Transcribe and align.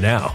now. 0.00 0.34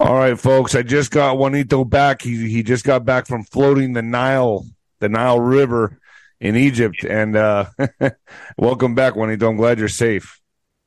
All 0.00 0.14
right, 0.14 0.40
folks. 0.40 0.74
I 0.74 0.82
just 0.82 1.10
got 1.10 1.36
Juanito 1.36 1.84
back. 1.84 2.22
He 2.22 2.48
he 2.48 2.62
just 2.62 2.86
got 2.86 3.04
back 3.04 3.26
from 3.26 3.44
floating 3.44 3.92
the 3.92 4.00
Nile, 4.00 4.64
the 4.98 5.10
Nile 5.10 5.38
River 5.38 6.00
in 6.40 6.56
Egypt. 6.56 7.04
And 7.04 7.36
uh 7.36 7.66
welcome 8.56 8.94
back, 8.94 9.14
Juanito. 9.14 9.50
I'm 9.50 9.58
glad 9.58 9.78
you're 9.78 9.88
safe. 9.88 10.40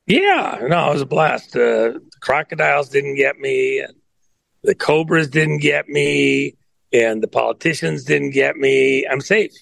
Yeah, 0.08 0.58
no, 0.62 0.90
it 0.90 0.94
was 0.94 1.02
a 1.02 1.06
blast. 1.06 1.54
Uh, 1.54 1.92
the 1.92 2.02
crocodiles 2.20 2.88
didn't 2.88 3.14
get 3.14 3.38
me, 3.38 3.78
and 3.78 3.94
the 4.64 4.74
cobras 4.74 5.28
didn't 5.28 5.58
get 5.58 5.88
me, 5.88 6.56
and 6.92 7.22
the 7.22 7.28
politicians 7.28 8.02
didn't 8.02 8.30
get 8.30 8.56
me. 8.56 9.06
I'm 9.06 9.20
safe. 9.20 9.52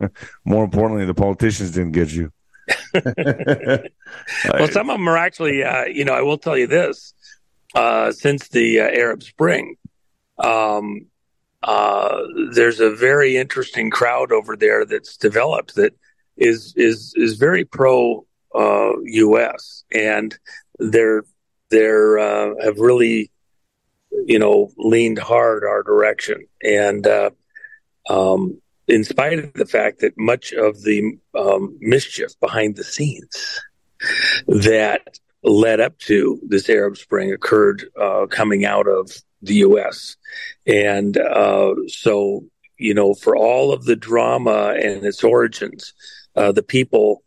More 0.46 0.64
importantly, 0.64 1.04
the 1.04 1.12
politicians 1.12 1.70
didn't 1.70 1.92
get 1.92 2.10
you. 2.10 2.32
well, 2.94 4.68
some 4.68 4.88
of 4.88 4.96
them 4.96 5.06
are 5.06 5.18
actually, 5.18 5.62
uh, 5.62 5.84
you 5.84 6.06
know, 6.06 6.14
I 6.14 6.22
will 6.22 6.38
tell 6.38 6.56
you 6.56 6.66
this: 6.66 7.12
uh, 7.74 8.12
since 8.12 8.48
the 8.48 8.80
uh, 8.80 8.84
Arab 8.84 9.22
Spring, 9.22 9.76
um, 10.38 11.06
uh, 11.62 12.22
there's 12.52 12.80
a 12.80 12.90
very 12.90 13.36
interesting 13.36 13.90
crowd 13.90 14.32
over 14.32 14.56
there 14.56 14.84
that's 14.84 15.16
developed 15.16 15.74
that 15.76 15.94
is 16.36 16.74
is 16.76 17.14
is 17.16 17.36
very 17.36 17.64
pro 17.64 18.26
U.S. 18.54 19.84
Uh, 19.94 19.98
and 19.98 20.38
they're 20.78 21.24
they're 21.70 22.18
uh, 22.18 22.54
have 22.62 22.78
really 22.78 23.30
you 24.26 24.38
know 24.38 24.70
leaned 24.76 25.18
hard 25.18 25.64
our 25.64 25.82
direction 25.82 26.46
and 26.62 27.06
um, 28.08 28.60
in 28.86 29.02
spite 29.04 29.38
of 29.38 29.52
the 29.54 29.66
fact 29.66 30.00
that 30.00 30.16
much 30.18 30.52
of 30.52 30.82
the 30.82 31.18
um, 31.34 31.76
mischief 31.80 32.38
behind 32.40 32.76
the 32.76 32.84
scenes 32.84 33.60
that 34.46 35.18
led 35.44 35.80
up 35.80 35.98
to 35.98 36.40
this 36.46 36.68
Arab 36.68 36.96
Spring 36.96 37.32
occurred 37.32 37.84
uh, 38.00 38.26
coming 38.26 38.64
out 38.64 38.88
of 38.88 39.10
the 39.42 39.54
U.S. 39.56 40.16
And 40.66 41.16
uh, 41.16 41.74
so, 41.86 42.44
you 42.78 42.94
know, 42.94 43.14
for 43.14 43.36
all 43.36 43.72
of 43.72 43.84
the 43.84 43.96
drama 43.96 44.74
and 44.74 45.04
its 45.04 45.22
origins, 45.22 45.92
uh, 46.34 46.52
the 46.52 46.62
people 46.62 47.22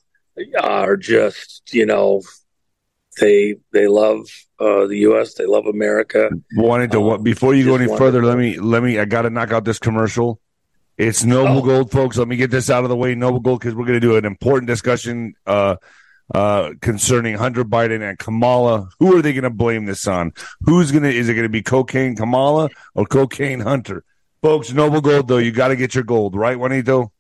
are 0.62 0.98
just 0.98 1.74
you 1.74 1.86
know 1.86 2.22
they 3.20 3.56
they 3.72 3.88
love 3.88 4.28
uh, 4.60 4.88
the 4.88 4.98
U.S. 5.00 5.36
They 5.36 5.46
love 5.46 5.66
America. 5.66 6.30
Wanted 6.56 6.92
to 6.92 7.12
um, 7.12 7.24
before 7.24 7.54
you 7.54 7.66
go 7.66 7.76
any 7.76 7.88
further, 7.98 8.24
let 8.24 8.38
me 8.38 8.60
let 8.60 8.84
me. 8.84 9.00
I 9.00 9.06
got 9.06 9.24
to 9.24 9.30
knock 9.30 9.52
out 9.52 9.66
this 9.66 9.80
commercial. 9.80 10.40
It's 10.98 11.24
Noble 11.24 11.60
oh. 11.60 11.62
Gold, 11.62 11.92
folks. 11.92 12.18
Let 12.18 12.28
me 12.28 12.38
get 12.38 12.50
this 12.50 12.70
out 12.70 12.84
of 12.84 12.90
the 12.90 12.96
way. 12.96 13.14
Noble 13.14 13.40
Gold, 13.40 13.60
because 13.60 13.76
we're 13.76 13.86
going 13.86 14.00
to 14.02 14.08
do 14.08 14.16
an 14.18 14.26
important 14.26 14.68
discussion 14.68 15.36
uh, 15.46 15.76
uh, 16.34 16.72
concerning 16.82 17.36
Hunter 17.36 17.64
Biden 17.64 18.08
and 18.08 18.18
Kamala. 18.18 18.90
Who 19.00 19.18
are 19.18 19.22
they 19.22 19.34
going 19.34 19.44
to 19.44 19.50
blame 19.50 19.86
this 19.86 20.08
on? 20.08 20.34
Who's 20.62 20.92
going 20.92 21.04
to? 21.04 21.14
Is 21.14 21.30
it 21.30 21.34
going 21.34 21.46
to 21.46 21.50
be 21.50 21.62
cocaine 21.62 22.16
Kamala 22.16 22.70
or 22.96 23.06
cocaine 23.06 23.60
Hunter? 23.60 24.04
Folks, 24.42 24.72
Noble 24.72 25.02
Gold, 25.02 25.28
though, 25.28 25.38
you 25.38 25.52
got 25.52 25.70
to 25.70 25.76
get 25.76 25.96
your 25.96 26.04
gold, 26.04 26.36
right, 26.36 26.58
Juanito? 26.58 27.12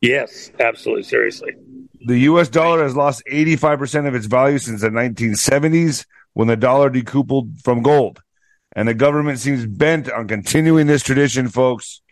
Yes, 0.00 0.50
absolutely. 0.58 1.02
Seriously 1.02 1.52
the 2.04 2.18
U.S. 2.20 2.48
dollar 2.48 2.82
has 2.82 2.94
lost 2.94 3.22
85% 3.30 4.06
of 4.06 4.14
its 4.14 4.26
value 4.26 4.58
since 4.58 4.82
the 4.82 4.90
1970s 4.90 6.04
when 6.34 6.48
the 6.48 6.56
dollar 6.56 6.90
decoupled 6.90 7.62
from 7.62 7.82
gold. 7.82 8.20
And 8.76 8.88
the 8.88 8.94
government 8.94 9.38
seems 9.38 9.66
bent 9.66 10.10
on 10.10 10.28
continuing 10.28 10.86
this 10.86 11.02
tradition, 11.02 11.48
folks. 11.48 12.02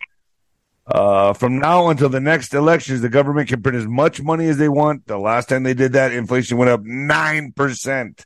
Uh, 0.93 1.33
from 1.33 1.59
now 1.59 1.89
until 1.89 2.11
the 2.11 2.21
next 2.21 2.53
elections, 2.53 3.01
the 3.01 3.09
government 3.09 3.49
can 3.49 3.63
print 3.63 3.79
as 3.79 3.87
much 3.87 4.21
money 4.21 4.47
as 4.47 4.59
they 4.59 4.69
want. 4.69 5.07
The 5.07 5.19
last 5.19 5.49
time 5.49 5.63
they 5.63 5.73
did 5.73 5.95
that, 5.95 6.13
inflation 6.13 6.59
went 6.59 6.71
up 6.71 6.83
9%. 6.83 8.25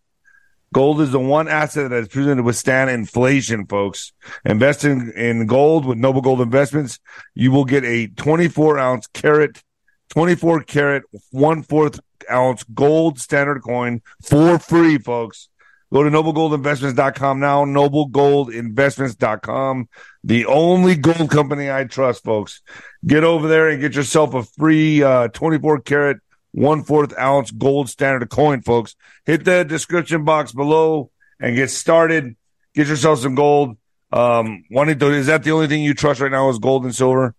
Gold 0.74 1.00
is 1.00 1.12
the 1.12 1.20
one 1.20 1.46
asset 1.46 1.90
that 1.90 1.96
has 1.96 2.08
proven 2.08 2.38
to 2.38 2.42
withstand 2.42 2.90
inflation, 2.90 3.66
folks. 3.66 4.12
Invest 4.44 4.84
in, 4.84 5.12
in 5.12 5.46
gold 5.46 5.86
with 5.86 5.96
Noble 5.96 6.20
Gold 6.20 6.40
Investments. 6.40 6.98
You 7.34 7.52
will 7.52 7.64
get 7.64 7.84
a 7.84 8.08
24 8.08 8.78
ounce 8.78 9.06
carat 9.06 9.62
24 10.10 10.62
karat, 10.62 11.02
one 11.30 11.62
fourth 11.62 12.00
ounce 12.30 12.64
gold 12.74 13.18
standard 13.18 13.60
coin 13.62 14.02
for 14.22 14.58
free, 14.58 14.98
folks. 14.98 15.48
Go 15.96 16.02
to 16.02 16.10
noblegoldinvestments.com 16.10 17.40
now, 17.40 17.64
noblegoldinvestments.com. 17.64 19.88
The 20.24 20.44
only 20.44 20.94
gold 20.94 21.30
company 21.30 21.72
I 21.72 21.84
trust, 21.84 22.22
folks. 22.22 22.60
Get 23.06 23.24
over 23.24 23.48
there 23.48 23.70
and 23.70 23.80
get 23.80 23.94
yourself 23.94 24.34
a 24.34 24.42
free 24.42 25.02
uh, 25.02 25.28
24 25.28 25.80
karat, 25.80 26.18
one 26.52 26.84
fourth 26.84 27.18
ounce 27.18 27.50
gold 27.50 27.88
standard 27.88 28.28
coin, 28.28 28.60
folks. 28.60 28.94
Hit 29.24 29.46
the 29.46 29.64
description 29.64 30.26
box 30.26 30.52
below 30.52 31.10
and 31.40 31.56
get 31.56 31.70
started. 31.70 32.36
Get 32.74 32.88
yourself 32.88 33.20
some 33.20 33.34
gold. 33.34 33.78
Um, 34.12 34.64
Juanito, 34.70 35.10
is 35.10 35.28
that 35.28 35.44
the 35.44 35.52
only 35.52 35.66
thing 35.66 35.82
you 35.82 35.94
trust 35.94 36.20
right 36.20 36.30
now 36.30 36.50
is 36.50 36.58
gold 36.58 36.84
and 36.84 36.94
silver? 36.94 37.34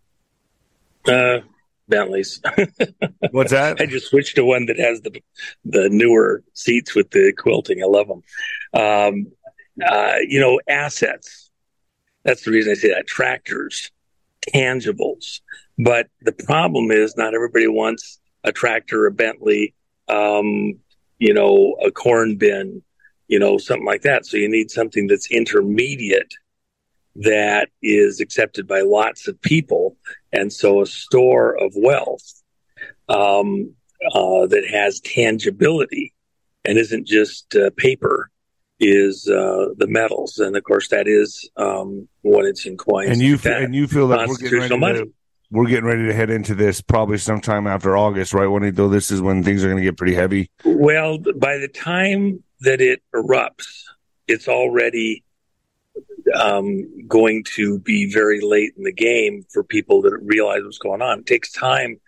Uh, 1.08 1.42
Bentleys. 1.88 2.42
What's 3.32 3.52
that? 3.52 3.82
I 3.82 3.86
just 3.86 4.08
switched 4.08 4.36
to 4.36 4.46
one 4.46 4.66
that 4.68 4.80
has 4.80 5.02
the 5.02 5.22
the 5.66 5.90
newer 5.90 6.44
seats 6.54 6.96
with 6.96 7.12
the 7.12 7.34
quilting. 7.38 7.82
I 7.82 7.88
love 7.88 8.08
them. 8.08 8.24
Um, 8.74 9.28
uh, 9.86 10.16
you 10.28 10.40
know, 10.40 10.60
assets. 10.68 11.50
That's 12.24 12.44
the 12.44 12.52
reason 12.52 12.72
I 12.72 12.76
say 12.76 12.90
that. 12.90 13.08
Tractors, 13.08 13.92
tangibles. 14.54 15.42
But 15.78 16.08
the 16.22 16.34
problem 16.34 16.92
is, 16.92 17.16
not 17.16 17.34
everybody 17.34 17.68
wants 17.68 18.20
a 18.44 18.52
tractor, 18.52 19.06
a 19.06 19.12
Bentley, 19.12 19.74
um, 20.08 20.80
you 21.20 21.34
know, 21.34 21.78
a 21.86 21.92
corn 21.92 22.36
bin, 22.38 22.82
you 23.28 23.40
know, 23.40 23.58
something 23.58 23.86
like 23.86 24.02
that. 24.02 24.26
So 24.26 24.38
you 24.38 24.50
need 24.50 24.72
something 24.72 25.08
that's 25.08 25.32
intermediate 25.32 26.34
that 27.18 27.70
is 27.82 28.20
accepted 28.20 28.68
by 28.68 28.82
lots 28.82 29.28
of 29.28 29.42
people. 29.42 29.98
And 30.32 30.52
so 30.52 30.82
a 30.82 30.86
store 30.86 31.58
of 31.58 31.74
wealth 31.76 32.44
um, 33.10 33.74
uh, 34.14 34.46
that 34.48 34.68
has 34.70 35.00
tangibility 35.00 36.14
and 36.66 36.78
isn't 36.78 37.08
just 37.08 37.56
uh, 37.56 37.72
paper 37.78 38.30
is 38.80 39.28
uh, 39.28 39.74
the 39.78 39.88
metals. 39.88 40.38
And 40.38 40.56
of 40.56 40.64
course, 40.64 40.90
that 40.90 41.08
is 41.08 41.50
um, 41.58 42.08
what 42.22 42.46
it's 42.46 42.66
in 42.66 42.78
coins. 42.78 43.10
And 43.10 43.22
you, 43.22 43.40
and 43.46 43.74
you 43.74 43.88
feel 43.88 44.10
that 44.10 44.28
we're 44.28 44.38
getting, 44.38 44.82
ready 44.82 45.00
to, 45.00 45.14
we're 45.50 45.66
getting 45.66 45.86
ready 45.86 46.06
to 46.06 46.14
head 46.14 46.30
into 46.30 46.54
this 46.54 46.82
probably 46.82 47.18
sometime 47.18 47.66
after 47.66 47.98
August, 47.98 48.34
right? 48.34 48.48
When 48.48 48.72
though 48.76 48.90
this 48.90 49.10
is 49.10 49.22
when 49.22 49.44
things 49.44 49.64
are 49.64 49.68
going 49.68 49.78
to 49.78 49.84
get 49.84 49.98
pretty 49.98 50.14
heavy. 50.14 50.52
Well, 50.64 51.18
by 51.18 51.58
the 51.58 51.70
time 51.70 52.44
that 52.60 52.82
it 52.82 53.02
erupts, 53.16 53.66
it's 54.28 54.48
already 54.48 55.24
um, 56.36 57.08
going 57.08 57.44
to 57.56 57.80
be 57.80 58.12
very 58.12 58.42
late 58.42 58.74
in 58.78 58.84
the 58.84 58.94
game 58.94 59.46
for 59.50 59.64
people 59.64 60.02
that 60.04 60.18
realize 60.22 60.62
what's 60.64 60.78
going 60.78 61.02
on. 61.02 61.20
It 61.20 61.26
takes 61.26 61.52
time 61.52 62.00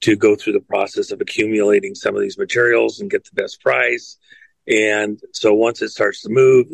to 0.00 0.16
go 0.16 0.36
through 0.36 0.52
the 0.54 0.60
process 0.60 1.10
of 1.10 1.20
accumulating 1.20 1.94
some 1.94 2.14
of 2.14 2.22
these 2.22 2.38
materials 2.38 3.00
and 3.00 3.10
get 3.10 3.24
the 3.24 3.40
best 3.40 3.60
price. 3.60 4.16
And 4.66 5.20
so 5.32 5.54
once 5.54 5.82
it 5.82 5.90
starts 5.90 6.22
to 6.22 6.28
move, 6.28 6.66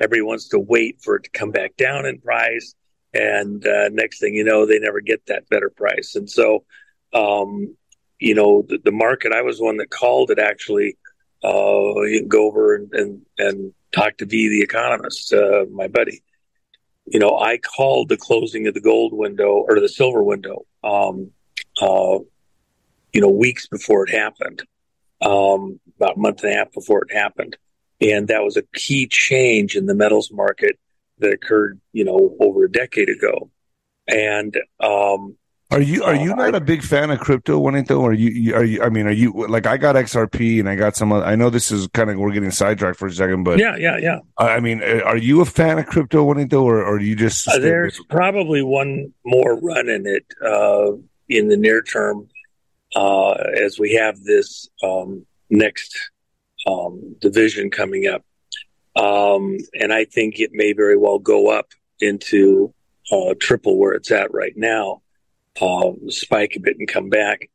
everybody 0.00 0.22
wants 0.22 0.48
to 0.48 0.58
wait 0.58 1.00
for 1.02 1.16
it 1.16 1.24
to 1.24 1.30
come 1.30 1.50
back 1.50 1.76
down 1.76 2.06
in 2.06 2.20
price. 2.20 2.74
And 3.12 3.66
uh, 3.66 3.90
next 3.90 4.20
thing 4.20 4.34
you 4.34 4.44
know, 4.44 4.64
they 4.64 4.78
never 4.78 5.00
get 5.00 5.26
that 5.26 5.48
better 5.48 5.68
price. 5.68 6.14
And 6.14 6.30
so, 6.30 6.64
um, 7.12 7.76
you 8.18 8.34
know, 8.34 8.64
the, 8.66 8.78
the, 8.82 8.92
market, 8.92 9.32
I 9.32 9.42
was 9.42 9.60
one 9.60 9.76
that 9.78 9.90
called 9.90 10.30
it 10.30 10.38
actually. 10.38 10.96
Uh, 11.44 12.00
you 12.02 12.20
can 12.20 12.28
go 12.28 12.46
over 12.46 12.76
and, 12.76 12.92
and, 12.94 13.22
and 13.36 13.74
talk 13.92 14.16
to 14.18 14.24
V, 14.24 14.48
the 14.48 14.62
economist, 14.62 15.32
uh, 15.34 15.66
my 15.70 15.88
buddy 15.88 16.22
you 17.06 17.18
know, 17.18 17.38
I 17.38 17.58
called 17.58 18.08
the 18.08 18.16
closing 18.16 18.66
of 18.66 18.74
the 18.74 18.80
gold 18.80 19.12
window 19.12 19.64
or 19.68 19.80
the 19.80 19.88
silver 19.88 20.22
window, 20.22 20.66
um, 20.84 21.30
uh, 21.80 22.18
you 23.12 23.20
know, 23.20 23.28
weeks 23.28 23.66
before 23.68 24.06
it 24.06 24.10
happened, 24.10 24.62
um, 25.20 25.80
about 25.96 26.16
a 26.16 26.20
month 26.20 26.42
and 26.42 26.52
a 26.52 26.56
half 26.56 26.72
before 26.72 27.04
it 27.04 27.12
happened. 27.12 27.56
And 28.00 28.28
that 28.28 28.42
was 28.42 28.56
a 28.56 28.62
key 28.74 29.06
change 29.06 29.76
in 29.76 29.86
the 29.86 29.94
metals 29.94 30.30
market 30.32 30.78
that 31.18 31.32
occurred, 31.32 31.80
you 31.92 32.04
know, 32.04 32.36
over 32.40 32.64
a 32.64 32.72
decade 32.72 33.08
ago. 33.08 33.50
And, 34.08 34.56
um, 34.80 35.36
Are 35.72 35.80
you 35.80 36.04
are 36.04 36.14
you 36.14 36.34
not 36.36 36.54
a 36.54 36.60
big 36.60 36.82
fan 36.82 37.10
of 37.10 37.20
crypto, 37.20 37.58
Juanito? 37.58 37.98
Or 37.98 38.10
are 38.10 38.12
you 38.12 38.54
are 38.54 38.64
you? 38.64 38.82
I 38.82 38.90
mean, 38.90 39.06
are 39.06 39.12
you 39.12 39.32
like 39.48 39.66
I 39.66 39.78
got 39.78 39.94
XRP 39.94 40.60
and 40.60 40.68
I 40.68 40.74
got 40.74 40.96
some. 40.96 41.12
I 41.12 41.34
know 41.34 41.48
this 41.48 41.70
is 41.70 41.88
kind 41.88 42.10
of 42.10 42.18
we're 42.18 42.32
getting 42.32 42.50
sidetracked 42.50 42.98
for 42.98 43.06
a 43.06 43.12
second, 43.12 43.44
but 43.44 43.58
yeah, 43.58 43.76
yeah, 43.76 43.96
yeah. 43.96 44.18
I 44.36 44.60
mean, 44.60 44.82
uh, 44.82 45.00
are 45.04 45.16
you 45.16 45.40
a 45.40 45.46
fan 45.46 45.78
of 45.78 45.86
crypto, 45.86 46.24
Juanito, 46.24 46.62
or, 46.62 46.78
or 46.78 46.96
are 46.96 47.00
you 47.00 47.16
just? 47.16 47.48
Uh, 47.48 47.58
there's 47.58 47.98
probably 48.10 48.62
one 48.62 49.14
more 49.24 49.58
run 49.60 49.88
in 49.88 50.06
it 50.06 50.26
uh, 50.44 50.92
in 51.28 51.48
the 51.48 51.56
near 51.56 51.82
term 51.82 52.28
uh, 52.94 53.32
as 53.32 53.78
we 53.78 53.94
have 53.94 54.22
this 54.24 54.68
um, 54.82 55.24
next 55.48 56.10
um, 56.66 57.16
division 57.18 57.70
coming 57.70 58.06
up, 58.06 58.22
um, 59.02 59.56
and 59.72 59.90
I 59.90 60.04
think 60.04 60.38
it 60.38 60.50
may 60.52 60.74
very 60.74 60.98
well 60.98 61.18
go 61.18 61.48
up 61.48 61.68
into 61.98 62.74
uh, 63.10 63.32
triple 63.40 63.78
where 63.78 63.94
it's 63.94 64.10
at 64.10 64.34
right 64.34 64.54
now 64.54 65.00
uh, 65.60 65.92
spike 66.08 66.54
a 66.56 66.60
bit 66.60 66.76
and 66.78 66.88
come 66.88 67.08
back. 67.08 67.48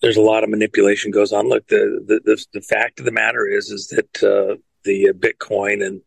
There's 0.00 0.16
a 0.16 0.22
lot 0.22 0.44
of 0.44 0.50
manipulation 0.50 1.10
goes 1.10 1.32
on. 1.32 1.48
Look, 1.48 1.66
the 1.68 2.04
the, 2.06 2.20
the, 2.24 2.44
the 2.52 2.60
fact 2.60 2.98
of 2.98 3.04
the 3.04 3.12
matter 3.12 3.46
is 3.46 3.70
is 3.70 3.88
that 3.88 4.22
uh, 4.22 4.56
the 4.84 5.12
Bitcoin 5.12 5.84
and 5.84 6.00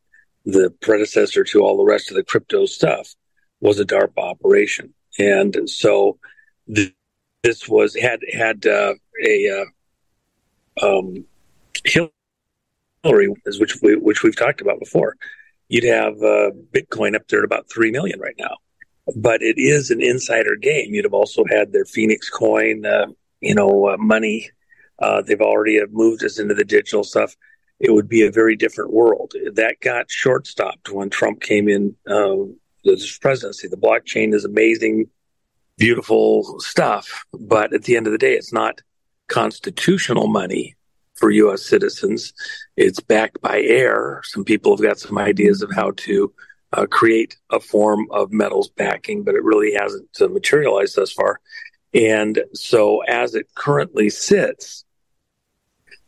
the 0.45 0.73
predecessor 0.81 1.43
to 1.43 1.61
all 1.61 1.77
the 1.77 1.83
rest 1.83 2.09
of 2.09 2.15
the 2.15 2.23
crypto 2.23 2.65
stuff 2.65 3.15
was 3.59 3.79
a 3.79 3.85
DARPA 3.85 4.17
operation, 4.17 4.93
and 5.19 5.69
so 5.69 6.17
the, 6.67 6.93
this 7.43 7.67
was 7.67 7.95
had 7.95 8.21
had 8.31 8.65
uh, 8.65 8.93
a 9.25 9.67
uh, 10.81 10.87
um, 10.87 11.25
Hillary, 11.83 13.33
which 13.59 13.77
we, 13.81 13.95
which 13.95 14.23
we've 14.23 14.35
talked 14.35 14.61
about 14.61 14.79
before. 14.79 15.15
You'd 15.67 15.83
have 15.85 16.15
uh, 16.15 16.51
Bitcoin 16.73 17.15
up 17.15 17.27
there 17.27 17.39
at 17.39 17.45
about 17.45 17.69
three 17.69 17.91
million 17.91 18.19
right 18.19 18.35
now 18.37 18.57
but 19.15 19.41
it 19.41 19.57
is 19.57 19.91
an 19.91 20.01
insider 20.01 20.55
game. 20.55 20.93
You'd 20.93 21.05
have 21.05 21.13
also 21.13 21.43
had 21.45 21.71
their 21.71 21.85
Phoenix 21.85 22.29
coin, 22.29 22.85
uh, 22.85 23.07
you 23.39 23.55
know, 23.55 23.89
uh, 23.89 23.97
money. 23.97 24.49
Uh, 24.99 25.21
they've 25.21 25.41
already 25.41 25.81
moved 25.89 26.23
us 26.23 26.39
into 26.39 26.53
the 26.53 26.63
digital 26.63 27.03
stuff. 27.03 27.35
It 27.79 27.91
would 27.91 28.07
be 28.07 28.21
a 28.21 28.31
very 28.31 28.55
different 28.55 28.93
world. 28.93 29.33
That 29.53 29.79
got 29.81 30.11
short 30.11 30.45
stopped 30.45 30.91
when 30.91 31.09
Trump 31.09 31.41
came 31.41 31.67
in 31.67 31.95
um, 32.07 32.59
the 32.83 33.17
presidency. 33.19 33.67
The 33.67 33.77
blockchain 33.77 34.33
is 34.33 34.45
amazing, 34.45 35.09
beautiful 35.77 36.59
stuff, 36.59 37.25
but 37.33 37.73
at 37.73 37.83
the 37.83 37.97
end 37.97 38.05
of 38.05 38.11
the 38.11 38.19
day, 38.19 38.33
it's 38.33 38.53
not 38.53 38.81
constitutional 39.27 40.27
money 40.27 40.75
for 41.15 41.31
U.S. 41.31 41.65
citizens. 41.65 42.33
It's 42.77 42.99
backed 42.99 43.41
by 43.41 43.61
air. 43.61 44.21
Some 44.25 44.43
people 44.43 44.73
have 44.75 44.83
got 44.83 44.99
some 44.99 45.17
ideas 45.17 45.61
of 45.61 45.71
how 45.71 45.91
to 45.97 46.33
uh, 46.73 46.85
create 46.85 47.37
a 47.49 47.59
form 47.59 48.07
of 48.11 48.31
metals 48.31 48.69
backing, 48.69 49.23
but 49.23 49.35
it 49.35 49.43
really 49.43 49.73
hasn't 49.73 50.09
uh, 50.21 50.27
materialized 50.27 50.95
thus 50.95 51.11
far. 51.11 51.39
And 51.93 52.41
so, 52.53 53.01
as 53.01 53.35
it 53.35 53.47
currently 53.53 54.09
sits, 54.09 54.85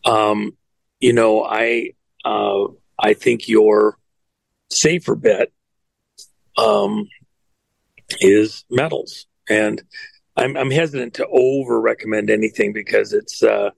um, 0.06 0.56
you 1.00 1.14
know, 1.14 1.44
I 1.44 1.92
uh, 2.24 2.68
I 2.98 3.14
think 3.14 3.50
your 3.50 3.98
safer 4.70 5.16
bet 5.16 5.52
um, 6.58 7.10
is 8.22 8.64
metals, 8.70 9.26
and 9.50 9.82
I'm, 10.38 10.56
I'm 10.56 10.72
hesitant 10.72 11.16
to 11.16 11.28
over 11.28 11.80
recommend 11.82 12.30
anything 12.30 12.72
because 12.72 13.12
it's 13.12 13.44
uh, 13.44 13.72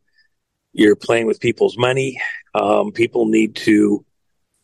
you're 0.73 0.95
playing 0.95 1.25
with 1.25 1.39
people's 1.39 1.77
money. 1.77 2.21
Um, 2.53 2.91
people 2.91 3.25
need 3.25 3.55
to 3.57 4.05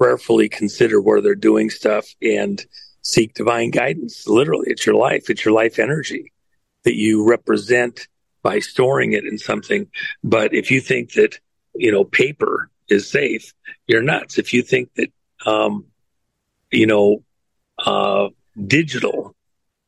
prayerfully 0.02 0.50
consider 0.50 1.00
where 1.00 1.22
they're 1.22 1.36
doing 1.36 1.70
stuff 1.70 2.08
and 2.24 2.66
seek 3.04 3.36
divine 3.36 3.70
guidance. 3.70 4.28
Literally, 4.28 4.72
it's 4.72 4.84
your 4.84 4.96
life, 4.96 5.30
it's 5.30 5.46
your 5.46 5.54
life 5.54 5.78
energy 5.78 6.32
that 6.86 6.96
you 6.96 7.30
represent 7.30 8.08
by 8.42 8.58
storing 8.58 9.14
it 9.14 9.26
in 9.26 9.38
something. 9.38 9.86
But 10.24 10.56
if 10.56 10.72
you 10.72 10.82
think 10.82 11.14
that, 11.14 11.38
you 11.76 11.92
know, 11.92 12.04
paper 12.04 12.72
is 12.90 13.12
safe, 13.12 13.54
you're 13.86 14.02
nuts. 14.02 14.40
If 14.40 14.54
you 14.54 14.64
think 14.64 14.90
that, 14.96 15.12
um, 15.46 15.86
you 16.72 16.88
know, 16.88 17.24
uh, 17.78 18.30
digital 18.66 19.36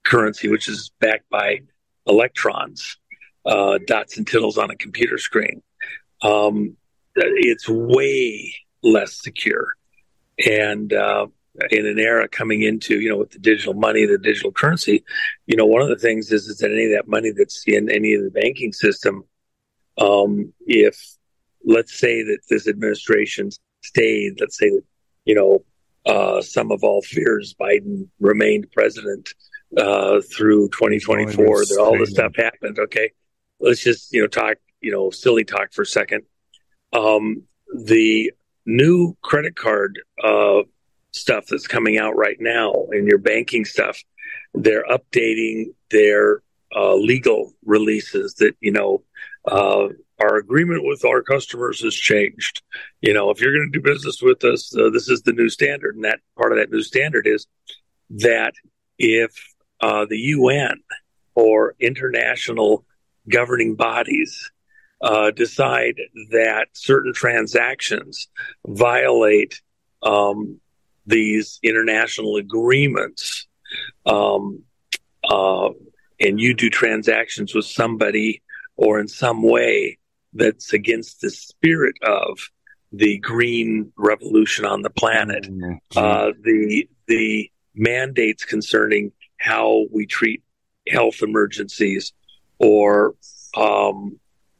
currency, 0.04 0.48
which 0.48 0.70
is 0.70 0.92
backed 1.00 1.28
by 1.32 1.62
electrons, 2.06 3.00
uh, 3.48 3.80
dots 3.88 4.18
and 4.18 4.28
tittles 4.28 4.60
on 4.60 4.70
a 4.70 4.76
computer 4.76 5.18
screen, 5.18 5.64
um, 6.22 6.78
it's 7.16 7.68
way 7.68 8.54
less 8.84 9.20
secure. 9.20 9.76
And 10.46 10.92
uh, 10.94 11.28
in 11.70 11.86
an 11.86 12.00
era 12.00 12.28
coming 12.28 12.62
into, 12.62 13.00
you 13.00 13.10
know, 13.10 13.18
with 13.18 13.32
the 13.32 13.40
digital 13.40 13.74
money, 13.74 14.06
the 14.06 14.18
digital 14.18 14.52
currency, 14.52 15.04
you 15.46 15.56
know, 15.56 15.66
one 15.66 15.82
of 15.82 15.90
the 15.90 15.98
things 15.98 16.32
is, 16.32 16.48
is 16.48 16.58
that 16.58 16.72
any 16.72 16.86
of 16.86 16.92
that 16.92 17.08
money 17.08 17.32
that's 17.32 17.64
in 17.68 17.90
any 17.90 18.14
of 18.14 18.24
the 18.24 18.32
banking 18.32 18.74
system, 18.74 19.24
um, 19.98 20.54
if 20.66 21.00
let's 21.66 21.98
say 21.98 22.24
that 22.24 22.40
this 22.50 22.68
administration 22.68 23.52
stayed, 23.84 24.40
let's 24.40 24.58
say 24.58 24.70
that, 24.70 24.84
you 25.26 25.36
know, 25.36 25.64
uh, 26.06 26.42
sum 26.42 26.72
of 26.72 26.84
all 26.84 27.02
fears 27.02 27.56
Biden 27.60 28.10
remained 28.20 28.72
president 28.72 29.34
uh, 29.78 30.22
through 30.36 30.70
2024, 30.70 31.66
that 31.66 31.78
all 31.80 31.98
this 31.98 32.12
stuff 32.12 32.36
happened. 32.36 32.78
Okay. 32.78 33.12
Let's 33.60 33.82
just, 33.82 34.12
you 34.12 34.22
know, 34.22 34.28
talk, 34.28 34.58
you 34.82 34.92
know, 34.92 35.12
silly 35.12 35.46
talk 35.46 35.72
for 35.72 35.84
a 35.84 35.86
second. 35.86 36.24
Um, 36.92 37.44
the 37.74 38.34
new 38.66 39.16
credit 39.22 39.56
card 39.56 40.00
uh, 40.24 40.62
stuff 41.12 41.46
that's 41.50 41.68
coming 41.68 41.98
out 41.98 42.16
right 42.16 42.38
now 42.40 42.74
in 42.92 43.06
your 43.06 43.18
banking 43.18 43.66
stuff, 43.66 44.02
they're 44.54 44.86
updating 44.86 45.74
their 45.90 46.42
uh, 46.76 46.96
legal 46.96 47.54
releases 47.66 48.36
that, 48.36 48.56
you 48.60 48.72
know, 48.72 49.04
uh, 49.46 49.88
our 50.20 50.38
agreement 50.38 50.86
with 50.86 51.04
our 51.06 51.22
customers 51.22 51.82
has 51.82 51.94
changed. 51.94 52.62
You 53.02 53.14
know, 53.14 53.30
if 53.30 53.42
you're 53.42 53.54
going 53.54 53.70
to 53.72 53.80
do 53.80 53.84
business 53.84 54.22
with 54.22 54.44
us, 54.44 54.76
uh, 54.78 54.90
this 54.90 55.10
is 55.10 55.22
the 55.22 55.34
new 55.34 55.50
standard. 55.50 55.96
And 55.96 56.06
that 56.06 56.20
part 56.38 56.52
of 56.52 56.58
that 56.58 56.72
new 56.72 56.82
standard 56.82 57.28
is 57.28 57.46
that 58.12 58.54
if 58.98 59.32
uh, 59.82 60.06
the 60.10 60.18
UN 60.18 60.82
or 61.36 61.76
international 61.80 62.86
governing 63.30 63.76
bodies 63.76 64.52
uh, 65.04 65.32
decide 65.32 66.00
that 66.32 66.68
certain 66.72 67.14
transactions 67.14 68.30
violate 68.66 69.62
um, 70.02 70.60
these 71.06 71.60
international 71.62 72.38
agreements, 72.38 73.46
um, 74.06 74.64
uh, 75.30 75.70
and 76.22 76.40
you 76.40 76.54
do 76.54 76.70
transactions 76.70 77.54
with 77.54 77.66
somebody 77.66 78.42
or 78.78 79.00
in 79.00 79.10
some 79.10 79.44
way 79.44 79.98
that's 80.32 80.72
against 80.72 81.20
the 81.20 81.30
spirit 81.30 81.96
of 82.02 82.40
the 82.94 83.18
green 83.18 83.92
revolution 83.98 84.64
on 84.64 84.84
the 84.84 84.90
planet, 84.90 85.44
mm-hmm. 85.44 85.98
uh, 85.98 86.32
the 86.44 86.88
the 87.08 87.52
mandates 87.76 88.46
concerning 88.46 89.12
how 89.38 89.86
we 89.92 90.06
treat 90.06 90.42
health 90.88 91.22
emergencies 91.22 92.14
or 92.60 93.16
um, 93.58 94.18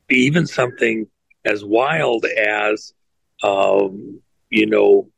even 0.10 0.48
something 0.48 1.08
as 1.46 1.64
wild 1.64 2.26
as, 2.26 2.94
um, 3.42 4.22
you 4.50 4.66
know, 4.66 5.10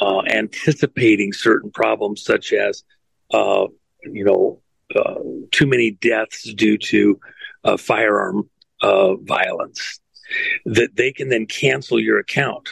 uh, 0.00 0.22
anticipating 0.22 1.32
certain 1.32 1.70
problems 1.70 2.24
such 2.24 2.52
as, 2.52 2.82
uh, 3.32 3.66
you 4.02 4.24
know, 4.24 4.60
uh, 4.96 5.20
too 5.50 5.66
many 5.66 5.92
deaths 5.92 6.52
due 6.54 6.76
to 6.76 7.18
uh, 7.64 7.76
firearm 7.76 8.48
uh, 8.82 9.14
violence, 9.16 10.00
that 10.64 10.96
they 10.96 11.12
can 11.12 11.28
then 11.28 11.46
cancel 11.46 12.00
your 12.00 12.18
account 12.18 12.68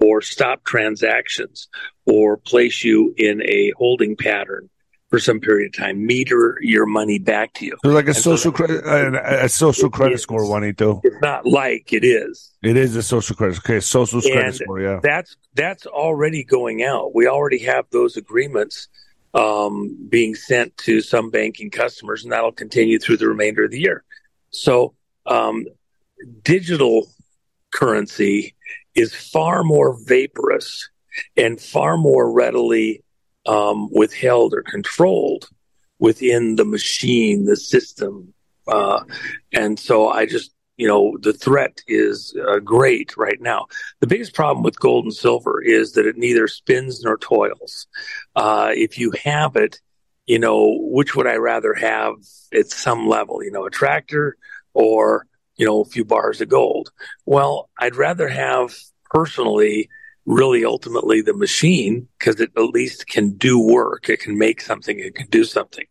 or 0.00 0.20
stop 0.20 0.64
transactions 0.64 1.68
or 2.04 2.36
place 2.36 2.84
you 2.84 3.14
in 3.16 3.42
a 3.42 3.72
holding 3.78 4.16
pattern 4.16 4.68
for 5.08 5.18
some 5.18 5.40
period 5.40 5.74
of 5.74 5.80
time, 5.80 6.04
meter 6.04 6.58
your 6.60 6.86
money 6.86 7.18
back 7.18 7.54
to 7.54 7.66
you. 7.66 7.76
So 7.84 7.90
like 7.90 8.06
a 8.06 8.08
and 8.08 8.16
social 8.16 8.50
so 8.50 8.52
credit, 8.52 8.84
a, 8.84 9.44
a, 9.44 9.48
social 9.48 9.88
credit 9.88 10.18
score, 10.18 10.44
Juanito. 10.44 11.00
It's 11.04 11.20
not 11.22 11.46
like 11.46 11.92
it 11.92 12.04
is. 12.04 12.52
It 12.62 12.76
is 12.76 12.96
a 12.96 13.02
social 13.02 13.36
credit. 13.36 13.58
Okay, 13.58 13.80
social 13.80 14.20
and 14.20 14.32
credit 14.32 14.54
score. 14.56 14.80
Yeah, 14.80 15.00
that's 15.02 15.36
that's 15.54 15.86
already 15.86 16.42
going 16.42 16.82
out. 16.82 17.14
We 17.14 17.28
already 17.28 17.60
have 17.60 17.86
those 17.90 18.16
agreements 18.16 18.88
um, 19.34 19.96
being 20.08 20.34
sent 20.34 20.76
to 20.78 21.00
some 21.00 21.30
banking 21.30 21.70
customers, 21.70 22.24
and 22.24 22.32
that'll 22.32 22.52
continue 22.52 22.98
through 22.98 23.18
the 23.18 23.28
remainder 23.28 23.64
of 23.64 23.70
the 23.70 23.80
year. 23.80 24.02
So, 24.50 24.94
um, 25.26 25.66
digital 26.42 27.08
currency 27.72 28.54
is 28.94 29.14
far 29.14 29.62
more 29.62 29.96
vaporous 30.04 30.88
and 31.36 31.60
far 31.60 31.96
more 31.96 32.32
readily 32.32 33.04
um, 33.46 33.88
withheld 33.92 34.54
or 34.54 34.62
controlled 34.62 35.48
within 35.98 36.56
the 36.56 36.64
machine, 36.64 37.44
the 37.44 37.56
system. 37.56 38.32
Uh, 38.68 39.00
and 39.52 39.78
so 39.78 40.08
I 40.08 40.26
just, 40.26 40.52
you 40.76 40.86
know, 40.86 41.16
the 41.20 41.32
threat 41.32 41.80
is 41.88 42.36
uh, 42.48 42.58
great 42.58 43.16
right 43.16 43.40
now. 43.40 43.66
The 44.00 44.06
biggest 44.06 44.34
problem 44.34 44.62
with 44.62 44.78
gold 44.78 45.04
and 45.04 45.14
silver 45.14 45.62
is 45.62 45.92
that 45.92 46.06
it 46.06 46.18
neither 46.18 46.48
spins 46.48 47.02
nor 47.02 47.16
toils. 47.16 47.86
Uh, 48.34 48.72
if 48.74 48.98
you 48.98 49.12
have 49.24 49.56
it 49.56 49.80
you 50.26 50.38
know, 50.38 50.76
which 50.80 51.14
would 51.14 51.26
I 51.26 51.36
rather 51.36 51.72
have 51.74 52.14
at 52.52 52.66
some 52.70 53.08
level, 53.08 53.42
you 53.42 53.50
know, 53.50 53.64
a 53.64 53.70
tractor 53.70 54.36
or, 54.74 55.26
you 55.56 55.64
know, 55.64 55.80
a 55.80 55.84
few 55.84 56.04
bars 56.04 56.40
of 56.40 56.48
gold? 56.48 56.90
Well, 57.24 57.70
I'd 57.78 57.96
rather 57.96 58.28
have 58.28 58.74
personally 59.10 59.88
really 60.26 60.64
ultimately 60.64 61.22
the 61.22 61.32
machine 61.32 62.08
because 62.18 62.40
it 62.40 62.50
at 62.56 62.62
least 62.64 63.06
can 63.06 63.30
do 63.36 63.58
work. 63.58 64.08
It 64.08 64.20
can 64.20 64.36
make 64.36 64.60
something. 64.60 64.98
It 64.98 65.14
can 65.14 65.28
do 65.28 65.44
something. 65.44 65.86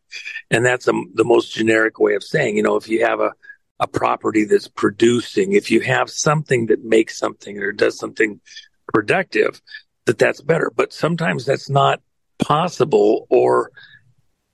And 0.52 0.66
that's 0.66 0.88
a, 0.88 0.94
the 1.14 1.24
most 1.24 1.54
generic 1.54 2.00
way 2.00 2.16
of 2.16 2.24
saying, 2.24 2.58
you 2.58 2.64
know, 2.64 2.76
if 2.76 2.90
you 2.90 3.06
have 3.06 3.22
a, 3.22 3.32
a 3.80 3.88
property 3.88 4.44
that's 4.44 4.68
producing, 4.68 5.54
if 5.54 5.72
you 5.72 5.80
have 5.82 6.10
something 6.10 6.68
that 6.68 6.84
makes 6.84 7.18
something 7.18 7.58
or 7.60 7.72
does 7.72 7.98
something 7.98 8.42
productive, 8.94 9.62
that 10.04 10.20
that's 10.20 10.42
better. 10.42 10.72
But 10.76 10.92
sometimes 10.92 11.46
that's 11.46 11.70
not 11.70 12.02
possible 12.38 13.28
or 13.30 13.72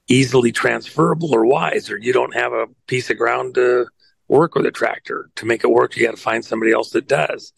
easily 0.08 0.52
transferable 0.52 1.34
or 1.34 1.46
wise, 1.46 1.90
or 1.90 1.98
you 1.98 2.14
don't 2.14 2.36
have 2.36 2.54
a 2.54 2.68
piece 2.86 3.10
of 3.10 3.18
ground 3.18 3.56
to 3.56 3.88
work 4.28 4.54
with 4.56 4.66
a 4.66 4.72
tractor 4.72 5.30
to 5.36 5.46
make 5.46 5.64
it 5.64 5.72
work. 5.72 5.96
You 5.96 6.06
got 6.06 6.16
to 6.16 6.22
find 6.22 6.46
somebody 6.46 6.72
else 6.72 6.92
that 6.92 7.08
does. 7.08 7.52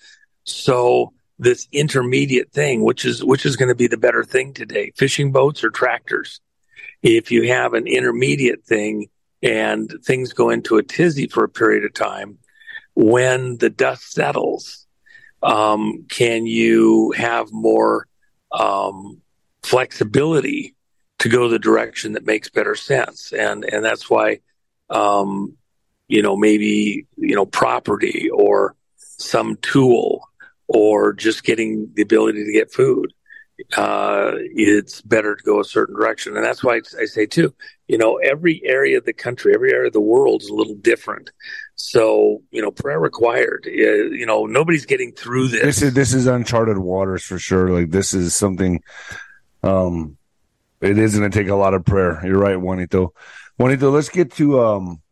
So 0.45 1.13
this 1.39 1.67
intermediate 1.71 2.51
thing, 2.51 2.83
which 2.83 3.05
is, 3.05 3.23
which 3.23 3.45
is 3.45 3.55
going 3.55 3.69
to 3.69 3.75
be 3.75 3.87
the 3.87 3.97
better 3.97 4.23
thing 4.23 4.53
today, 4.53 4.91
fishing 4.95 5.31
boats 5.31 5.63
or 5.63 5.69
tractors. 5.69 6.39
If 7.01 7.31
you 7.31 7.49
have 7.49 7.73
an 7.73 7.87
intermediate 7.87 8.63
thing 8.63 9.07
and 9.41 9.93
things 10.03 10.33
go 10.33 10.49
into 10.49 10.77
a 10.77 10.83
tizzy 10.83 11.27
for 11.27 11.43
a 11.43 11.49
period 11.49 11.83
of 11.85 11.93
time, 11.93 12.37
when 12.95 13.57
the 13.57 13.69
dust 13.69 14.11
settles, 14.11 14.85
um, 15.41 16.05
can 16.09 16.45
you 16.45 17.11
have 17.11 17.51
more 17.51 18.07
um, 18.51 19.21
flexibility 19.63 20.75
to 21.19 21.29
go 21.29 21.47
the 21.47 21.59
direction 21.59 22.13
that 22.13 22.25
makes 22.25 22.49
better 22.49 22.75
sense. 22.75 23.31
And, 23.31 23.63
and 23.63 23.83
that's 23.83 24.09
why, 24.09 24.39
um, 24.89 25.55
you 26.07 26.21
know, 26.21 26.35
maybe, 26.35 27.07
you 27.17 27.35
know, 27.35 27.45
property 27.45 28.29
or 28.29 28.75
some 28.97 29.55
tool 29.61 30.29
or 30.67 31.13
just 31.13 31.43
getting 31.43 31.89
the 31.93 32.01
ability 32.01 32.43
to 32.45 32.51
get 32.51 32.71
food. 32.71 33.13
Uh, 33.77 34.31
it's 34.55 35.01
better 35.01 35.35
to 35.35 35.43
go 35.43 35.59
a 35.59 35.63
certain 35.63 35.95
direction. 35.95 36.35
And 36.35 36.43
that's 36.43 36.63
why 36.63 36.81
I 36.99 37.05
say 37.05 37.27
too, 37.27 37.53
you 37.87 37.97
know, 37.97 38.17
every 38.17 38.61
area 38.65 38.97
of 38.97 39.05
the 39.05 39.13
country, 39.13 39.53
every 39.53 39.71
area 39.71 39.87
of 39.87 39.93
the 39.93 40.01
world 40.01 40.41
is 40.41 40.49
a 40.49 40.55
little 40.55 40.75
different. 40.75 41.29
So, 41.75 42.41
you 42.49 42.61
know, 42.61 42.71
prayer 42.71 42.99
required, 42.99 43.65
uh, 43.67 43.69
you 43.69 44.25
know, 44.25 44.47
nobody's 44.47 44.87
getting 44.87 45.11
through 45.11 45.49
this. 45.49 45.61
This 45.61 45.81
is, 45.83 45.93
this 45.93 46.13
is 46.13 46.25
uncharted 46.25 46.79
waters 46.79 47.23
for 47.23 47.37
sure. 47.37 47.69
Like 47.69 47.91
this 47.91 48.13
is 48.13 48.35
something, 48.35 48.81
um, 49.61 50.17
it 50.81 50.97
is 50.97 51.17
going 51.17 51.29
to 51.29 51.37
take 51.37 51.47
a 51.49 51.55
lot 51.55 51.75
of 51.75 51.85
prayer. 51.85 52.21
You're 52.25 52.39
right, 52.39 52.59
Juanito. 52.59 53.13
Juanito, 53.59 53.91
let's 53.91 54.09
get 54.09 54.33
to 54.33 54.61
um, 54.61 55.02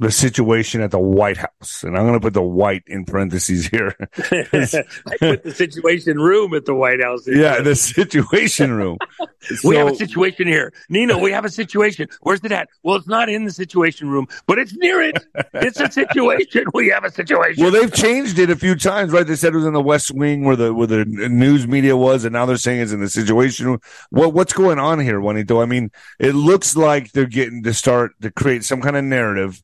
the 0.00 0.10
situation 0.10 0.80
at 0.80 0.90
the 0.90 0.98
White 0.98 1.36
House, 1.36 1.82
and 1.82 1.94
I'm 1.96 2.04
going 2.04 2.14
to 2.14 2.20
put 2.20 2.32
the 2.32 2.42
white 2.42 2.82
in 2.86 3.04
parentheses 3.04 3.66
here. 3.66 3.94
I 4.18 5.16
put 5.18 5.42
the 5.42 5.52
situation 5.54 6.18
room 6.18 6.54
at 6.54 6.64
the 6.64 6.74
White 6.74 7.02
House. 7.02 7.28
Yeah, 7.28 7.60
the 7.60 7.76
situation 7.76 8.72
room. 8.72 8.96
we 9.64 9.76
have 9.76 9.88
a 9.88 9.94
situation 9.94 10.48
here, 10.48 10.72
Nino. 10.88 11.18
We 11.18 11.32
have 11.32 11.44
a 11.44 11.50
situation. 11.50 12.08
Where's 12.22 12.42
it 12.42 12.50
at? 12.50 12.70
Well, 12.82 12.96
it's 12.96 13.06
not 13.06 13.28
in 13.28 13.44
the 13.44 13.50
situation 13.50 14.08
room, 14.08 14.26
but 14.46 14.58
it's 14.58 14.74
near 14.74 15.02
it. 15.02 15.22
It's 15.52 15.78
a 15.78 15.90
situation. 15.90 16.64
We 16.72 16.88
have 16.88 17.04
a 17.04 17.10
situation. 17.10 17.62
Well, 17.62 17.70
they've 17.70 17.92
changed 17.92 18.38
it 18.38 18.48
a 18.48 18.56
few 18.56 18.76
times, 18.76 19.12
right? 19.12 19.26
They 19.26 19.36
said 19.36 19.52
it 19.52 19.56
was 19.56 19.66
in 19.66 19.74
the 19.74 19.82
West 19.82 20.12
Wing 20.12 20.44
where 20.44 20.56
the 20.56 20.72
where 20.72 20.86
the 20.86 21.04
news 21.04 21.68
media 21.68 21.94
was, 21.94 22.24
and 22.24 22.32
now 22.32 22.46
they're 22.46 22.56
saying 22.56 22.80
it's 22.80 22.92
in 22.92 23.00
the 23.00 23.10
situation 23.10 23.66
room. 23.66 23.80
What 24.08 24.32
what's 24.32 24.54
going 24.54 24.78
on 24.78 24.98
here, 24.98 25.20
Juanito? 25.20 25.60
I 25.60 25.66
mean, 25.66 25.90
it 26.18 26.34
looks 26.34 26.74
like 26.74 27.12
they're 27.12 27.26
getting 27.26 27.62
to 27.64 27.74
start 27.74 28.12
to 28.22 28.30
create 28.30 28.64
some 28.64 28.80
kind 28.80 28.96
of 28.96 29.04
narrative 29.04 29.62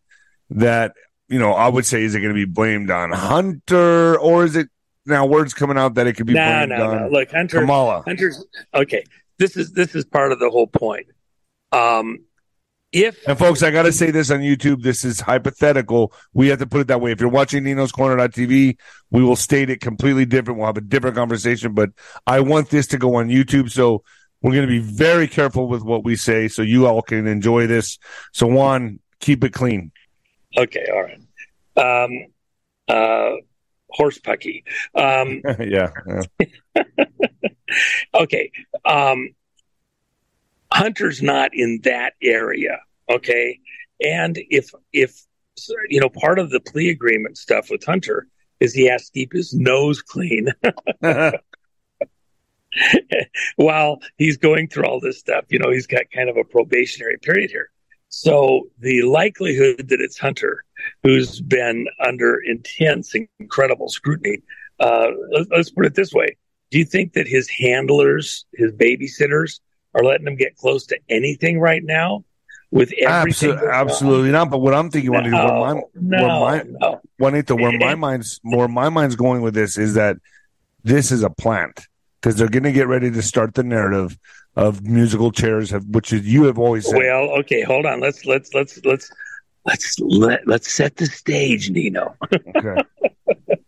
that 0.51 0.95
you 1.29 1.39
know 1.39 1.53
I 1.53 1.69
would 1.69 1.87
say 1.87 2.03
is 2.03 2.15
it 2.15 2.21
going 2.21 2.35
to 2.35 2.35
be 2.35 2.51
blamed 2.51 2.91
on 2.91 3.13
Hunter 3.13 4.19
or 4.19 4.45
is 4.45 4.57
it 4.57 4.69
now 5.05 5.27
words 5.27 5.55
coming 5.55 5.79
out 5.79 5.95
that 5.95 6.07
it 6.07 6.15
could 6.15 6.27
be 6.27 6.35
no, 6.35 6.45
blamed 6.45 6.71
no, 6.71 6.91
on 6.91 7.03
no. 7.03 7.09
Look, 7.09 7.31
Hunter, 7.31 7.61
Kamala? 7.61 8.03
Hunter's 8.03 8.45
okay. 8.75 9.05
This 9.39 9.57
is 9.57 9.73
this 9.73 9.95
is 9.95 10.05
part 10.05 10.33
of 10.33 10.39
the 10.39 10.51
whole 10.51 10.67
point. 10.67 11.07
Um, 11.73 12.21
if 12.93 13.27
And 13.27 13.39
folks, 13.39 13.63
I 13.63 13.71
got 13.71 13.83
to 13.83 13.93
say 13.93 14.11
this 14.11 14.31
on 14.31 14.41
YouTube. 14.41 14.83
This 14.83 15.05
is 15.05 15.21
hypothetical. 15.21 16.13
We 16.33 16.49
have 16.49 16.61
to 16.61 16.67
put 16.67 16.83
it 16.83 16.87
that 16.89 17.01
way. 17.01 17.13
If 17.13 17.21
you're 17.21 17.29
watching 17.29 17.65
Nino's 17.65 17.93
Corner.tv, 17.93 18.79
we 19.11 19.23
will 19.23 19.37
state 19.37 19.71
it 19.71 19.81
completely 19.81 20.25
different. 20.25 20.59
We'll 20.59 20.67
have 20.67 20.77
a 20.77 20.83
different 20.83 21.17
conversation, 21.17 21.75
but 21.75 21.91
I 22.27 22.41
want 22.41 22.71
this 22.71 22.87
to 22.89 22.99
go 22.99 23.17
on 23.17 23.29
YouTube. 23.29 23.71
So 23.71 24.03
we're 24.41 24.53
going 24.53 24.67
to 24.67 24.69
be 24.69 24.79
very 24.79 25.29
careful 25.29 25.69
with 25.69 25.83
what 25.83 26.05
we 26.05 26.17
say 26.17 26.49
so 26.49 26.63
you 26.63 26.87
all 26.87 27.03
can 27.03 27.27
enjoy 27.27 27.67
this. 27.67 27.99
So, 28.33 28.47
Juan, 28.47 29.01
keep 29.21 29.45
it 29.45 29.53
clean. 29.53 29.91
Okay, 30.57 30.87
all 30.93 31.03
right. 31.03 32.05
Um, 32.05 32.27
uh, 32.89 33.37
horse 33.91 34.19
pucky. 34.19 34.65
Um, 34.95 35.43
yeah. 35.61 35.91
yeah. 36.07 36.85
okay. 38.15 38.51
Um, 38.85 39.31
Hunter's 40.73 41.23
not 41.23 41.53
in 41.55 41.81
that 41.85 42.15
area. 42.23 42.81
Okay. 43.09 43.61
And 44.05 44.39
if, 44.51 44.71
if, 44.93 45.25
you 45.89 46.01
know, 46.01 46.11
part 46.11 46.39
of 46.39 46.51
the 46.51 46.61
plea 46.61 46.91
agreement 46.91 47.39
stuff 47.39 47.71
with 47.71 47.85
Hunter 47.85 48.27
is 48.61 48.75
he 48.75 48.87
has 48.89 49.07
to 49.07 49.13
keep 49.13 49.33
his 49.33 49.55
nose 49.55 50.03
clean 50.03 50.49
while 53.57 54.01
he's 54.17 54.37
going 54.37 54.69
through 54.69 54.85
all 54.85 55.01
this 55.01 55.19
stuff. 55.19 55.45
You 55.49 55.59
know, 55.59 55.71
he's 55.71 55.87
got 55.87 56.11
kind 56.13 56.29
of 56.29 56.37
a 56.37 56.45
probationary 56.45 57.17
period 57.19 57.51
here. 57.51 57.71
So 58.09 58.69
the 58.79 59.03
likelihood 59.03 59.89
that 59.89 60.01
it's 60.01 60.19
Hunter 60.19 60.65
who's 61.03 61.41
been 61.41 61.87
under 62.05 62.39
intense, 62.45 63.15
incredible 63.39 63.89
scrutiny, 63.89 64.43
uh, 64.81 65.09
let's, 65.31 65.49
let's 65.51 65.71
put 65.71 65.87
it 65.87 65.95
this 65.95 66.13
way. 66.13 66.37
Do 66.71 66.79
you 66.79 66.85
think 66.85 67.13
that 67.15 67.27
his 67.27 67.49
handlers, 67.49 68.45
his 68.55 68.73
babysitters, 68.73 69.61
are 69.95 70.05
letting 70.05 70.27
him 70.27 70.37
get 70.37 70.57
close 70.57 70.87
to 70.87 70.99
anything 71.09 71.59
right 71.59 71.83
now? 71.83 72.25
With 72.73 72.93
everything, 73.01 73.53
Absolutely, 73.53 73.69
absolutely 73.69 74.31
not. 74.33 74.51
But 74.51 74.59
what 74.59 74.75
I'm 74.75 74.91
thinking, 74.91 75.13
Juanito, 75.13 75.37
where 75.37 75.75
my, 75.75 75.83
no, 75.95 76.19
where 76.19 76.41
my, 76.41 76.63
no. 76.67 77.01
Juanito, 77.19 77.55
where 77.55 77.79
my 77.79 77.95
mind's 77.95 78.41
where 78.43 78.67
my 78.67 78.89
mind's 78.89 79.15
going 79.15 79.41
with 79.41 79.55
this 79.55 79.79
is 79.79 79.95
that 79.95 80.17
this 80.83 81.13
is 81.13 81.23
a 81.23 81.31
plant 81.31 81.87
because 82.21 82.37
they're 82.37 82.49
going 82.49 82.65
to 82.65 82.73
get 82.73 82.89
ready 82.89 83.09
to 83.09 83.23
start 83.23 83.55
the 83.55 83.63
narrative 83.63 84.19
of 84.57 84.83
musical 84.83 85.31
chairs, 85.31 85.71
have, 85.71 85.85
which 85.87 86.13
is, 86.13 86.27
you 86.27 86.45
have 86.45 86.59
always 86.59 86.87
said. 86.87 86.97
Well, 86.97 87.39
okay, 87.41 87.63
hold 87.63 87.87
on. 87.87 88.01
Let's 88.01 88.25
let's 88.25 88.53
let's 88.55 88.83
let's 88.85 89.11
let's 89.65 90.01
let 90.01 90.47
let's 90.47 90.73
set 90.73 90.97
the 90.97 91.07
stage, 91.07 91.71
Nino. 91.71 92.17
okay. 92.57 92.83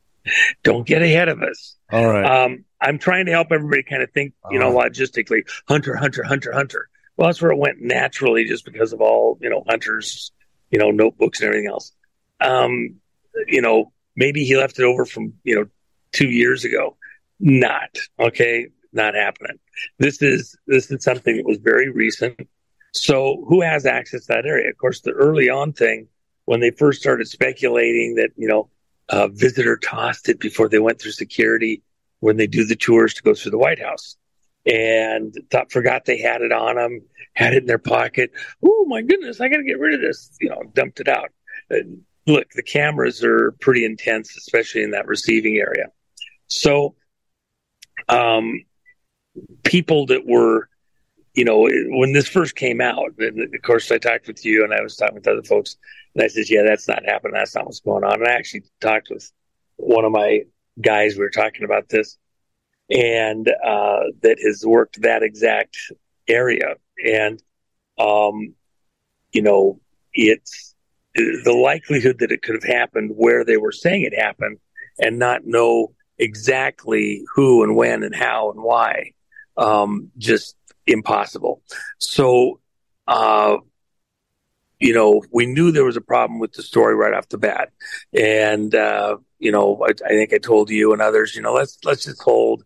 Don't 0.63 0.87
get 0.87 1.03
ahead 1.03 1.29
of 1.29 1.43
us. 1.43 1.77
All 1.91 2.07
right. 2.07 2.45
Um, 2.45 2.65
I'm 2.81 2.99
trying 2.99 3.27
to 3.27 3.33
help 3.33 3.49
everybody 3.51 3.83
kind 3.83 4.03
of 4.03 4.11
think, 4.13 4.35
you 4.51 4.59
know, 4.59 4.73
logistically. 4.73 5.49
Hunter, 5.67 5.97
Hunter, 5.97 6.23
Hunter, 6.23 6.53
Hunter. 6.53 6.89
Well, 7.17 7.29
that's 7.29 7.41
where 7.41 7.51
it 7.51 7.59
went 7.59 7.81
naturally, 7.81 8.45
just 8.45 8.65
because 8.65 8.93
of 8.93 9.01
all 9.01 9.39
you 9.41 9.51
know, 9.51 9.65
Hunter's, 9.69 10.33
you 10.71 10.79
know, 10.79 10.91
notebooks 10.91 11.41
and 11.41 11.49
everything 11.49 11.69
else. 11.69 11.93
Um, 12.41 12.97
you 13.47 13.61
know, 13.61 13.93
maybe 14.17 14.45
he 14.45 14.57
left 14.57 14.79
it 14.79 14.85
over 14.85 15.05
from 15.05 15.35
you 15.45 15.57
know 15.57 15.67
two 16.13 16.29
years 16.29 16.65
ago. 16.65 16.97
Not 17.41 17.97
okay. 18.19 18.69
Not 18.93 19.15
happening. 19.15 19.59
This 19.99 20.23
is 20.23 20.57
this 20.67 20.91
is 20.91 21.05
something 21.05 21.37
that 21.37 21.47
was 21.47 21.59
very 21.59 21.91
recent. 21.91 22.41
So 22.93 23.45
who 23.49 23.61
has 23.61 23.85
access 23.85 24.23
to 24.27 24.35
that 24.35 24.47
area? 24.47 24.71
Of 24.71 24.79
course, 24.79 25.01
the 25.01 25.11
early 25.13 25.51
on 25.51 25.73
thing 25.73 26.09
when 26.47 26.61
they 26.61 26.71
first 26.71 27.01
started 27.01 27.29
speculating 27.29 28.15
that 28.15 28.31
you 28.37 28.49
know 28.49 28.71
a 29.11 29.29
visitor 29.29 29.77
tossed 29.77 30.29
it 30.29 30.41
before 30.41 30.69
they 30.69 30.79
went 30.79 31.01
through 31.01 31.13
security 31.13 31.83
when 32.21 32.37
they 32.37 32.47
do 32.47 32.65
the 32.65 32.77
tours 32.77 33.15
to 33.15 33.23
go 33.23 33.35
through 33.35 33.51
the 33.51 33.59
White 33.59 33.81
House, 33.81 34.17
and 34.67 35.35
thought 35.51 35.71
forgot 35.71 36.05
they 36.05 36.19
had 36.19 36.43
it 36.43 36.53
on 36.53 36.77
them, 36.77 37.03
had 37.35 37.55
it 37.55 37.59
in 37.59 37.67
their 37.67 37.79
pocket. 37.79 38.31
Oh 38.63 38.87
my 38.87 39.03
goodness, 39.03 39.41
I 39.41 39.49
got 39.49 39.59
to 39.59 39.65
get 39.65 39.79
rid 39.79 39.95
of 39.95 40.01
this. 40.01 40.37
You 40.41 40.51
know, 40.51 40.63
dumped 40.75 41.01
it 41.01 41.09
out. 41.09 41.31
Uh, 41.71 41.77
look, 42.27 42.51
the 42.53 42.63
cameras 42.63 43.23
are 43.25 43.53
pretty 43.61 43.85
intense, 43.85 44.37
especially 44.37 44.83
in 44.83 44.93
that 44.93 45.07
receiving 45.07 45.57
area. 45.57 45.87
So, 46.49 46.95
um, 48.09 48.65
people 49.65 50.07
that 50.07 50.27
were, 50.27 50.69
you 51.35 51.45
know, 51.45 51.69
when 51.99 52.13
this 52.13 52.29
first 52.29 52.57
came 52.57 52.81
out, 52.81 53.13
of 53.19 53.63
course, 53.63 53.91
I 53.93 53.99
talked 53.99 54.27
with 54.27 54.45
you 54.45 54.65
and 54.65 54.73
I 54.73 54.83
was 54.83 54.97
talking 54.97 55.17
with 55.17 55.29
other 55.29 55.43
folks, 55.43 55.77
and 56.15 56.25
I 56.25 56.29
said, 56.29 56.49
yeah, 56.49 56.63
that's 56.67 56.89
not 56.89 57.05
happening. 57.05 57.35
That's 57.35 57.55
not 57.55 57.67
what's 57.67 57.81
going 57.81 58.05
on. 58.05 58.15
And 58.15 58.29
I 58.29 58.33
actually 58.33 58.65
talked 58.81 59.09
with 59.11 59.31
one 59.77 60.05
of 60.05 60.13
my 60.13 60.41
guys. 60.81 61.15
We 61.15 61.21
were 61.21 61.31
talking 61.31 61.65
about 61.65 61.89
this 61.89 62.17
and, 62.91 63.49
uh, 63.49 64.05
that 64.23 64.39
has 64.43 64.65
worked 64.67 65.03
that 65.03 65.23
exact 65.23 65.77
area. 66.27 66.75
And, 67.07 67.43
um, 67.99 68.55
you 69.33 69.43
know, 69.43 69.81
it's 70.13 70.75
the 71.15 71.53
likelihood 71.53 72.19
that 72.21 72.33
it 72.33 72.43
could 72.43 72.55
have 72.55 72.65
happened 72.65 73.13
where 73.15 73.45
they 73.45 73.57
were 73.57 73.73
saying 73.73 74.03
it 74.03 74.19
happened 74.19 74.59
and 74.99 75.19
not 75.19 75.45
know 75.45 75.93
exactly 76.19 77.25
who 77.35 77.63
and 77.63 77.77
when 77.77 78.03
and 78.03 78.15
how 78.15 78.51
and 78.51 78.63
why. 78.63 79.13
Um, 79.59 80.11
just 80.17 80.57
impossible. 80.87 81.63
So, 81.99 82.61
uh, 83.07 83.59
you 84.79 84.95
know, 84.95 85.23
we 85.33 85.47
knew 85.47 85.73
there 85.73 85.85
was 85.85 85.97
a 85.97 86.01
problem 86.01 86.39
with 86.39 86.53
the 86.53 86.63
story 86.63 86.95
right 86.95 87.13
off 87.13 87.29
the 87.29 87.39
bat, 87.39 87.71
and 88.13 88.75
uh, 88.75 89.17
you 89.39 89.53
know, 89.53 89.85
I, 89.85 89.91
I, 90.05 90.11
think 90.11 90.33
I 90.33 90.39
told 90.39 90.71
you 90.71 90.93
and 90.93 91.03
others, 91.03 91.35
you 91.35 91.43
know, 91.43 91.53
let's 91.53 91.79
let's 91.85 92.05
just 92.05 92.23
hold, 92.23 92.65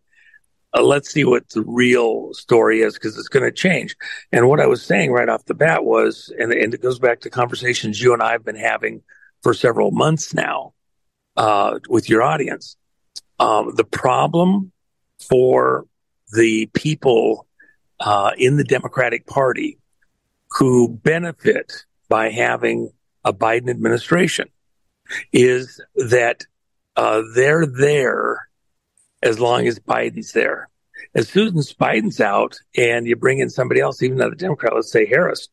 uh, 0.76 0.82
let's 0.82 1.10
see 1.10 1.24
what 1.24 1.48
the 1.50 1.62
real 1.62 2.34
story 2.34 2.80
is 2.80 2.94
because 2.94 3.16
it's 3.16 3.28
going 3.28 3.44
to 3.44 3.52
change. 3.52 3.96
And 4.30 4.48
what 4.48 4.60
I 4.60 4.66
was 4.66 4.84
saying 4.84 5.12
right 5.12 5.28
off 5.28 5.44
the 5.46 5.54
bat 5.54 5.84
was, 5.84 6.32
and, 6.38 6.52
and 6.52 6.74
it 6.74 6.82
goes 6.82 6.98
back 6.98 7.20
to 7.20 7.30
conversations 7.30 8.00
you 8.00 8.12
and 8.12 8.22
I 8.22 8.32
have 8.32 8.44
been 8.44 8.56
having 8.56 9.02
for 9.42 9.54
several 9.54 9.90
months 9.90 10.34
now 10.34 10.74
uh, 11.36 11.78
with 11.88 12.08
your 12.08 12.22
audience. 12.22 12.76
Um, 13.38 13.74
the 13.74 13.84
problem 13.84 14.72
for 15.28 15.86
the 16.32 16.66
people 16.72 17.46
uh, 18.00 18.32
in 18.36 18.56
the 18.56 18.64
Democratic 18.64 19.26
Party 19.26 19.78
who 20.50 20.88
benefit 20.88 21.72
by 22.08 22.30
having 22.30 22.90
a 23.24 23.32
Biden 23.32 23.70
administration 23.70 24.48
is 25.32 25.80
that 25.94 26.44
uh, 26.96 27.22
they're 27.34 27.66
there 27.66 28.48
as 29.22 29.38
long 29.38 29.66
as 29.66 29.78
Biden's 29.78 30.32
there. 30.32 30.68
As 31.14 31.34
as 31.36 31.72
Biden's 31.72 32.20
out 32.20 32.58
and 32.76 33.06
you 33.06 33.16
bring 33.16 33.38
in 33.38 33.50
somebody 33.50 33.80
else, 33.80 34.02
even 34.02 34.18
another 34.18 34.34
Democrat, 34.34 34.74
let's 34.74 34.90
say 34.90 35.06
Harris, 35.06 35.48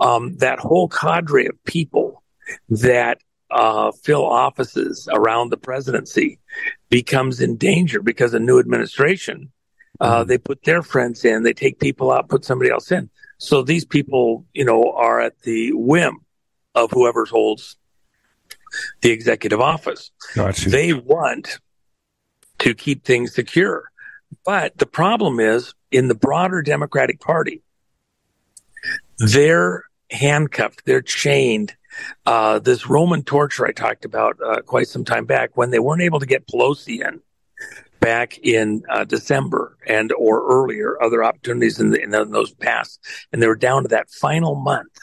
um, 0.00 0.36
that 0.38 0.58
whole 0.58 0.88
cadre 0.88 1.46
of 1.46 1.64
people 1.64 2.22
that 2.68 3.18
uh, 3.50 3.92
fill 4.02 4.24
offices 4.24 5.08
around 5.12 5.50
the 5.50 5.56
presidency 5.56 6.38
becomes 6.90 7.40
in 7.40 7.56
danger 7.56 8.02
because 8.02 8.34
a 8.34 8.40
new 8.40 8.58
administration. 8.58 9.52
Uh, 10.00 10.20
mm-hmm. 10.20 10.28
they 10.28 10.38
put 10.38 10.62
their 10.64 10.82
friends 10.82 11.24
in, 11.24 11.42
they 11.42 11.52
take 11.52 11.78
people 11.78 12.10
out, 12.10 12.28
put 12.28 12.44
somebody 12.44 12.70
else 12.70 12.90
in. 12.92 13.08
So 13.38 13.62
these 13.62 13.84
people, 13.84 14.46
you 14.54 14.64
know, 14.64 14.92
are 14.92 15.20
at 15.20 15.40
the 15.42 15.72
whim 15.72 16.18
of 16.74 16.90
whoever 16.90 17.24
holds 17.24 17.76
the 19.02 19.10
executive 19.10 19.60
office. 19.60 20.10
Gotcha. 20.34 20.70
They 20.70 20.92
want 20.92 21.58
to 22.58 22.74
keep 22.74 23.04
things 23.04 23.34
secure. 23.34 23.90
But 24.44 24.78
the 24.78 24.86
problem 24.86 25.40
is 25.40 25.74
in 25.90 26.08
the 26.08 26.14
broader 26.14 26.62
Democratic 26.62 27.20
Party, 27.20 27.62
they're 29.18 29.84
handcuffed, 30.10 30.84
they're 30.84 31.02
chained. 31.02 31.74
Uh, 32.26 32.58
this 32.58 32.88
Roman 32.88 33.22
torture 33.22 33.66
I 33.66 33.72
talked 33.72 34.04
about 34.04 34.36
uh, 34.44 34.60
quite 34.62 34.88
some 34.88 35.04
time 35.04 35.24
back 35.24 35.56
when 35.56 35.70
they 35.70 35.78
weren't 35.78 36.02
able 36.02 36.20
to 36.20 36.26
get 36.26 36.46
Pelosi 36.46 37.06
in 37.06 37.20
back 38.00 38.38
in 38.38 38.82
uh, 38.88 39.04
December 39.04 39.76
and 39.86 40.12
or 40.12 40.46
earlier, 40.46 41.00
other 41.02 41.24
opportunities 41.24 41.80
in, 41.80 41.90
the, 41.90 42.02
in, 42.02 42.10
those 42.10 42.52
past, 42.54 43.00
and 43.32 43.42
they 43.42 43.46
were 43.46 43.56
down 43.56 43.82
to 43.82 43.88
that 43.88 44.10
final 44.10 44.54
month 44.54 44.98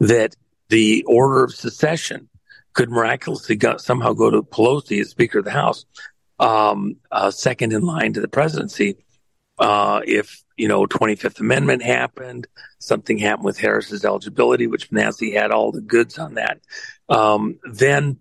that 0.00 0.36
the 0.68 1.04
order 1.06 1.44
of 1.44 1.54
secession 1.54 2.28
could 2.72 2.90
miraculously 2.90 3.56
go, 3.56 3.76
somehow 3.76 4.12
go 4.12 4.30
to 4.30 4.42
Pelosi 4.42 5.00
as 5.00 5.10
Speaker 5.10 5.40
of 5.40 5.44
the 5.44 5.50
House, 5.50 5.84
um, 6.38 6.96
uh, 7.10 7.30
second 7.30 7.72
in 7.72 7.82
line 7.82 8.12
to 8.12 8.20
the 8.20 8.28
presidency. 8.28 8.96
Uh, 9.58 10.00
if 10.06 10.44
you 10.56 10.68
know 10.68 10.86
25th 10.86 11.40
Amendment 11.40 11.82
happened, 11.82 12.46
something 12.78 13.18
happened 13.18 13.44
with 13.44 13.58
Harris's 13.58 14.04
eligibility, 14.04 14.68
which 14.68 14.92
Nancy 14.92 15.32
had 15.32 15.50
all 15.50 15.72
the 15.72 15.80
goods 15.80 16.18
on 16.18 16.34
that, 16.34 16.60
um, 17.08 17.58
then 17.64 18.18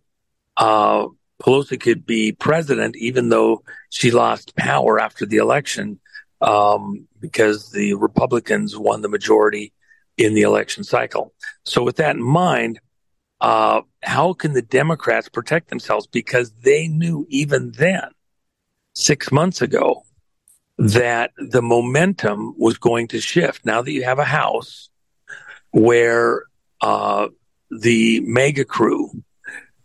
uh, 0.58 1.08
Pelosi 1.42 1.80
could 1.80 2.06
be 2.06 2.32
president, 2.32 2.96
even 2.96 3.30
though 3.30 3.64
she 3.90 4.12
lost 4.12 4.56
power 4.56 5.00
after 5.00 5.26
the 5.26 5.38
election, 5.38 6.00
um, 6.42 7.08
because 7.20 7.72
the 7.72 7.94
Republicans 7.96 8.78
won 8.78 9.02
the 9.02 9.10
majority 9.10 9.74
in 10.18 10.34
the 10.34 10.42
election 10.42 10.84
cycle. 10.84 11.34
So, 11.64 11.84
with 11.84 11.98
that 11.98 12.16
in 12.16 12.24
mind, 12.24 12.80
uh, 13.40 13.82
how 14.02 14.34
can 14.34 14.54
the 14.54 14.62
Democrats 14.62 15.30
protect 15.30 15.70
themselves? 15.70 16.08
Because 16.08 16.52
they 16.64 16.88
knew 16.88 17.28
even 17.30 17.72
then, 17.72 18.10
six 18.94 19.32
months 19.32 19.62
ago, 19.62 20.04
that 20.80 21.32
the 21.38 21.62
momentum 21.62 22.54
was 22.58 22.78
going 22.78 23.08
to 23.10 23.22
shift. 23.22 23.66
Now 23.66 23.82
that 23.82 23.92
you 23.92 24.04
have 24.04 24.20
a 24.20 24.24
House 24.24 24.90
where 25.72 26.44
uh, 26.82 27.28
the 27.70 28.22
MAGA 28.22 28.66
crew 28.66 29.24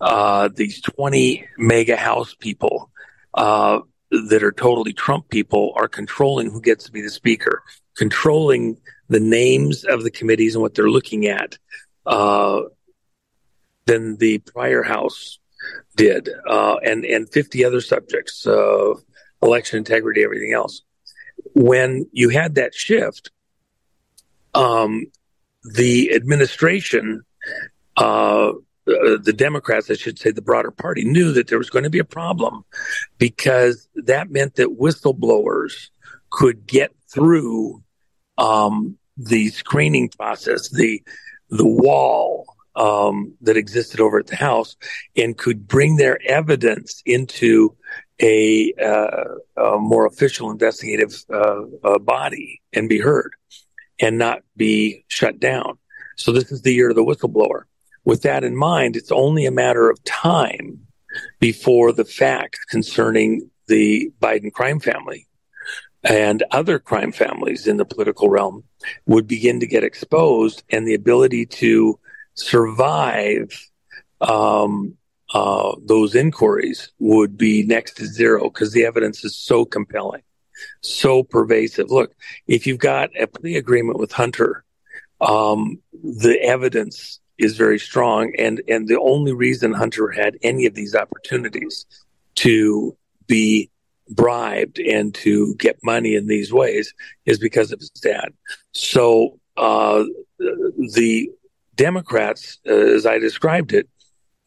uh, 0.02 0.48
these 0.52 0.80
20 0.80 1.46
MAGA 1.58 1.96
house 1.96 2.34
people 2.34 2.90
uh, 3.34 3.78
that 4.10 4.42
are 4.42 4.52
totally 4.52 4.92
Trump 4.92 5.28
people 5.28 5.72
are 5.76 5.86
controlling 5.86 6.50
who 6.50 6.60
gets 6.60 6.84
to 6.84 6.92
be 6.92 7.00
the 7.00 7.08
speaker, 7.08 7.62
controlling 7.96 8.78
the 9.08 9.20
names 9.20 9.84
of 9.84 10.02
the 10.02 10.10
committees 10.10 10.56
and 10.56 10.62
what 10.62 10.74
they're 10.74 10.90
looking 10.90 11.26
at 11.26 11.56
uh, 12.04 12.62
than 13.86 14.16
the 14.16 14.38
prior 14.38 14.82
House 14.82 15.38
did, 15.94 16.28
uh, 16.48 16.76
and 16.84 17.04
and 17.04 17.32
50 17.32 17.64
other 17.64 17.80
subjects, 17.80 18.44
uh, 18.44 18.94
election 19.40 19.78
integrity, 19.78 20.24
everything 20.24 20.52
else. 20.52 20.82
When 21.54 22.08
you 22.10 22.30
had 22.30 22.56
that 22.56 22.74
shift, 22.74 23.30
um, 24.52 25.06
the 25.62 26.12
administration 26.12 27.22
uh, 27.96 28.52
uh, 28.88 29.18
the 29.22 29.32
Democrats, 29.32 29.90
I 29.90 29.94
should 29.94 30.18
say, 30.18 30.30
the 30.32 30.42
broader 30.42 30.70
party, 30.70 31.04
knew 31.04 31.32
that 31.32 31.48
there 31.48 31.58
was 31.58 31.70
going 31.70 31.84
to 31.84 31.90
be 31.90 32.00
a 32.00 32.04
problem 32.04 32.64
because 33.18 33.88
that 33.94 34.30
meant 34.30 34.56
that 34.56 34.78
whistleblowers 34.78 35.90
could 36.30 36.66
get 36.66 36.92
through 37.08 37.82
um, 38.38 38.98
the 39.16 39.48
screening 39.50 40.08
process, 40.08 40.68
the 40.70 41.02
the 41.50 41.66
wall 41.66 42.46
um, 42.74 43.34
that 43.42 43.58
existed 43.58 44.00
over 44.00 44.18
at 44.18 44.26
the 44.26 44.36
House, 44.36 44.76
and 45.16 45.36
could 45.36 45.68
bring 45.68 45.96
their 45.96 46.18
evidence 46.26 47.02
into 47.04 47.76
a, 48.20 48.72
uh, 48.82 49.62
a 49.62 49.78
more 49.78 50.06
official 50.06 50.50
investigative 50.50 51.14
uh, 51.32 51.62
uh, 51.84 51.98
body 51.98 52.62
and 52.72 52.88
be 52.88 52.98
heard, 52.98 53.32
and 54.00 54.16
not 54.16 54.40
be 54.56 55.04
shut 55.08 55.38
down. 55.38 55.78
So 56.16 56.32
this 56.32 56.50
is 56.50 56.62
the 56.62 56.72
year 56.72 56.90
of 56.90 56.96
the 56.96 57.04
whistleblower 57.04 57.64
with 58.04 58.22
that 58.22 58.44
in 58.44 58.56
mind, 58.56 58.96
it's 58.96 59.12
only 59.12 59.46
a 59.46 59.50
matter 59.50 59.88
of 59.90 60.02
time 60.04 60.86
before 61.40 61.92
the 61.92 62.04
facts 62.04 62.64
concerning 62.64 63.50
the 63.68 64.10
Biden 64.20 64.52
crime 64.52 64.80
family 64.80 65.26
and 66.04 66.42
other 66.50 66.78
crime 66.78 67.12
families 67.12 67.66
in 67.66 67.76
the 67.76 67.84
political 67.84 68.28
realm 68.28 68.64
would 69.06 69.26
begin 69.26 69.60
to 69.60 69.66
get 69.66 69.84
exposed 69.84 70.64
and 70.70 70.86
the 70.86 70.94
ability 70.94 71.46
to 71.46 71.98
survive 72.34 73.70
um, 74.20 74.96
uh, 75.32 75.74
those 75.86 76.14
inquiries 76.14 76.90
would 76.98 77.38
be 77.38 77.64
next 77.64 77.96
to 77.96 78.06
zero 78.06 78.50
because 78.50 78.72
the 78.72 78.84
evidence 78.84 79.24
is 79.24 79.36
so 79.36 79.64
compelling, 79.64 80.22
so 80.80 81.22
pervasive. 81.22 81.90
Look, 81.90 82.14
if 82.46 82.66
you've 82.66 82.78
got 82.78 83.10
a 83.18 83.26
plea 83.26 83.56
agreement 83.56 83.98
with 83.98 84.12
Hunter, 84.12 84.64
um, 85.20 85.80
the 86.02 86.38
evidence 86.42 87.20
is 87.42 87.56
very 87.56 87.78
strong. 87.78 88.32
And, 88.38 88.62
and 88.68 88.88
the 88.88 89.00
only 89.00 89.32
reason 89.32 89.72
Hunter 89.72 90.10
had 90.10 90.36
any 90.42 90.66
of 90.66 90.74
these 90.74 90.94
opportunities 90.94 91.86
to 92.36 92.96
be 93.26 93.70
bribed 94.08 94.78
and 94.78 95.14
to 95.14 95.54
get 95.56 95.78
money 95.82 96.14
in 96.14 96.26
these 96.26 96.52
ways 96.52 96.92
is 97.26 97.38
because 97.38 97.72
of 97.72 97.80
his 97.80 97.90
dad. 97.90 98.32
So, 98.72 99.38
uh, 99.56 100.04
the 100.38 101.30
Democrats, 101.74 102.58
uh, 102.68 102.72
as 102.72 103.06
I 103.06 103.18
described 103.18 103.72
it, 103.72 103.88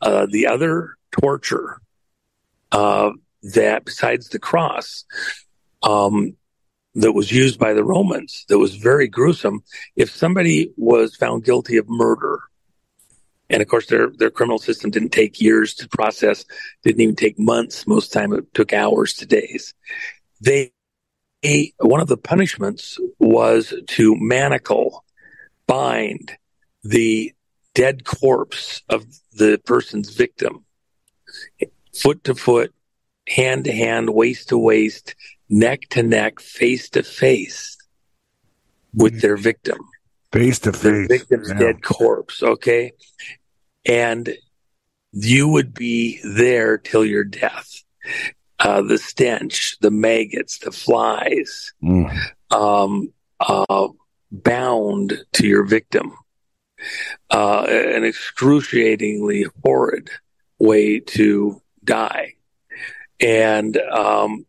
uh, 0.02 0.28
the 0.30 0.48
other 0.48 0.98
torture, 1.12 1.80
uh, 2.72 3.12
that 3.54 3.86
besides 3.86 4.30
the 4.30 4.40
cross, 4.40 5.06
um, 5.84 6.36
that 6.96 7.12
was 7.12 7.32
used 7.32 7.60
by 7.60 7.74
the 7.74 7.84
Romans 7.84 8.46
that 8.48 8.58
was 8.58 8.76
very 8.76 9.08
gruesome. 9.08 9.64
If 9.96 10.16
somebody 10.16 10.72
was 10.78 11.16
found 11.16 11.44
guilty 11.44 11.78
of 11.78 11.90
murder 11.90 12.40
and 13.50 13.62
of 13.62 13.68
course, 13.68 13.88
their 13.88 14.10
their 14.10 14.32
criminal 14.32 14.58
system 14.58 14.90
didn't 14.90 15.12
take 15.12 15.40
years 15.40 15.74
to 15.76 15.88
process, 15.88 16.46
didn't 16.84 17.02
even 17.02 17.16
take 17.16 17.38
months. 17.38 17.86
Most 17.86 18.12
time 18.12 18.34
it 18.34 18.52
took 18.54 18.74
hours 18.74 19.14
to 19.16 19.26
days. 19.26 19.74
They, 20.42 20.72
one 21.80 22.02
of 22.02 22.08
the 22.08 22.18
punishments 22.18 23.00
was 23.20 23.74
to 23.88 24.16
manacle, 24.18 25.04
bind 25.68 26.32
the 26.84 27.34
dead 27.74 28.04
corpse 28.04 28.82
of 28.90 29.06
the 29.34 29.62
person's 29.64 30.10
victim, 30.16 30.66
foot 31.94 32.24
to 32.24 32.34
foot, 32.34 32.74
hand 33.28 33.66
to 33.66 33.72
hand, 33.72 34.10
waist 34.10 34.50
to 34.50 34.58
waist, 34.58 35.16
neck 35.50 35.82
to 35.92 36.02
neck, 36.02 36.40
face 36.40 36.90
to 36.90 37.04
face 37.04 37.78
with 38.94 39.14
hmm. 39.14 39.20
their 39.20 39.38
victim 39.38 39.78
face 40.36 40.60
to 40.60 40.74
face, 40.74 41.08
victim's 41.08 41.50
yeah. 41.50 41.60
dead 41.60 41.84
corpse. 41.84 42.44
Okay, 42.44 42.92
and 43.86 44.30
you 45.12 45.48
would 45.48 45.74
be 45.74 46.20
there 46.24 46.78
till 46.78 47.06
your 47.06 47.24
death. 47.24 47.84
Uh, 48.60 48.82
the 48.82 48.98
stench, 48.98 49.78
the 49.80 49.92
maggots, 49.92 50.60
the 50.60 50.72
flies, 50.72 51.74
mm. 51.84 52.10
um, 52.52 53.12
uh, 53.40 53.88
bound 54.32 55.14
to 55.34 55.48
your 55.48 55.66
victim. 55.66 56.14
Uh, 57.32 57.66
an 57.68 58.04
excruciatingly 58.04 59.46
horrid 59.64 60.10
way 60.60 61.00
to 61.00 61.62
die. 61.84 62.34
And 63.20 63.78
um, 63.78 64.46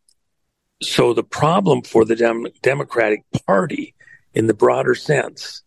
so 0.83 1.15
the 1.15 1.23
problem 1.23 1.83
for 1.83 2.05
the 2.05 2.17
Dem- 2.17 2.49
Democratic 2.63 3.23
Party, 3.47 3.95
in 4.35 4.47
the 4.47 4.55
broader 4.55 4.95
sense, 4.95 5.63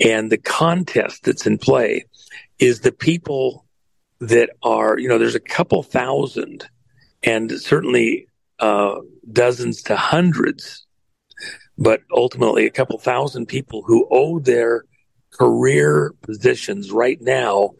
and 0.00 0.30
the 0.30 0.38
contest 0.38 1.24
that's 1.24 1.46
in 1.46 1.58
play, 1.58 2.04
is 2.58 2.80
the 2.80 2.92
people 2.92 3.64
that 4.20 4.50
are, 4.62 4.98
you 4.98 5.08
know, 5.08 5.18
there's 5.18 5.34
a 5.34 5.40
couple 5.40 5.82
thousand, 5.82 6.68
and 7.22 7.50
certainly 7.52 8.26
uh, 8.58 8.96
dozens 9.32 9.82
to 9.82 9.96
hundreds, 9.96 10.86
but 11.76 12.02
ultimately 12.12 12.66
a 12.66 12.70
couple 12.70 12.98
thousand 12.98 13.46
people 13.46 13.82
who 13.82 14.06
owe 14.10 14.38
their 14.38 14.84
career 15.30 16.14
positions 16.22 16.92
right 16.92 17.20
now 17.20 17.70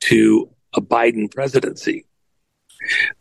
to 0.00 0.48
a 0.74 0.80
Biden 0.80 1.32
presidency 1.32 2.06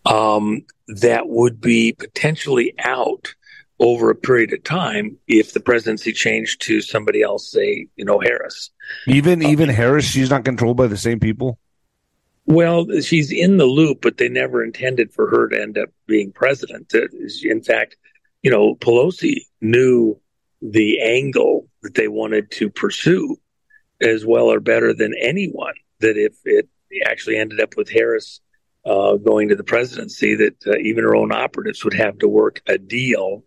um, 0.06 0.62
that 0.88 1.28
would 1.28 1.60
be 1.60 1.94
potentially 1.94 2.74
out 2.80 3.34
over 3.82 4.12
a 4.12 4.16
period 4.16 4.54
of 4.54 4.64
time 4.64 5.18
if 5.28 5.54
the 5.54 5.60
presidency 5.60 6.14
changed 6.14 6.62
to 6.62 6.82
somebody 6.82 7.24
else, 7.24 7.52
say, 7.52 7.88
you 7.96 8.06
know, 8.06 8.20
Harris. 8.20 8.70
Even 9.08 9.42
even 9.42 9.68
Harris, 9.70 10.06
she's 10.06 10.30
not 10.30 10.46
controlled 10.46 10.78
by 10.78 10.88
the 10.88 10.98
same 10.98 11.20
people. 11.20 11.58
Well, 12.46 12.86
she's 13.02 13.32
in 13.32 13.58
the 13.58 13.66
loop, 13.66 14.02
but 14.02 14.18
they 14.18 14.30
never 14.30 14.64
intended 14.64 15.12
for 15.14 15.30
her 15.30 15.50
to 15.50 15.62
end 15.62 15.78
up 15.78 15.90
being 16.06 16.32
president. 16.32 16.94
In 17.44 17.64
fact, 17.64 17.98
you 18.44 18.52
know, 18.52 18.76
Pelosi 18.76 19.46
knew 19.62 20.20
the 20.62 21.02
angle 21.02 21.68
that 21.82 21.96
they 21.96 22.08
wanted 22.08 22.52
to 22.52 22.70
pursue 22.70 23.38
as 24.00 24.26
well 24.26 24.52
or 24.52 24.60
better 24.60 24.94
than 24.94 25.14
anyone. 25.20 25.74
That 26.00 26.18
if 26.18 26.34
it 26.46 26.70
actually 27.06 27.38
ended 27.38 27.60
up 27.60 27.78
with 27.78 27.90
Harris 27.90 28.42
uh, 28.86 29.16
going 29.16 29.50
to 29.50 29.56
the 29.56 29.64
presidency, 29.64 30.36
that 30.36 30.68
uh, 30.68 30.78
even 30.78 31.04
her 31.04 31.16
own 31.16 31.32
operatives 31.32 31.84
would 31.84 31.94
have 31.94 32.20
to 32.20 32.28
work 32.28 32.62
a 32.68 32.78
deal 32.78 33.44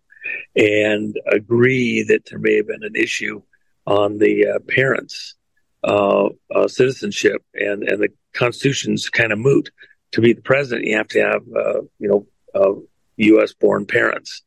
and 0.56 1.18
agree 1.30 2.02
that 2.04 2.26
there 2.26 2.38
may 2.38 2.56
have 2.56 2.68
been 2.68 2.84
an 2.84 2.96
issue 2.96 3.42
on 3.86 4.18
the 4.18 4.46
uh, 4.46 4.58
parents' 4.68 5.34
uh, 5.82 6.28
uh, 6.54 6.68
citizenship, 6.68 7.42
and 7.54 7.82
and 7.82 8.02
the 8.02 8.08
Constitution's 8.32 9.08
kind 9.08 9.32
of 9.32 9.38
moot. 9.38 9.70
To 10.12 10.20
be 10.20 10.32
the 10.32 10.42
president, 10.42 10.86
you 10.86 10.96
have 10.96 11.08
to 11.08 11.20
have 11.20 11.42
uh, 11.56 11.80
you 11.98 12.26
know 12.52 12.82
U.S. 13.16 13.52
born 13.54 13.86
parents, 13.86 14.42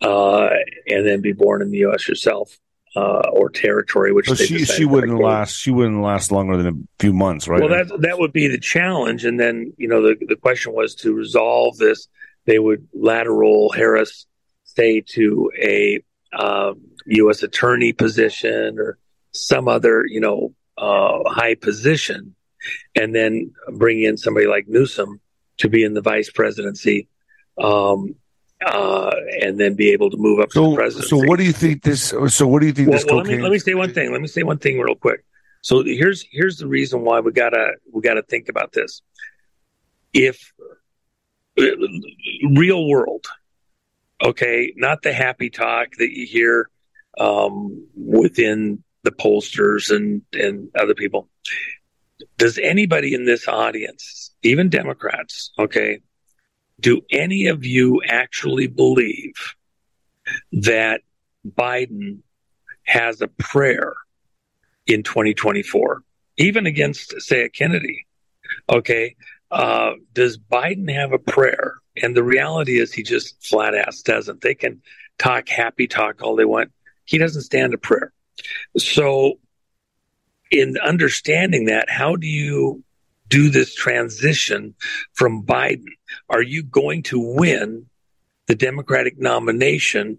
and 0.00 1.06
then 1.06 1.20
be 1.20 1.32
born 1.32 1.62
in 1.62 1.70
the 1.70 1.78
U.S. 1.78 2.06
yourself 2.06 2.56
uh, 2.96 3.28
or 3.30 3.50
territory, 3.50 4.12
which 4.12 4.26
she 4.26 4.64
she 4.64 4.84
wouldn't 4.84 5.20
last. 5.20 5.56
She 5.56 5.70
wouldn't 5.70 6.00
last 6.00 6.32
longer 6.32 6.56
than 6.56 6.66
a 6.66 7.02
few 7.02 7.12
months, 7.12 7.46
right? 7.46 7.60
Well, 7.60 7.68
that 7.68 8.00
that 8.00 8.18
would 8.18 8.32
be 8.32 8.48
the 8.48 8.58
challenge, 8.58 9.24
and 9.24 9.38
then 9.38 9.74
you 9.76 9.86
know 9.86 10.02
the 10.02 10.16
the 10.26 10.36
question 10.36 10.72
was 10.72 10.94
to 10.96 11.12
resolve 11.12 11.76
this. 11.76 12.08
They 12.46 12.58
would 12.58 12.88
lateral 12.94 13.70
Harris, 13.70 14.26
say 14.76 15.00
to 15.00 15.50
a 15.60 16.02
uh, 16.32 16.74
U.S. 17.06 17.42
attorney 17.42 17.92
position 17.92 18.78
or 18.78 18.98
some 19.32 19.68
other 19.68 20.04
you 20.06 20.20
know 20.20 20.54
uh, 20.78 21.28
high 21.30 21.54
position, 21.54 22.34
and 22.94 23.14
then 23.14 23.52
bring 23.72 24.02
in 24.02 24.16
somebody 24.16 24.46
like 24.46 24.68
Newsom 24.68 25.20
to 25.58 25.68
be 25.68 25.84
in 25.84 25.94
the 25.94 26.02
vice 26.02 26.30
presidency. 26.30 27.08
Um, 27.58 28.16
uh, 28.64 29.10
and 29.42 29.60
then 29.60 29.74
be 29.74 29.90
able 29.90 30.08
to 30.08 30.16
move 30.16 30.40
up 30.40 30.50
so, 30.50 30.64
to 30.64 30.70
the 30.70 30.76
presidency. 30.76 31.08
So, 31.10 31.28
what 31.28 31.38
do 31.38 31.44
you 31.44 31.52
think 31.52 31.82
this? 31.82 32.14
So, 32.28 32.46
what 32.46 32.60
do 32.60 32.66
you 32.66 32.72
think 32.72 32.88
well, 32.88 32.98
this? 32.98 33.04
Well, 33.06 33.16
let 33.18 33.26
me 33.26 33.38
let 33.38 33.52
me 33.52 33.58
say 33.58 33.74
one 33.74 33.92
thing. 33.92 34.10
Let 34.12 34.20
me 34.22 34.28
say 34.28 34.44
one 34.44 34.56
thing 34.56 34.78
real 34.78 34.94
quick. 34.94 35.26
So 35.66 35.82
here's 35.82 36.24
here's 36.30 36.58
the 36.58 36.68
reason 36.68 37.00
why 37.00 37.18
we 37.18 37.32
gotta 37.32 37.72
we 37.92 38.00
gotta 38.00 38.22
think 38.22 38.48
about 38.48 38.70
this. 38.70 39.02
If 40.12 40.52
real 41.56 42.88
world, 42.88 43.26
okay, 44.22 44.72
not 44.76 45.02
the 45.02 45.12
happy 45.12 45.50
talk 45.50 45.92
that 45.98 46.10
you 46.10 46.26
hear 46.26 46.70
um, 47.18 47.86
within 47.94 48.82
the 49.02 49.12
pollsters 49.12 49.94
and 49.94 50.22
and 50.32 50.68
other 50.78 50.94
people. 50.94 51.28
Does 52.38 52.58
anybody 52.58 53.14
in 53.14 53.24
this 53.24 53.46
audience, 53.46 54.34
even 54.42 54.68
Democrats, 54.68 55.52
okay, 55.58 56.00
do 56.80 57.02
any 57.10 57.46
of 57.46 57.64
you 57.64 58.02
actually 58.06 58.66
believe 58.66 59.34
that 60.52 61.02
Biden 61.46 62.18
has 62.84 63.20
a 63.20 63.28
prayer 63.28 63.94
in 64.86 65.02
2024, 65.02 66.02
even 66.36 66.66
against, 66.66 67.20
say, 67.20 67.42
a 67.42 67.48
Kennedy? 67.48 68.06
Okay. 68.68 69.16
Uh, 69.50 69.92
does 70.12 70.38
Biden 70.38 70.92
have 70.92 71.12
a 71.12 71.18
prayer? 71.18 71.74
And 72.02 72.16
the 72.16 72.22
reality 72.24 72.78
is 72.78 72.92
he 72.92 73.02
just 73.02 73.42
flat 73.44 73.74
ass 73.74 74.02
doesn't. 74.02 74.40
They 74.40 74.54
can 74.54 74.82
talk 75.18 75.48
happy 75.48 75.86
talk 75.86 76.22
all 76.22 76.36
they 76.36 76.44
want. 76.44 76.72
He 77.04 77.18
doesn't 77.18 77.42
stand 77.42 77.72
a 77.72 77.78
prayer. 77.78 78.12
So, 78.76 79.38
in 80.50 80.76
understanding 80.78 81.66
that, 81.66 81.88
how 81.88 82.16
do 82.16 82.26
you 82.26 82.84
do 83.28 83.48
this 83.48 83.74
transition 83.74 84.74
from 85.12 85.44
Biden? 85.44 85.84
Are 86.28 86.42
you 86.42 86.62
going 86.62 87.02
to 87.04 87.18
win 87.18 87.86
the 88.46 88.54
Democratic 88.54 89.18
nomination 89.18 90.18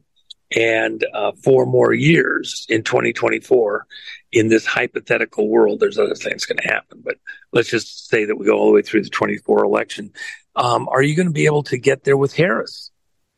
and 0.56 1.06
uh, 1.14 1.32
four 1.44 1.66
more 1.66 1.94
years 1.94 2.66
in 2.70 2.84
2024 2.84 3.86
in 4.32 4.48
this 4.50 4.66
hypothetical 4.66 5.50
world? 5.50 5.80
There's 5.80 5.98
other 5.98 6.16
things 6.16 6.46
going 6.46 6.60
to 6.60 6.68
happen, 6.68 7.02
but 7.04 7.18
let's 7.52 7.70
just 7.70 8.08
say 8.10 8.26
that 8.26 8.36
we 8.36 8.46
go 8.46 8.58
all 8.58 8.68
the 8.68 8.74
way 8.74 8.82
through 8.82 9.04
the 9.04 9.10
24 9.10 9.64
election. 9.64 10.12
Um, 10.56 10.88
are 10.90 11.02
you 11.02 11.16
going 11.16 11.28
to 11.28 11.34
be 11.34 11.46
able 11.46 11.64
to 11.64 11.78
get 11.78 12.04
there 12.04 12.18
with 12.18 12.34
Harris? 12.34 12.92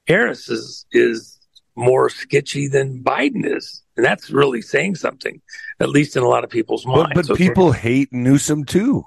Harris 0.07 0.49
is 0.49 0.85
is 0.91 1.39
more 1.79 2.09
sketchy 2.09 2.67
than 2.67 3.01
Biden 3.03 3.45
is. 3.45 3.81
And 3.95 4.05
that's 4.05 4.29
really 4.29 4.61
saying 4.61 4.95
something, 4.95 5.41
at 5.79 5.89
least 5.89 6.15
in 6.15 6.23
a 6.23 6.27
lot 6.27 6.43
of 6.43 6.49
people's 6.49 6.85
minds. 6.85 7.09
But, 7.13 7.15
but 7.15 7.25
so 7.25 7.35
people 7.35 7.71
hate 7.71 8.09
Newsom 8.11 8.65
too. 8.65 9.05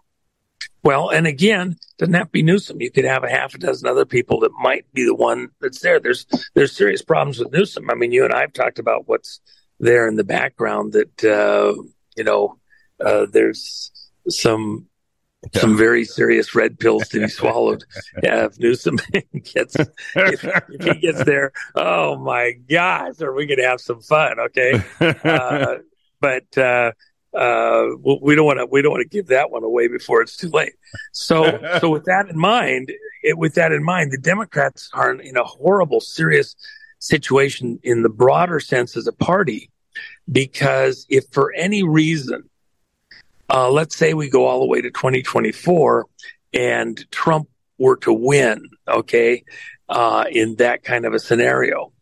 Well, 0.85 1.11
and 1.11 1.27
again, 1.27 1.77
doesn't 1.99 2.15
have 2.15 2.27
to 2.27 2.33
be 2.33 2.43
Newsom. 2.43 2.81
You 2.81 2.91
could 2.91 3.05
have 3.05 3.23
a 3.23 3.31
half 3.31 3.55
a 3.55 3.59
dozen 3.59 3.89
other 3.89 4.05
people 4.05 4.41
that 4.41 4.51
might 4.61 4.85
be 4.93 5.05
the 5.05 5.15
one 5.15 5.49
that's 5.61 5.81
there. 5.81 6.01
There's 6.01 6.27
there's 6.55 6.77
serious 6.77 7.03
problems 7.03 7.39
with 7.39 7.53
Newsom. 7.53 7.89
I 7.91 7.95
mean, 7.95 8.13
you 8.13 8.25
and 8.25 8.33
I 8.33 8.41
have 8.41 8.53
talked 8.53 8.79
about 8.79 9.07
what's 9.07 9.41
there 9.79 10.09
in 10.09 10.17
the 10.17 10.25
background. 10.25 10.95
That 10.95 11.25
uh, 11.25 11.81
you 12.17 12.25
know, 12.25 12.59
uh, 13.05 13.27
there's 13.31 13.93
some 14.29 14.89
some 15.55 15.77
very 15.77 16.05
serious 16.05 16.55
red 16.55 16.79
pills 16.79 17.09
to 17.09 17.21
be 17.21 17.29
swallowed. 17.29 17.85
Yeah, 18.23 18.47
if 18.47 18.59
Newsom 18.59 18.99
gets 19.55 19.77
if, 19.77 20.45
if, 20.45 20.85
he 20.85 20.95
gets 21.01 21.25
there, 21.25 21.53
oh 21.75 22.17
my 22.17 22.53
gosh, 22.69 23.21
are 23.21 23.33
we 23.33 23.47
going 23.47 23.59
to 23.59 23.69
have 23.69 23.81
some 23.81 24.01
fun? 24.01 24.39
Okay, 24.41 24.83
uh, 25.01 25.77
but 26.21 26.59
uh, 27.35 27.87
we 28.05 28.35
don't 28.35 28.45
want 28.45 28.59
to 28.59 28.67
we 28.67 28.83
don't 28.83 28.93
want 28.93 29.03
to 29.03 29.09
give 29.09 29.29
that 29.29 29.51
one 29.51 29.65
away 29.65 29.89
before 29.89 30.21
it's 30.21 30.37
too 30.37 30.51
late. 30.51 30.75
So 31.13 31.61
so 31.81 31.91
with 31.91 32.05
that 32.05 32.29
in 32.29 32.39
mind, 32.39 32.93
it, 33.23 33.39
with 33.39 33.55
that 33.55 33.73
in 33.73 33.83
mind, 33.83 34.13
the 34.13 34.19
Democrats 34.19 34.91
are 34.93 35.13
in 35.15 35.37
a 35.37 35.45
horrible, 35.45 36.01
serious 36.01 36.55
situation 36.99 37.81
in 37.83 38.03
the 38.03 38.09
broader 38.09 38.61
sense 38.61 38.97
as 38.97 39.07
a 39.07 39.13
party, 39.13 39.71
because 40.31 41.07
if 41.09 41.25
for 41.33 41.53
any 41.55 41.83
reason, 41.83 42.49
uh, 43.51 43.71
let's 43.71 43.97
say 43.97 44.15
we 44.15 44.29
go 44.29 44.47
all 44.47 44.61
the 44.61 44.67
way 44.67 44.81
to 44.81 44.91
2024 44.91 46.07
and 46.55 47.11
Trump 47.11 47.49
were 47.79 47.97
to 47.97 48.13
win, 48.13 48.69
okay, 48.87 49.43
uh, 49.89 50.25
in 50.31 50.57
that 50.57 50.85
kind 50.85 51.05
of 51.05 51.15
a 51.15 51.19
scenario, 51.19 51.93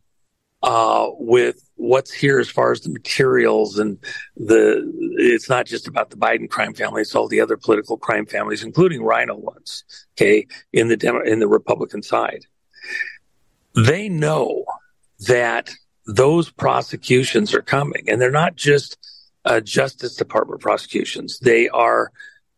uh, 0.63 1.09
with 1.13 1.71
what's 1.77 2.13
here 2.13 2.39
as 2.39 2.51
far 2.51 2.73
as 2.73 2.83
the 2.83 2.91
materials 2.91 3.79
and 3.79 3.99
the 4.37 4.83
it's 5.17 5.49
not 5.49 5.67
just 5.67 5.89
about 5.89 6.11
the 6.11 6.17
Biden 6.17 6.49
crime 6.49 6.75
family 6.75 7.01
it's 7.01 7.15
all 7.15 7.29
the 7.29 7.41
other 7.41 7.57
political 7.57 7.97
crime 7.97 8.27
families 8.27 8.63
including 8.63 9.03
RINO 9.03 9.37
ones 9.37 9.85
okay 10.17 10.47
in 10.73 10.89
the 10.89 10.97
Demo- 10.97 11.25
in 11.25 11.39
the 11.39 11.49
Republican 11.49 12.03
side. 12.03 12.45
They 13.75 14.09
know 14.09 14.65
that 15.21 15.71
those 16.07 16.51
prosecutions 16.51 17.55
are 17.55 17.63
coming 17.63 18.05
and 18.09 18.21
they're 18.21 18.31
not 18.31 18.57
just 18.57 18.99
uh, 19.45 19.61
Justice 19.61 20.17
Department 20.17 20.61
prosecutions. 20.61 21.39
They 21.39 21.69
are 21.69 22.11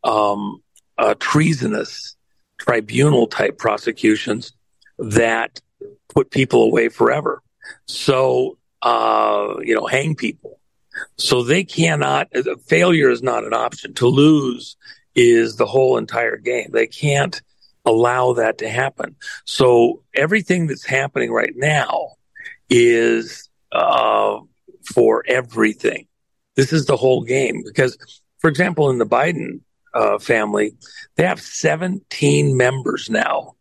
um, 0.03 0.63
uh, 0.99 1.15
treasonous 1.21 2.17
tribunal 2.59 3.27
type 3.27 3.59
prosecutions 3.59 4.53
that 4.99 5.61
put 6.09 6.31
people 6.31 6.63
away 6.63 6.89
forever 6.89 7.43
so 7.87 8.59
uh, 8.83 9.55
you 9.63 9.75
know, 9.75 9.87
hang 9.87 10.15
people. 10.15 10.59
So 11.17 11.43
they 11.43 11.65
cannot, 11.65 12.29
failure 12.67 13.09
is 13.09 13.23
not 13.23 13.45
an 13.45 13.55
option. 13.55 13.95
To 13.95 14.07
lose 14.07 14.77
is 15.15 15.57
the 15.57 15.67
whole 15.67 15.97
entire 15.97 16.37
game. 16.37 16.69
They 16.73 16.87
can't 16.87 17.41
allow 17.85 18.35
that 18.35 18.59
to 18.59 18.69
happen. 18.69 19.17
So 19.45 20.03
everything 20.15 20.67
that's 20.67 20.85
happening 20.85 21.33
right 21.33 21.55
now 21.57 22.13
is, 22.69 23.49
uh, 23.73 24.41
for 24.95 25.25
everything. 25.27 26.07
This 26.57 26.73
is 26.73 26.87
the 26.87 26.97
whole 26.97 27.23
game 27.23 27.63
because, 27.65 27.97
for 28.39 28.51
example, 28.51 28.91
in 28.91 28.99
the 28.99 29.07
Biden 29.07 29.61
uh, 29.95 30.19
family, 30.19 30.75
they 31.17 31.25
have 31.25 31.41
17 31.41 32.57
members 32.57 33.09
now 33.09 33.55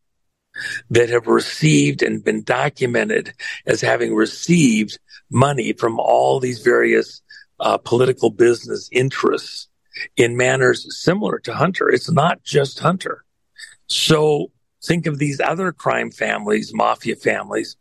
that 0.89 1.09
have 1.09 1.27
received 1.27 2.01
and 2.01 2.23
been 2.23 2.43
documented 2.43 3.33
as 3.65 3.81
having 3.81 4.13
received 4.13 4.99
money 5.29 5.73
from 5.73 5.99
all 5.99 6.39
these 6.39 6.59
various 6.59 7.21
uh, 7.59 7.77
political 7.77 8.29
business 8.29 8.89
interests 8.91 9.67
in 10.17 10.37
manners 10.37 10.85
similar 11.01 11.39
to 11.39 11.53
Hunter. 11.53 11.89
It's 11.89 12.11
not 12.11 12.43
just 12.43 12.79
Hunter. 12.79 13.23
So 13.87 14.51
think 14.83 15.05
of 15.05 15.19
these 15.19 15.39
other 15.39 15.71
crime 15.71 16.11
families, 16.11 16.73
mafia 16.73 17.15
families. 17.15 17.75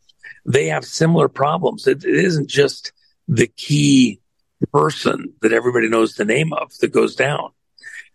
They 0.44 0.66
have 0.66 0.84
similar 0.84 1.28
problems. 1.28 1.86
it, 1.86 2.04
it 2.04 2.24
isn't 2.24 2.48
just 2.48 2.92
the 3.28 3.46
key 3.46 4.20
person 4.72 5.32
that 5.40 5.52
everybody 5.52 5.88
knows 5.88 6.14
the 6.14 6.24
name 6.24 6.52
of 6.52 6.76
that 6.78 6.92
goes 6.92 7.14
down. 7.14 7.50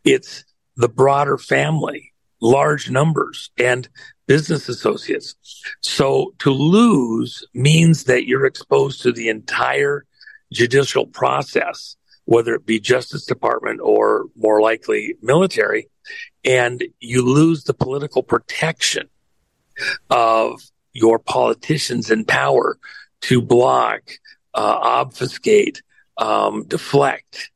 It's 0.03 0.43
the 0.75 0.89
broader 0.89 1.37
family, 1.37 2.13
large 2.41 2.89
numbers. 2.89 3.49
And 3.57 3.87
business 4.27 4.69
associates. 4.69 5.35
So 5.81 6.33
to 6.39 6.51
lose 6.51 7.45
means 7.53 8.05
that 8.05 8.25
you're 8.25 8.45
exposed 8.45 9.01
to 9.03 9.11
the 9.11 9.29
entire 9.29 10.05
judicial 10.51 11.05
process, 11.05 11.95
whether 12.25 12.55
it 12.55 12.65
be 12.65 12.79
Justice 12.79 13.25
Department 13.25 13.79
or 13.81 14.25
more 14.35 14.61
likely 14.61 15.15
military, 15.21 15.89
and 16.43 16.83
you 16.99 17.25
lose 17.25 17.63
the 17.63 17.73
political 17.73 18.23
protection 18.23 19.09
of 20.09 20.61
your 20.93 21.19
politicians 21.19 22.09
in 22.09 22.25
power 22.25 22.77
to 23.21 23.41
block, 23.41 24.01
uh, 24.53 24.77
obfuscate, 24.81 25.81
um, 26.17 26.63
deflect, 26.67 27.51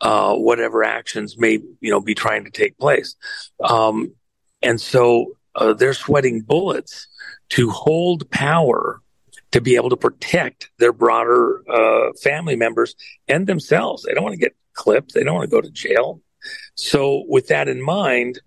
uh, 0.00 0.34
whatever 0.34 0.84
actions 0.84 1.38
may, 1.38 1.60
you 1.80 1.90
know, 1.90 2.00
be 2.00 2.14
trying 2.14 2.44
to 2.44 2.50
take 2.50 2.76
place. 2.76 3.16
Um, 3.62 4.12
and 4.60 4.80
so 4.80 5.36
uh, 5.54 5.72
they're 5.74 5.94
sweating 5.94 6.40
bullets 6.40 7.08
to 7.50 7.70
hold 7.70 8.30
power 8.30 9.00
to 9.52 9.60
be 9.60 9.76
able 9.76 9.90
to 9.90 9.96
protect 9.96 10.70
their 10.78 10.92
broader 10.92 11.62
uh, 11.70 12.12
family 12.22 12.56
members 12.56 12.96
and 13.28 13.46
themselves. 13.46 14.02
They 14.02 14.14
don't 14.14 14.24
want 14.24 14.34
to 14.34 14.40
get 14.40 14.56
clipped. 14.72 15.14
They 15.14 15.22
don't 15.22 15.34
want 15.34 15.50
to 15.50 15.54
go 15.54 15.60
to 15.60 15.70
jail. 15.70 16.20
So, 16.74 17.24
with 17.28 17.48
that 17.48 17.68
in 17.68 17.80
mind, 17.80 18.40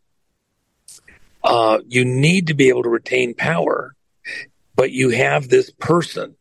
uh, 1.44 1.80
you 1.88 2.04
need 2.04 2.48
to 2.48 2.54
be 2.54 2.70
able 2.70 2.84
to 2.84 2.90
retain 2.90 3.36
power, 3.36 3.96
but 4.76 4.92
you 4.92 5.12
have 5.12 5.48
this 5.48 5.70
person 5.70 6.36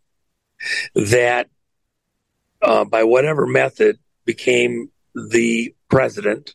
that, 0.94 1.48
uh, 2.62 2.84
by 2.84 3.04
whatever 3.04 3.46
method, 3.46 3.98
became 4.24 4.90
the 5.14 5.74
president. 5.88 6.54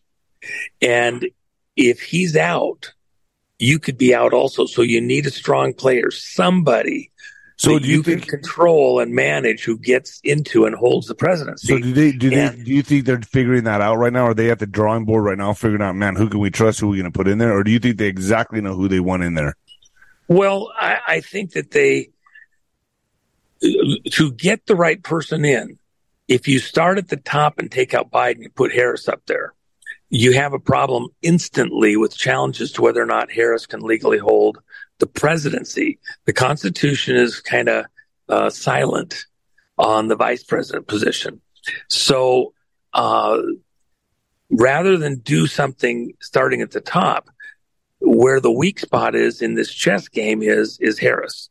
And 0.81 1.29
if 1.75 2.01
he's 2.01 2.35
out, 2.35 2.93
you 3.59 3.77
could 3.77 3.97
be 3.97 4.15
out 4.15 4.33
also. 4.33 4.65
So 4.65 4.81
you 4.81 5.01
need 5.01 5.25
a 5.27 5.31
strong 5.31 5.73
player, 5.73 6.09
somebody 6.11 7.11
so 7.59 7.77
do 7.77 7.89
you, 7.89 7.97
you 7.97 8.03
think, 8.03 8.21
can 8.21 8.39
control 8.39 9.01
and 9.01 9.13
manage 9.13 9.65
who 9.65 9.77
gets 9.77 10.21
into 10.23 10.65
and 10.65 10.73
holds 10.73 11.07
the 11.07 11.15
presidency. 11.15 11.67
So 11.67 11.77
do 11.77 11.91
they 11.91 12.13
do 12.13 12.31
and, 12.31 12.57
they 12.57 12.63
do 12.63 12.71
you 12.71 12.81
think 12.81 13.05
they're 13.05 13.19
figuring 13.19 13.65
that 13.65 13.81
out 13.81 13.97
right 13.97 14.13
now? 14.13 14.27
Are 14.27 14.33
they 14.33 14.49
at 14.49 14.59
the 14.59 14.65
drawing 14.65 15.03
board 15.03 15.25
right 15.25 15.37
now 15.37 15.51
figuring 15.51 15.81
out, 15.81 15.93
man, 15.97 16.15
who 16.15 16.29
can 16.29 16.39
we 16.39 16.51
trust, 16.51 16.79
who 16.79 16.87
are 16.87 16.91
we 16.91 16.97
gonna 16.97 17.11
put 17.11 17.27
in 17.27 17.37
there? 17.37 17.53
Or 17.53 17.65
do 17.65 17.71
you 17.71 17.79
think 17.79 17.97
they 17.97 18.07
exactly 18.07 18.61
know 18.61 18.75
who 18.75 18.87
they 18.87 19.01
want 19.01 19.23
in 19.23 19.33
there? 19.33 19.57
Well, 20.29 20.71
I, 20.73 20.99
I 21.05 21.19
think 21.19 21.51
that 21.51 21.71
they 21.71 22.11
to 23.61 24.31
get 24.31 24.65
the 24.65 24.75
right 24.77 25.03
person 25.03 25.43
in, 25.43 25.77
if 26.29 26.47
you 26.47 26.59
start 26.59 26.97
at 26.97 27.09
the 27.09 27.17
top 27.17 27.59
and 27.59 27.69
take 27.69 27.93
out 27.93 28.09
Biden 28.09 28.45
and 28.45 28.55
put 28.55 28.71
Harris 28.71 29.09
up 29.09 29.23
there, 29.25 29.53
you 30.09 30.33
have 30.33 30.53
a 30.53 30.59
problem 30.59 31.07
instantly 31.21 31.95
with 31.95 32.15
challenges 32.15 32.71
to 32.73 32.81
whether 32.81 33.01
or 33.01 33.05
not 33.05 33.31
Harris 33.31 33.65
can 33.65 33.81
legally 33.81 34.17
hold 34.17 34.59
the 34.97 35.07
presidency. 35.07 35.99
The 36.25 36.33
Constitution 36.33 37.15
is 37.15 37.39
kind 37.39 37.69
of 37.69 37.85
uh, 38.27 38.49
silent 38.49 39.25
on 39.77 40.07
the 40.07 40.15
vice 40.15 40.43
president 40.43 40.87
position. 40.87 41.41
So 41.87 42.53
uh, 42.93 43.39
rather 44.49 44.97
than 44.97 45.19
do 45.19 45.47
something 45.47 46.13
starting 46.19 46.61
at 46.61 46.71
the 46.71 46.81
top, 46.81 47.29
where 48.01 48.39
the 48.39 48.51
weak 48.51 48.79
spot 48.79 49.13
is 49.15 49.41
in 49.41 49.55
this 49.55 49.73
chess 49.73 50.07
game 50.07 50.41
is 50.41 50.79
is 50.79 50.97
Harris. 50.99 51.49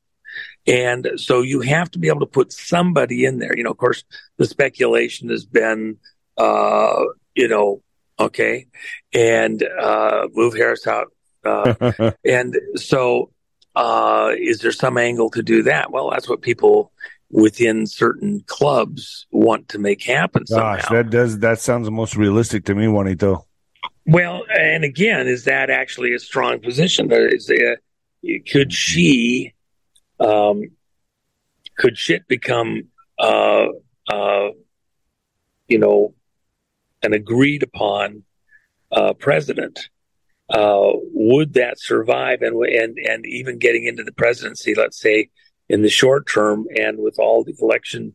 And 0.67 1.13
so 1.17 1.43
you 1.43 1.61
have 1.61 1.91
to 1.93 1.99
be 1.99 2.09
able 2.09 2.21
to 2.21 2.27
put 2.27 2.53
somebody 2.53 3.25
in 3.25 3.39
there. 3.39 3.57
You 3.57 3.65
know, 3.65 3.71
of 3.71 3.79
course, 3.79 4.05
the 4.37 4.47
speculation 4.47 5.31
has 5.31 5.47
been, 5.47 5.97
uh, 6.37 7.05
you 7.35 7.49
know, 7.49 7.83
okay, 8.19 8.67
and 9.13 9.63
uh, 9.63 10.29
move 10.33 10.55
Harris 10.55 10.87
out. 10.87 11.13
Uh, 11.45 12.13
and 12.25 12.57
so, 12.77 13.31
uh, 13.77 14.31
is 14.39 14.61
there 14.61 14.73
some 14.73 14.99
angle 14.99 15.31
to 15.31 15.43
do 15.43 15.63
that? 15.65 15.91
Well, 15.91 16.11
that's 16.11 16.29
what 16.29 16.43
people 16.43 16.93
within 17.31 17.87
certain 17.87 18.43
clubs 18.47 19.27
want 19.31 19.69
to 19.69 19.79
make 19.79 20.03
happen. 20.03 20.47
Somehow. 20.47 20.77
Gosh, 20.77 20.89
that 20.89 21.11
does 21.11 21.39
that 21.41 21.61
sounds 21.61 21.87
the 21.87 21.91
most 21.91 22.17
realistic 22.17 22.65
to 22.67 22.75
me, 22.75 22.89
Juanito. 22.89 23.47
Well, 24.09 24.45
and 24.49 24.85
again, 24.85 25.27
is 25.27 25.45
that 25.45 25.69
actually 25.69 26.15
a 26.15 26.19
strong 26.19 26.61
position? 26.61 27.13
Is 27.13 27.47
there, 27.47 27.77
could 28.51 28.73
she, 28.73 29.53
um, 30.19 30.63
could 31.77 31.99
shit 31.99 32.27
become, 32.27 32.85
uh, 33.19 33.67
uh, 34.11 34.49
you 35.69 35.79
know, 35.79 36.15
an 37.03 37.13
agreed 37.13 37.63
upon 37.63 38.25
uh, 38.93 39.13
president. 39.15 39.89
Uh, 40.49 40.93
would 41.13 41.55
that 41.55 41.79
survive? 41.79 42.43
And 42.43 42.57
and 42.65 42.97
and 42.99 43.27
even 43.27 43.59
getting 43.59 43.85
into 43.85 44.03
the 44.03 44.13
presidency, 44.13 44.75
let's 44.75 45.01
say 45.01 45.29
in 45.69 45.83
the 45.83 45.91
short 45.91 46.27
term, 46.27 46.67
and 46.75 46.99
with 46.99 47.19
all 47.19 47.45
the 47.45 47.55
election, 47.61 48.15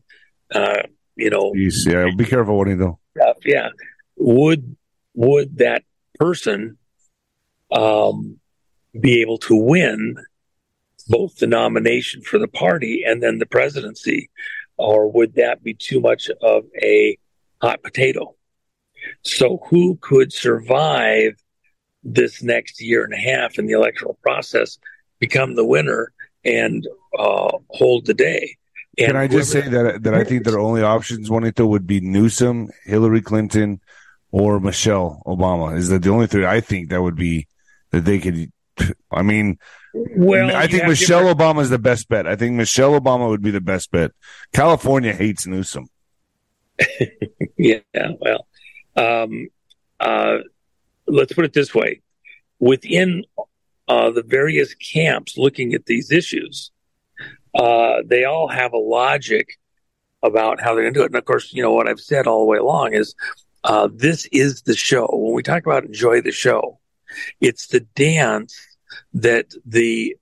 uh, 0.52 0.82
you 1.16 1.30
know, 1.30 1.52
yeah, 1.54 2.08
be 2.16 2.24
careful 2.24 2.58
what 2.58 2.68
you 2.68 2.76
do. 2.76 2.98
Yeah, 3.44 3.68
would 4.16 4.76
would 5.14 5.58
that 5.58 5.84
person 6.18 6.76
um, 7.70 8.38
be 8.98 9.20
able 9.20 9.38
to 9.38 9.54
win 9.54 10.16
both 11.08 11.36
the 11.36 11.46
nomination 11.46 12.22
for 12.22 12.38
the 12.38 12.48
party 12.48 13.04
and 13.06 13.22
then 13.22 13.38
the 13.38 13.46
presidency, 13.46 14.30
or 14.76 15.10
would 15.10 15.34
that 15.34 15.62
be 15.62 15.74
too 15.74 16.00
much 16.00 16.28
of 16.42 16.64
a 16.82 17.16
hot 17.60 17.82
potato? 17.82 18.34
So 19.22 19.60
who 19.68 19.96
could 20.00 20.32
survive 20.32 21.36
this 22.02 22.42
next 22.42 22.80
year 22.80 23.04
and 23.04 23.14
a 23.14 23.18
half 23.18 23.58
in 23.58 23.66
the 23.66 23.72
electoral 23.72 24.18
process, 24.22 24.78
become 25.18 25.54
the 25.54 25.64
winner, 25.64 26.12
and 26.44 26.86
uh, 27.18 27.56
hold 27.70 28.06
the 28.06 28.14
day? 28.14 28.56
And 28.96 29.08
Can 29.08 29.16
I 29.16 29.26
just 29.26 29.50
say 29.50 29.62
that 29.62 30.04
that 30.04 30.14
I 30.14 30.22
think 30.22 30.44
their 30.44 30.58
only 30.58 30.82
options, 30.82 31.28
Juanito, 31.28 31.66
would 31.66 31.86
be 31.86 32.00
Newsom, 32.00 32.68
Hillary 32.84 33.22
Clinton, 33.22 33.80
or 34.34 34.58
Michelle 34.58 35.22
Obama. 35.26 35.76
Is 35.76 35.88
that 35.90 36.02
the 36.02 36.10
only 36.10 36.26
three 36.26 36.44
I 36.44 36.60
think 36.60 36.90
that 36.90 37.00
would 37.00 37.14
be 37.14 37.46
that 37.90 38.04
they 38.04 38.18
could? 38.18 38.50
I 39.10 39.22
mean, 39.22 39.58
well, 39.94 40.54
I 40.56 40.66
think 40.66 40.88
Michelle 40.88 41.32
Obama 41.32 41.62
is 41.62 41.70
the 41.70 41.78
best 41.78 42.08
bet. 42.08 42.26
I 42.26 42.34
think 42.34 42.56
Michelle 42.56 43.00
Obama 43.00 43.28
would 43.28 43.42
be 43.42 43.52
the 43.52 43.60
best 43.60 43.92
bet. 43.92 44.10
California 44.52 45.12
hates 45.12 45.46
Newsom. 45.46 45.86
yeah, 47.56 47.78
well, 47.94 48.48
um, 48.96 49.48
uh, 50.00 50.38
let's 51.06 51.32
put 51.32 51.44
it 51.44 51.52
this 51.52 51.74
way 51.74 52.00
within 52.58 53.24
uh, 53.88 54.10
the 54.10 54.22
various 54.22 54.74
camps 54.74 55.36
looking 55.36 55.74
at 55.74 55.86
these 55.86 56.10
issues, 56.10 56.70
uh, 57.54 57.96
they 58.06 58.24
all 58.24 58.48
have 58.48 58.72
a 58.72 58.78
logic 58.78 59.58
about 60.22 60.60
how 60.60 60.74
they're 60.74 60.84
going 60.84 60.94
to 60.94 61.00
do 61.00 61.04
it. 61.04 61.10
And 61.10 61.16
of 61.16 61.24
course, 61.24 61.52
you 61.52 61.62
know, 61.62 61.72
what 61.72 61.88
I've 61.88 62.00
said 62.00 62.26
all 62.26 62.40
the 62.40 62.46
way 62.46 62.58
along 62.58 62.94
is 62.94 63.14
uh, 63.64 63.88
this 63.92 64.26
is 64.32 64.62
the 64.62 64.74
show. 64.74 65.08
When 65.12 65.34
we 65.34 65.42
talk 65.42 65.64
about 65.64 65.84
enjoy 65.84 66.22
the 66.22 66.32
show, 66.32 66.80
it's 67.40 67.66
the 67.66 67.80
dance 67.80 68.56
that 69.12 69.52
the 69.66 70.16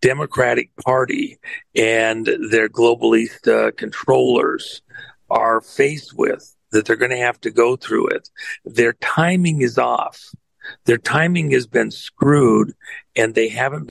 Democratic 0.00 0.74
Party 0.76 1.38
and 1.76 2.26
their 2.50 2.68
globalist 2.68 3.46
uh, 3.46 3.70
controllers 3.72 4.82
are 5.30 5.60
faced 5.60 6.16
with 6.16 6.56
that 6.72 6.86
they're 6.86 6.96
going 6.96 7.10
to 7.10 7.16
have 7.16 7.40
to 7.42 7.50
go 7.50 7.76
through 7.76 8.08
it. 8.08 8.28
Their 8.64 8.94
timing 8.94 9.62
is 9.62 9.78
off. 9.78 10.20
Their 10.84 10.98
timing 10.98 11.50
has 11.52 11.66
been 11.66 11.90
screwed 11.90 12.72
and 13.16 13.34
they 13.34 13.48
haven't 13.48 13.90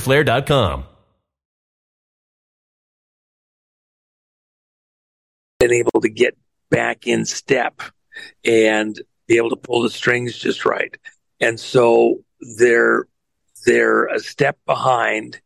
fighterflare.com. 0.00 0.84
Been 5.58 5.72
able 5.72 6.00
to 6.00 6.08
get 6.08 6.36
back 6.70 7.06
in 7.06 7.26
step 7.26 7.82
and 8.44 9.00
be 9.26 9.36
able 9.36 9.50
to 9.50 9.56
pull 9.56 9.82
the 9.82 9.90
strings 9.90 10.38
just 10.38 10.64
right. 10.64 10.96
And 11.40 11.60
so 11.60 12.20
they're 12.58 13.06
they're 13.66 14.06
a 14.06 14.20
step 14.20 14.58
behind 14.64 15.40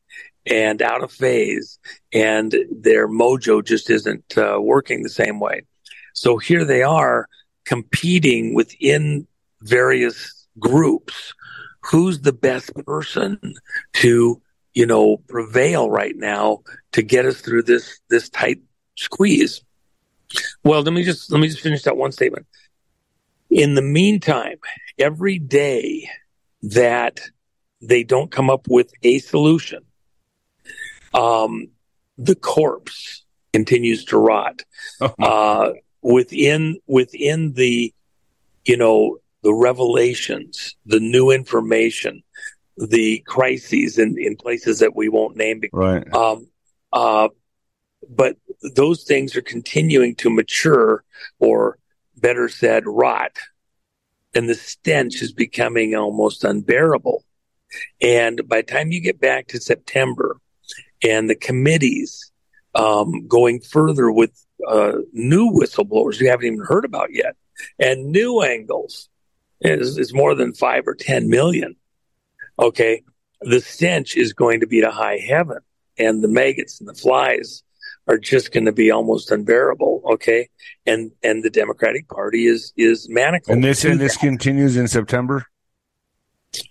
and 0.46 0.82
out 0.82 1.02
of 1.02 1.10
phase, 1.10 1.78
and 2.12 2.54
their 2.70 3.08
mojo 3.08 3.64
just 3.64 3.88
isn't 3.90 4.36
uh, 4.36 4.58
working 4.60 5.02
the 5.02 5.08
same 5.08 5.40
way. 5.40 5.62
So 6.12 6.36
here 6.36 6.64
they 6.64 6.82
are 6.82 7.28
competing 7.64 8.54
within 8.54 9.26
various 9.62 10.46
groups. 10.58 11.32
Who's 11.80 12.20
the 12.20 12.32
best 12.32 12.74
person 12.86 13.54
to 13.94 14.40
you 14.74 14.86
know, 14.86 15.18
prevail 15.28 15.88
right 15.88 16.16
now 16.16 16.62
to 16.92 17.02
get 17.02 17.24
us 17.24 17.40
through 17.40 17.62
this 17.62 18.00
this 18.10 18.28
tight 18.28 18.60
squeeze. 18.96 19.62
Well, 20.64 20.82
let 20.82 20.92
me 20.92 21.04
just 21.04 21.30
let 21.30 21.40
me 21.40 21.48
just 21.48 21.60
finish 21.60 21.82
that 21.82 21.96
one 21.96 22.12
statement. 22.12 22.46
In 23.50 23.74
the 23.74 23.82
meantime, 23.82 24.58
every 24.98 25.38
day 25.38 26.10
that 26.62 27.20
they 27.80 28.02
don't 28.02 28.30
come 28.30 28.50
up 28.50 28.66
with 28.68 28.90
a 29.02 29.20
solution, 29.20 29.84
um, 31.12 31.68
the 32.18 32.34
corpse 32.34 33.24
continues 33.52 34.04
to 34.06 34.18
rot. 34.18 34.62
Oh 35.00 35.14
uh, 35.20 35.72
within 36.02 36.80
within 36.88 37.52
the, 37.52 37.94
you 38.64 38.76
know, 38.76 39.18
the 39.42 39.54
revelations, 39.54 40.74
the 40.84 40.98
new 40.98 41.30
information, 41.30 42.23
the 42.76 43.22
crises 43.26 43.98
in, 43.98 44.16
in 44.18 44.36
places 44.36 44.80
that 44.80 44.96
we 44.96 45.08
won't 45.08 45.36
name. 45.36 45.62
Right. 45.72 46.12
Um, 46.12 46.48
uh, 46.92 47.28
but 48.08 48.36
those 48.74 49.04
things 49.04 49.36
are 49.36 49.42
continuing 49.42 50.14
to 50.16 50.30
mature, 50.30 51.04
or 51.38 51.78
better 52.16 52.48
said, 52.48 52.84
rot. 52.86 53.38
And 54.34 54.48
the 54.48 54.54
stench 54.54 55.22
is 55.22 55.32
becoming 55.32 55.94
almost 55.94 56.44
unbearable. 56.44 57.24
And 58.00 58.46
by 58.48 58.58
the 58.58 58.72
time 58.72 58.92
you 58.92 59.00
get 59.00 59.20
back 59.20 59.48
to 59.48 59.60
September 59.60 60.38
and 61.02 61.28
the 61.28 61.36
committees 61.36 62.32
um, 62.74 63.26
going 63.26 63.60
further 63.60 64.10
with 64.10 64.32
uh, 64.66 64.98
new 65.12 65.50
whistleblowers 65.50 66.20
you 66.20 66.28
haven't 66.28 66.46
even 66.46 66.64
heard 66.64 66.84
about 66.84 67.08
yet 67.12 67.36
and 67.78 68.10
new 68.10 68.42
angles 68.42 69.08
is, 69.60 69.98
is 69.98 70.14
more 70.14 70.34
than 70.34 70.54
five 70.54 70.84
or 70.86 70.94
10 70.94 71.28
million 71.28 71.76
okay, 72.58 73.02
the 73.40 73.60
stench 73.60 74.16
is 74.16 74.32
going 74.32 74.60
to 74.60 74.66
be 74.66 74.80
to 74.80 74.90
high 74.90 75.18
heaven 75.18 75.58
and 75.98 76.22
the 76.22 76.28
maggots 76.28 76.80
and 76.80 76.88
the 76.88 76.94
flies 76.94 77.62
are 78.06 78.18
just 78.18 78.52
going 78.52 78.66
to 78.66 78.72
be 78.72 78.90
almost 78.90 79.30
unbearable. 79.30 80.02
Okay. 80.12 80.48
And, 80.86 81.12
and 81.22 81.42
the 81.42 81.50
Democratic 81.50 82.08
party 82.08 82.46
is, 82.46 82.72
is 82.76 83.08
manacled. 83.08 83.56
And 83.56 83.64
this, 83.64 83.84
and 83.84 84.00
this 84.00 84.16
continues 84.16 84.76
in 84.76 84.88
September. 84.88 85.46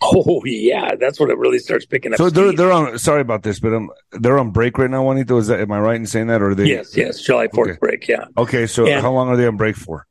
Oh 0.01 0.41
yeah, 0.45 0.95
that's 0.95 1.19
when 1.19 1.29
it 1.29 1.37
really 1.37 1.59
starts 1.59 1.85
picking 1.85 2.13
up. 2.13 2.17
So 2.17 2.29
they're 2.29 2.53
they're 2.53 2.71
on. 2.71 2.97
Sorry 2.97 3.19
about 3.19 3.43
this, 3.43 3.59
but 3.59 3.73
um, 3.73 3.89
they're 4.13 4.39
on 4.39 4.51
break 4.51 4.77
right 4.77 4.89
now, 4.89 5.03
Juanito. 5.03 5.37
Is 5.37 5.47
that 5.47 5.59
am 5.59 5.73
I 5.73 5.79
right 5.79 5.97
in 5.97 6.05
saying 6.05 6.27
that, 6.27 6.41
or 6.41 6.51
are 6.51 6.55
they? 6.55 6.67
Yes, 6.67 6.95
yes, 6.95 7.21
July 7.21 7.49
Fourth 7.53 7.71
okay. 7.71 7.77
break. 7.81 8.07
Yeah. 8.07 8.23
Okay, 8.37 8.65
so 8.65 8.87
and, 8.87 9.01
how 9.01 9.11
long 9.11 9.27
are 9.27 9.35
they 9.35 9.45
on 9.45 9.57
break 9.57 9.75
for? 9.75 10.07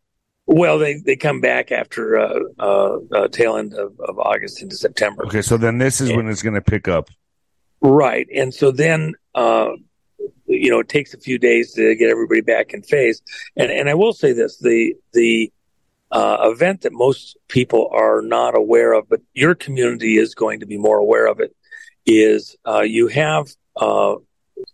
Well, 0.52 0.78
they, 0.78 0.96
they 0.96 1.16
come 1.16 1.40
back 1.40 1.72
after 1.72 2.18
uh, 2.18 2.40
uh, 2.58 2.98
uh, 3.10 3.28
tail 3.28 3.56
end 3.56 3.72
of, 3.72 3.98
of 4.00 4.18
August 4.18 4.60
into 4.60 4.76
September. 4.76 5.24
Okay, 5.24 5.40
so 5.40 5.56
then 5.56 5.78
this 5.78 5.98
is 6.02 6.10
and, 6.10 6.16
when 6.18 6.28
it's 6.28 6.42
going 6.42 6.54
to 6.54 6.60
pick 6.60 6.88
up. 6.88 7.08
Right, 7.80 8.28
and 8.34 8.52
so 8.52 8.70
then 8.70 9.14
uh, 9.34 9.70
you 10.46 10.70
know 10.70 10.80
it 10.80 10.90
takes 10.90 11.14
a 11.14 11.18
few 11.18 11.38
days 11.38 11.72
to 11.72 11.94
get 11.94 12.10
everybody 12.10 12.42
back 12.42 12.74
in 12.74 12.82
phase. 12.82 13.22
And 13.56 13.72
and 13.72 13.88
I 13.88 13.94
will 13.94 14.12
say 14.12 14.34
this: 14.34 14.58
the 14.58 14.94
the 15.14 15.50
uh, 16.10 16.36
event 16.42 16.82
that 16.82 16.92
most 16.92 17.38
people 17.48 17.88
are 17.90 18.20
not 18.20 18.54
aware 18.54 18.92
of, 18.92 19.08
but 19.08 19.22
your 19.32 19.54
community 19.54 20.18
is 20.18 20.34
going 20.34 20.60
to 20.60 20.66
be 20.66 20.76
more 20.76 20.98
aware 20.98 21.28
of 21.28 21.40
it, 21.40 21.56
is 22.04 22.56
uh, 22.68 22.82
you 22.82 23.08
have. 23.08 23.48
Uh, 23.74 24.16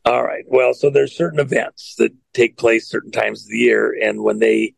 all 0.04 0.24
right. 0.24 0.44
Well, 0.48 0.74
so 0.74 0.90
there's 0.90 1.16
certain 1.16 1.38
events 1.38 1.94
that 1.98 2.12
take 2.34 2.56
place 2.56 2.88
certain 2.88 3.12
times 3.12 3.44
of 3.44 3.50
the 3.50 3.58
year, 3.58 3.96
and 4.02 4.24
when 4.24 4.40
they 4.40 4.74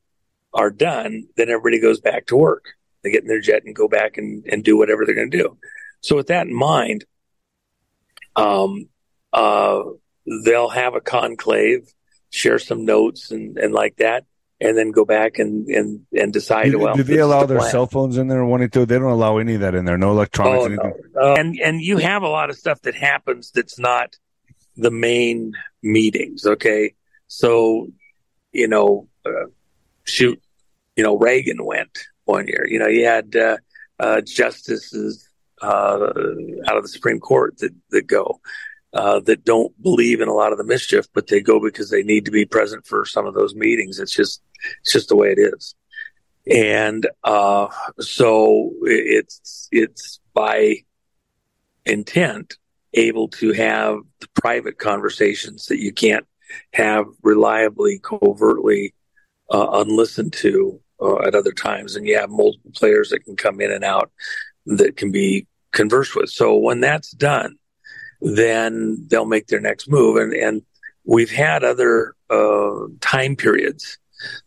are 0.53 0.71
done, 0.71 1.27
then 1.37 1.49
everybody 1.49 1.81
goes 1.81 2.01
back 2.01 2.27
to 2.27 2.37
work. 2.37 2.65
They 3.03 3.11
get 3.11 3.23
in 3.23 3.29
their 3.29 3.41
jet 3.41 3.63
and 3.65 3.75
go 3.75 3.89
back 3.89 4.17
and, 4.19 4.45
and 4.47 4.63
do 4.63 4.77
whatever 4.77 5.05
they're 5.05 5.15
going 5.15 5.31
to 5.31 5.39
do. 5.39 5.59
So 6.01 6.17
with 6.17 6.29
that 6.29 6.47
in 6.47 6.55
mind, 6.55 7.05
um, 8.37 8.89
uh, 9.33 9.83
they'll 10.45 10.69
have 10.69 10.95
a 10.95 11.01
conclave, 11.01 11.89
share 12.31 12.59
some 12.59 12.85
notes 12.85 13.31
and, 13.31 13.59
and 13.59 13.73
like 13.73 13.97
that, 13.97 14.25
and 14.61 14.77
then 14.77 14.91
go 14.91 15.05
back 15.05 15.39
and, 15.39 15.67
and, 15.69 16.07
and 16.13 16.33
decide. 16.33 16.71
Do, 16.71 16.79
well, 16.79 16.95
do 16.95 17.03
they 17.03 17.19
allow 17.19 17.41
the 17.41 17.47
their 17.49 17.59
plan. 17.59 17.71
cell 17.71 17.87
phones 17.87 18.19
in 18.19 18.29
there? 18.29 18.45
Wanting 18.45 18.71
to? 18.71 18.85
They 18.85 18.99
don't 18.99 19.11
allow 19.11 19.39
any 19.39 19.55
of 19.55 19.61
that 19.61 19.75
in 19.75 19.85
there. 19.85 19.97
No 19.97 20.11
electronics. 20.11 20.79
Oh, 20.83 20.93
no. 21.15 21.23
Uh, 21.23 21.35
and 21.39 21.59
and 21.61 21.81
you 21.81 21.97
have 21.97 22.23
a 22.23 22.29
lot 22.29 22.51
of 22.51 22.57
stuff 22.57 22.81
that 22.83 22.95
happens 22.95 23.53
that's 23.53 23.79
not 23.79 24.17
the 24.77 24.91
main 24.91 25.55
meetings. 25.83 26.45
Okay, 26.45 26.95
so 27.27 27.89
you 28.53 28.69
know, 28.69 29.09
uh, 29.25 29.47
shoot, 30.11 30.41
you 30.97 31.05
know, 31.05 31.17
Reagan 31.17 31.65
went 31.65 31.99
one 32.25 32.47
year. 32.47 32.67
You 32.69 32.79
know, 32.79 32.89
you 32.89 33.07
had 33.07 33.37
uh, 33.37 33.57
uh, 33.99 34.21
justices 34.21 35.29
uh, 35.63 36.11
out 36.67 36.77
of 36.77 36.83
the 36.83 36.89
Supreme 36.89 37.21
Court 37.21 37.59
that 37.59 37.75
that 37.91 38.07
go. 38.07 38.41
Uh, 38.93 39.21
that 39.21 39.45
don't 39.45 39.73
believe 39.81 40.21
in 40.21 40.27
a 40.27 40.35
lot 40.35 40.51
of 40.51 40.59
the 40.59 40.65
mischief, 40.65 41.07
but 41.15 41.29
they 41.29 41.41
go 41.41 41.61
because 41.61 41.91
they 41.91 42.03
need 42.03 42.25
to 42.25 42.33
be 42.33 42.45
present 42.45 42.85
for 42.85 43.05
some 43.05 43.25
of 43.25 43.35
those 43.35 43.55
meetings. 43.55 44.01
It's 44.01 44.13
just, 44.13 44.43
it's 44.81 44.93
just 44.93 45.09
the 45.09 45.15
way 45.15 45.31
it 45.31 45.39
is. 45.39 45.77
And, 46.51 47.07
uh, 47.23 47.69
so 48.01 48.73
it's, 48.83 49.69
it's 49.71 50.19
by 50.35 50.79
intent 51.87 52.59
able 52.93 53.29
to 53.29 53.53
have 53.53 53.99
the 54.19 54.27
private 54.35 54.79
conversations 54.79 55.67
that 55.67 55.79
you 55.79 55.93
can't 55.93 56.27
have 56.73 57.05
reliably, 57.23 58.01
covertly 58.03 58.93
uh, 59.51 59.69
unlistened 59.73 60.33
to 60.35 60.81
uh, 61.01 61.19
at 61.21 61.35
other 61.35 61.53
times, 61.53 61.97
and 61.97 62.07
you 62.07 62.19
have 62.19 62.31
multiple 62.31 62.71
players 62.75 63.11
that 63.11 63.25
can 63.25 63.37
come 63.37 63.61
in 63.61 63.71
and 63.71 63.85
out 63.85 64.11
that 64.67 64.97
can 64.97 65.11
be 65.11 65.47
conversed 65.73 66.15
with. 66.15 66.31
So 66.31 66.57
when 66.57 66.81
that's 66.81 67.11
done, 67.13 67.57
then 68.21 69.07
they'll 69.09 69.25
make 69.25 69.47
their 69.47 69.61
next 69.61 69.89
move. 69.89 70.17
And 70.17 70.33
and 70.33 70.63
we've 71.05 71.31
had 71.31 71.65
other 71.65 72.15
uh, 72.29 72.87
time 73.01 73.37
periods, 73.37 73.99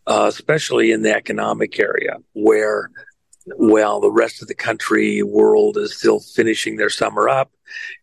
uh, 0.06 0.26
especially 0.28 0.92
in 0.92 1.02
the 1.02 1.14
economic 1.14 1.78
area, 1.78 2.16
where 2.32 2.90
well, 3.46 4.00
the 4.00 4.10
rest 4.10 4.40
of 4.40 4.48
the 4.48 4.54
country 4.54 5.22
world 5.22 5.76
is 5.76 5.98
still 5.98 6.20
finishing 6.20 6.76
their 6.76 6.88
summer 6.88 7.28
up 7.28 7.52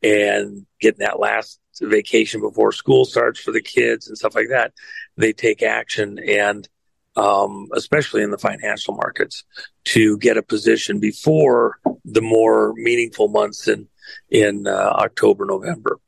and 0.04 0.66
getting 0.80 0.99
that 0.99 1.20
last 1.20 1.60
vacation 1.82 2.41
before 2.41 2.72
school 2.72 3.06
starts 3.06 3.39
for 3.39 3.52
the 3.52 3.62
kids 3.62 4.08
and 4.08 4.18
stuff 4.18 4.36
like 4.36 4.49
that. 4.49 4.72
They 5.18 5.34
take 5.34 5.64
action 5.64 6.20
and 6.20 6.68
um, 7.16 7.68
especially 7.76 8.22
in 8.22 8.32
the 8.32 8.38
financial 8.38 8.95
markets, 8.95 9.43
to 9.86 10.18
get 10.18 10.38
a 10.38 10.43
position 10.43 10.99
before 10.99 11.80
the 12.05 12.22
more 12.22 12.74
meaningful 12.76 13.28
months 13.28 13.68
in 13.68 13.88
in 14.30 14.68
uh, 14.68 14.93
October, 14.95 15.45
November, 15.45 15.99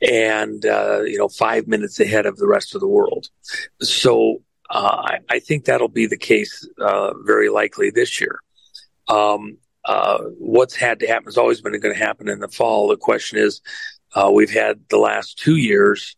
and 0.00 0.64
uh, 0.66 1.02
you 1.02 1.18
know 1.18 1.28
five 1.28 1.66
minutes 1.66 2.00
ahead 2.00 2.26
of 2.26 2.36
the 2.36 2.46
rest 2.46 2.74
of 2.74 2.80
the 2.80 2.88
world. 2.88 3.28
So 3.80 4.42
uh, 4.70 5.02
I, 5.04 5.18
I, 5.28 5.38
think 5.38 5.64
that'll 5.64 5.88
be 5.88 6.06
the 6.06 6.16
case 6.16 6.66
uh, 6.80 7.12
very 7.24 7.50
likely 7.50 7.90
this 7.90 8.20
year. 8.20 8.40
Um, 9.06 9.58
uh, 9.84 10.18
what's 10.38 10.74
had 10.74 11.00
to 11.00 11.06
happen 11.06 11.26
has 11.26 11.36
always 11.36 11.60
been 11.60 11.78
going 11.78 11.94
to 11.94 12.04
happen 12.04 12.28
in 12.28 12.38
the 12.38 12.48
fall. 12.48 12.88
The 12.88 12.96
question 12.96 13.38
is, 13.38 13.60
uh, 14.14 14.30
we've 14.32 14.50
had 14.50 14.80
the 14.88 14.98
last 14.98 15.38
two 15.38 15.56
years 15.56 16.16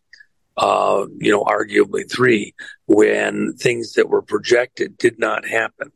uh, 0.57 1.05
you 1.17 1.31
know, 1.31 1.43
arguably 1.43 2.09
three, 2.09 2.53
when 2.87 3.53
things 3.57 3.93
that 3.93 4.09
were 4.09 4.21
projected 4.21 4.97
did 4.97 5.19
not 5.19 5.45
happen. 5.45 5.91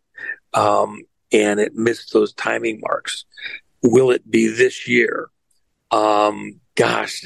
Um, 0.53 1.03
and 1.31 1.59
it 1.59 1.75
missed 1.75 2.11
those 2.11 2.33
timing 2.33 2.81
marks. 2.81 3.25
Will 3.83 4.11
it 4.11 4.29
be 4.29 4.47
this 4.47 4.87
year? 4.87 5.29
Um, 5.91 6.59
gosh, 6.75 7.25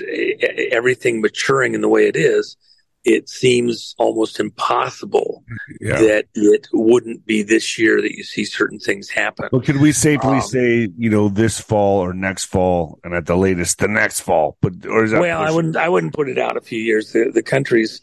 everything 0.71 1.21
maturing 1.21 1.73
in 1.73 1.81
the 1.81 1.89
way 1.89 2.07
it 2.07 2.15
is, 2.15 2.57
it 3.03 3.27
seems 3.27 3.95
almost 3.97 4.39
impossible 4.39 5.43
yeah. 5.81 5.99
that 5.99 6.25
it 6.33 6.67
wouldn't 6.71 7.25
be 7.25 7.43
this 7.43 7.77
year 7.77 8.01
that 8.01 8.15
you 8.15 8.23
see 8.23 8.45
certain 8.45 8.79
things 8.79 9.09
happen. 9.09 9.49
Well, 9.51 9.61
could 9.61 9.81
we 9.81 9.91
safely 9.91 10.37
um, 10.37 10.41
say, 10.41 10.89
you 10.97 11.09
know, 11.09 11.27
this 11.27 11.59
fall 11.59 11.99
or 11.99 12.13
next 12.13 12.45
fall, 12.45 12.99
and 13.03 13.13
at 13.13 13.25
the 13.25 13.35
latest 13.35 13.79
the 13.79 13.87
next 13.87 14.21
fall? 14.21 14.57
But 14.61 14.85
or 14.85 15.03
is 15.03 15.11
that 15.11 15.19
well, 15.19 15.41
I 15.41 15.51
wouldn't, 15.51 15.75
I 15.75 15.89
wouldn't 15.89 16.13
put 16.13 16.29
it 16.29 16.37
out 16.37 16.55
a 16.55 16.61
few 16.61 16.79
years. 16.79 17.11
The, 17.11 17.31
the 17.33 17.43
country's 17.43 18.01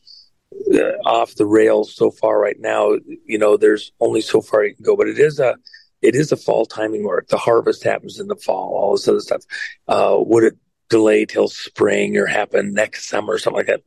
uh, 0.75 0.99
off 1.07 1.35
the 1.35 1.47
rails 1.47 1.95
so 1.95 2.11
far 2.11 2.39
right 2.39 2.59
now. 2.59 2.97
You 3.25 3.39
know, 3.39 3.57
there's 3.57 3.93
only 4.01 4.21
so 4.21 4.43
far 4.43 4.65
you 4.65 4.75
can 4.75 4.85
go, 4.85 4.97
but 4.97 5.09
it 5.09 5.19
is 5.19 5.41
a, 5.41 5.57
it 6.03 6.15
is 6.15 6.31
a 6.31 6.37
fall 6.37 6.67
timing 6.67 7.05
work. 7.05 7.29
The 7.29 7.39
harvest 7.39 7.85
happens 7.85 8.21
in 8.21 8.27
the 8.27 8.37
fall, 8.37 8.75
all 8.75 8.93
this 8.93 9.09
other 9.09 9.21
stuff. 9.21 9.43
Uh, 9.89 10.17
would 10.19 10.45
it 10.45 10.59
delay 10.91 11.25
till 11.25 11.49
spring 11.49 12.19
or 12.19 12.27
happen 12.27 12.75
next 12.75 13.09
summer 13.09 13.35
or 13.35 13.39
something 13.39 13.59
like 13.59 13.67
that? 13.67 13.83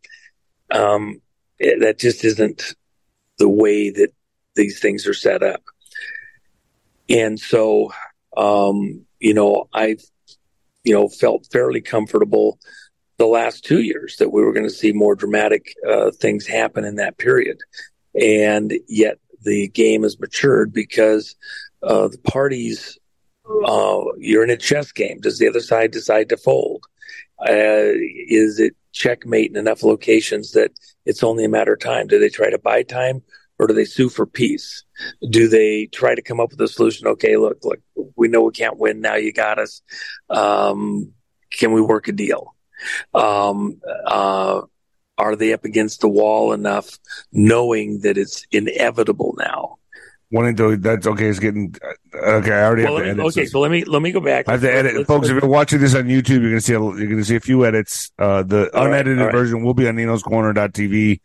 Um, 0.74 1.22
it, 1.60 1.80
that 1.82 2.00
just 2.00 2.26
isn't 2.26 2.76
the 3.38 3.50
way 3.50 3.90
that 3.92 4.10
these 4.56 4.80
things 4.80 5.08
are 5.08 5.14
set 5.14 5.42
up. 5.42 5.62
And 7.10 7.40
so, 7.40 7.94
um, 8.36 9.06
you 9.20 9.34
know, 9.34 9.70
I've, 9.74 10.04
you 10.84 10.94
know, 10.94 11.08
felt 11.08 11.48
fairly 11.52 11.82
comfortable 11.82 12.60
the 13.18 13.26
last 13.26 13.64
two 13.64 13.82
years 13.82 14.18
that 14.18 14.32
we 14.32 14.42
were 14.42 14.54
going 14.54 14.68
to 14.68 14.74
see 14.74 14.92
more 14.92 15.16
dramatic 15.16 15.76
uh, 15.90 16.12
things 16.12 16.46
happen 16.46 16.84
in 16.84 16.96
that 16.96 17.18
period. 17.18 17.58
And 18.20 18.74
yet 18.88 19.20
the 19.44 19.68
game 19.70 20.04
has 20.04 20.20
matured 20.20 20.74
because 20.74 21.36
uh, 21.82 22.08
the 22.08 22.18
parties, 22.20 22.98
uh, 23.66 24.02
you're 24.18 24.44
in 24.44 24.50
a 24.50 24.58
chess 24.58 24.92
game. 24.92 25.20
Does 25.20 25.38
the 25.38 25.48
other 25.48 25.62
side 25.62 25.92
decide 25.92 26.30
to 26.30 26.38
fold? 26.38 26.86
Uh, 27.40 27.94
is 28.28 28.60
it 28.60 28.76
checkmate 28.94 29.50
in 29.50 29.58
enough 29.58 29.84
locations 29.84 30.52
that 30.54 30.72
it's 31.06 31.24
only 31.24 31.44
a 31.44 31.50
matter 31.50 31.74
of 31.74 31.80
time. 31.80 32.08
Do 32.08 32.20
they 32.20 32.30
try 32.30 32.50
to 32.50 32.58
buy 32.58 32.84
time 32.84 33.22
or 33.60 33.68
do 33.68 33.74
they 33.74 33.86
sue 33.86 34.10
for 34.10 34.26
peace? 34.26 34.84
Do 35.30 35.48
they 35.48 35.88
try 35.88 36.16
to 36.16 36.22
come 36.22 36.40
up 36.40 36.52
with 36.52 36.62
a 36.62 36.68
solution? 36.68 37.08
Okay, 37.08 37.36
look, 37.38 37.58
look, 37.64 37.80
we 38.16 38.28
know 38.28 38.44
we 38.44 38.52
can't 38.52 38.78
win. 38.78 39.02
Now 39.02 39.16
you 39.16 39.34
got 39.34 39.60
us. 39.60 39.82
Um, 40.30 41.14
can 41.52 41.74
we 41.74 41.82
work 41.82 42.08
a 42.08 42.12
deal? 42.12 42.56
Um, 43.14 43.82
uh, 44.06 44.62
are 45.18 45.36
they 45.36 45.54
up 45.54 45.66
against 45.66 46.02
the 46.02 46.10
wall 46.10 46.54
enough 46.54 46.98
knowing 47.32 48.02
that 48.02 48.18
it's 48.18 48.46
inevitable 48.52 49.36
now? 49.38 49.78
Wanting 50.34 50.56
to 50.56 50.76
that's 50.78 51.06
okay 51.06 51.28
it's 51.28 51.38
getting 51.38 51.74
okay 52.16 52.52
i 52.52 52.64
already 52.64 52.84
well, 52.84 52.96
have 52.96 53.04
to 53.04 53.10
edit 53.12 53.26
okay 53.26 53.46
so 53.46 53.60
let 53.60 53.70
me 53.70 53.84
let 53.84 54.02
me 54.02 54.12
go 54.12 54.20
back. 54.20 54.50
I 54.50 54.54
have 54.54 54.62
to 54.62 54.74
edit 54.74 54.96
let's, 54.96 55.08
folks 55.08 55.28
let's, 55.28 55.38
if 55.38 55.44
you're 55.44 55.52
watching 55.52 55.80
this 55.80 55.94
on 55.94 56.06
youtube 56.06 56.42
you're 56.42 56.50
gonna 56.50 56.62
see 56.62 56.74
a, 56.74 56.80
you're 56.82 57.08
gonna 57.08 57.24
see 57.24 57.36
a 57.36 57.40
few 57.40 57.66
edits. 57.66 58.12
Uh 58.18 58.42
the 58.42 58.70
unedited 58.74 59.20
right, 59.20 59.32
version 59.32 59.64
will 59.64 59.76
be 59.76 59.88
on 59.88 59.96
nino's 59.96 60.24
corner.tv 60.24 61.20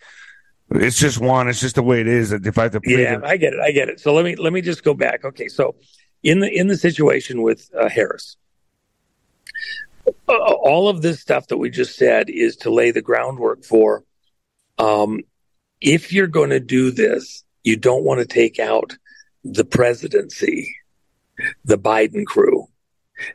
it's 0.72 0.98
just 0.98 1.18
one 1.18 1.48
it's 1.48 1.60
just 1.60 1.76
the 1.76 1.82
way 1.82 2.02
it 2.02 2.06
is 2.06 2.32
if 2.32 2.58
i 2.58 2.64
have 2.64 2.72
to 2.72 2.80
yeah 2.84 3.18
i 3.24 3.38
get 3.38 3.54
it 3.54 3.60
i 3.60 3.72
get 3.72 3.88
it. 3.88 3.98
So 3.98 4.12
let 4.12 4.26
me 4.26 4.36
let 4.36 4.52
me 4.52 4.60
just 4.60 4.84
go 4.84 4.92
back. 4.92 5.24
Okay 5.24 5.48
so 5.48 5.74
in 6.22 6.40
the 6.40 6.54
in 6.54 6.66
the 6.66 6.76
situation 6.76 7.40
with 7.40 7.70
uh, 7.74 7.88
harris 7.88 8.36
uh, 10.28 10.32
all 10.32 10.88
of 10.88 11.00
this 11.00 11.20
stuff 11.20 11.46
that 11.46 11.56
we 11.56 11.70
just 11.70 11.96
said 11.96 12.28
is 12.28 12.56
to 12.56 12.70
lay 12.70 12.90
the 12.90 13.00
groundwork 13.00 13.64
for 13.64 14.04
um 14.78 15.20
if 15.80 16.12
you're 16.12 16.26
going 16.26 16.50
to 16.50 16.60
do 16.60 16.90
this 16.90 17.44
you 17.68 17.76
don't 17.76 18.04
want 18.04 18.18
to 18.20 18.26
take 18.26 18.58
out 18.58 18.96
the 19.44 19.64
presidency, 19.64 20.74
the 21.64 21.78
Biden 21.78 22.24
crew, 22.24 22.66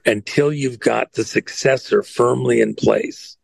until 0.05 0.51
you've 0.51 0.79
got 0.79 1.13
the 1.13 1.23
successor 1.23 2.01
firmly 2.01 2.59
in 2.59 2.73
place 2.73 3.37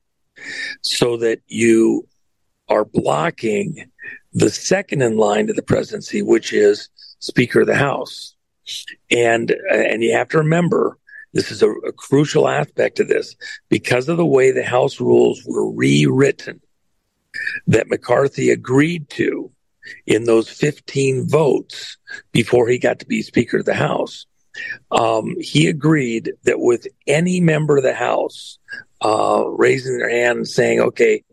so 0.81 1.17
that 1.17 1.41
you 1.47 2.07
are 2.69 2.85
blocking 2.85 3.89
the 4.33 4.49
second 4.49 5.01
in 5.01 5.17
line 5.17 5.47
to 5.47 5.53
the 5.53 5.61
presidency, 5.61 6.23
which 6.23 6.53
is 6.53 6.89
Speaker 7.19 7.61
of 7.61 7.67
the 7.67 7.75
House. 7.75 8.35
And, 9.11 9.55
and 9.71 10.03
you 10.03 10.13
have 10.13 10.29
to 10.29 10.39
remember, 10.39 10.97
this 11.33 11.51
is 11.51 11.61
a, 11.61 11.69
a 11.69 11.91
crucial 11.91 12.47
aspect 12.47 12.99
of 12.99 13.07
this 13.07 13.35
because 13.69 14.09
of 14.09 14.17
the 14.17 14.25
way 14.25 14.51
the 14.51 14.63
House 14.63 14.99
rules 14.99 15.43
were 15.45 15.71
rewritten 15.71 16.61
that 17.67 17.89
McCarthy 17.89 18.49
agreed 18.49 19.07
to 19.11 19.51
in 20.05 20.23
those 20.25 20.49
15 20.49 21.27
votes 21.27 21.97
before 22.31 22.67
he 22.67 22.77
got 22.77 22.99
to 22.99 23.05
be 23.05 23.21
Speaker 23.21 23.57
of 23.57 23.65
the 23.65 23.73
House, 23.73 24.25
um, 24.91 25.35
he 25.39 25.67
agreed 25.67 26.33
that 26.43 26.59
with 26.59 26.87
any 27.07 27.39
member 27.39 27.77
of 27.77 27.83
the 27.83 27.93
House 27.93 28.57
uh, 29.01 29.43
raising 29.47 29.97
their 29.97 30.09
hand 30.09 30.39
and 30.39 30.47
saying, 30.47 30.79
okay, 30.79 31.23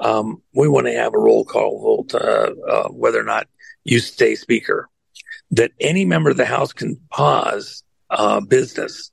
um, 0.00 0.42
we 0.54 0.68
want 0.68 0.86
to 0.86 0.92
have 0.92 1.14
a 1.14 1.18
roll 1.18 1.44
call 1.44 1.80
vote, 1.80 2.14
uh, 2.14 2.50
uh, 2.68 2.88
whether 2.88 3.20
or 3.20 3.24
not 3.24 3.48
you 3.84 4.00
stay 4.00 4.34
Speaker, 4.34 4.88
that 5.50 5.72
any 5.80 6.04
member 6.04 6.30
of 6.30 6.36
the 6.36 6.44
House 6.44 6.72
can 6.72 7.00
pause 7.10 7.82
uh, 8.10 8.40
business. 8.40 9.10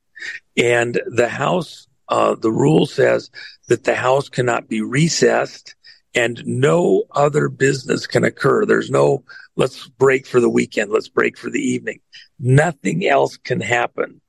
And 0.58 1.00
the 1.08 1.30
House, 1.30 1.88
uh, 2.10 2.36
the 2.36 2.52
rule 2.52 2.86
says 2.86 3.30
that 3.68 3.84
the 3.84 3.96
House 3.96 4.28
cannot 4.28 4.68
be 4.68 4.82
recessed 4.82 5.76
and 6.14 6.42
no 6.46 7.04
other 7.12 7.50
business 7.50 8.08
can 8.08 8.24
occur. 8.24 8.66
There's 8.66 8.92
no, 8.92 9.24
let's 9.56 9.88
break 9.88 10.28
for 10.28 10.40
the 10.40 10.50
weekend. 10.50 10.92
Let's 10.92 11.10
break 11.10 11.38
for 11.38 11.50
the 11.50 11.62
evening. 11.62 12.00
Nothing 12.40 13.08
else 13.08 13.38
can 13.38 13.62
happen 13.62 14.22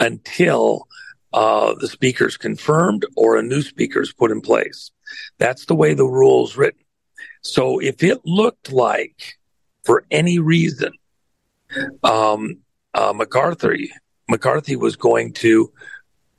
until 0.00 0.88
uh, 1.32 1.74
the 1.74 1.88
speaker 1.88 2.26
is 2.26 2.36
confirmed 2.36 3.04
or 3.16 3.36
a 3.36 3.42
new 3.42 3.62
speaker 3.62 4.00
is 4.00 4.12
put 4.12 4.30
in 4.30 4.40
place. 4.40 4.90
That's 5.38 5.66
the 5.66 5.74
way 5.74 5.94
the 5.94 6.04
rule's 6.04 6.56
written. 6.56 6.84
So 7.42 7.78
if 7.80 8.02
it 8.02 8.20
looked 8.24 8.72
like, 8.72 9.38
for 9.84 10.04
any 10.10 10.38
reason, 10.38 10.92
um, 12.04 12.58
uh, 12.92 13.14
McCarthy 13.14 13.90
McCarthy 14.28 14.76
was 14.76 14.96
going 14.96 15.32
to 15.32 15.72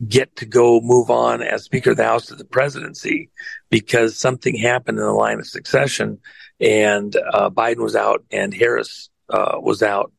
get 0.07 0.37
to 0.37 0.45
go 0.45 0.79
move 0.81 1.09
on 1.09 1.41
as 1.41 1.63
Speaker 1.63 1.91
of 1.91 1.97
the 1.97 2.03
House 2.03 2.27
to 2.27 2.35
the 2.35 2.45
presidency 2.45 3.29
because 3.69 4.17
something 4.17 4.55
happened 4.55 4.97
in 4.97 5.03
the 5.03 5.11
line 5.11 5.39
of 5.39 5.47
succession 5.47 6.19
and 6.59 7.15
uh, 7.15 7.49
Biden 7.49 7.83
was 7.83 7.95
out 7.95 8.23
and 8.31 8.53
Harris 8.53 9.09
uh, 9.29 9.57
was 9.59 9.83
out. 9.83 10.11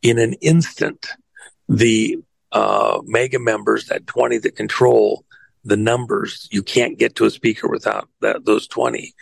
In 0.00 0.18
an 0.18 0.34
instant, 0.34 1.08
the 1.68 2.18
uh, 2.52 3.00
MAGA 3.04 3.40
members, 3.40 3.86
that 3.86 4.06
20 4.06 4.38
that 4.38 4.54
control 4.54 5.24
the 5.64 5.76
numbers, 5.76 6.48
you 6.52 6.62
can't 6.62 6.98
get 6.98 7.16
to 7.16 7.24
a 7.24 7.30
speaker 7.30 7.68
without 7.68 8.08
that, 8.20 8.44
those 8.44 8.68
20, 8.68 9.12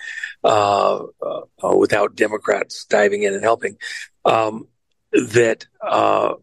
uh, 0.44 0.98
uh, 1.22 1.76
without 1.76 2.14
Democrats 2.14 2.84
diving 2.84 3.22
in 3.22 3.34
and 3.34 3.42
helping. 3.42 3.78
Um, 4.24 4.68
that 5.12 5.66
uh, 5.82 6.34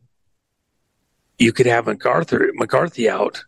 you 1.43 1.51
could 1.51 1.65
have 1.65 1.85
McCarthy 1.85 2.37
McCarthy 2.53 3.09
out, 3.09 3.43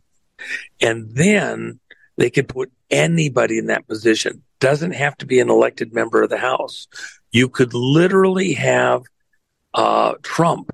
and 0.81 1.15
then 1.15 1.79
they 2.17 2.29
could 2.29 2.49
put 2.49 2.71
anybody 2.91 3.57
in 3.57 3.67
that 3.67 3.87
position. 3.87 4.43
Doesn't 4.59 4.93
have 4.93 5.17
to 5.17 5.25
be 5.25 5.39
an 5.39 5.49
elected 5.49 5.93
member 5.93 6.21
of 6.21 6.29
the 6.29 6.37
House. 6.37 6.87
You 7.31 7.47
could 7.47 7.73
literally 7.73 8.53
have 8.53 9.03
uh, 9.73 10.15
Trump 10.21 10.71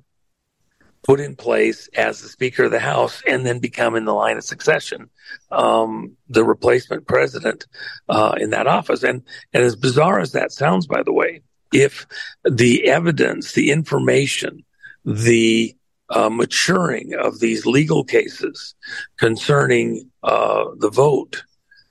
put 1.04 1.20
in 1.20 1.36
place 1.36 1.90
as 1.96 2.22
the 2.22 2.30
Speaker 2.30 2.66
of 2.66 2.72
the 2.72 2.80
House 2.80 3.22
and 3.28 3.46
then 3.46 3.60
become 3.60 3.96
in 3.96 4.06
the 4.06 4.14
line 4.14 4.38
of 4.38 4.44
succession 4.44 5.10
um, 5.52 6.16
the 6.30 6.44
replacement 6.44 7.08
president 7.08 7.68
uh, 8.10 8.36
in 8.40 8.50
that 8.52 8.68
office. 8.68 9.04
And 9.04 9.22
and 9.54 9.64
as 9.64 9.76
bizarre 9.76 10.20
as 10.20 10.32
that 10.32 10.52
sounds, 10.52 10.88
by 10.88 11.04
the 11.04 11.14
way, 11.14 11.42
if 11.72 12.08
the 12.50 12.88
evidence, 12.88 13.54
the 13.54 13.72
information, 13.72 14.64
the 15.06 15.76
uh, 16.12 16.30
maturing 16.30 17.14
of 17.16 17.40
these 17.40 17.66
legal 17.66 18.04
cases 18.04 18.76
concerning 19.18 20.10
uh, 20.24 20.66
the 20.78 20.90
vote 20.90 21.44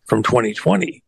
from 0.04 0.22
2020 0.22 1.02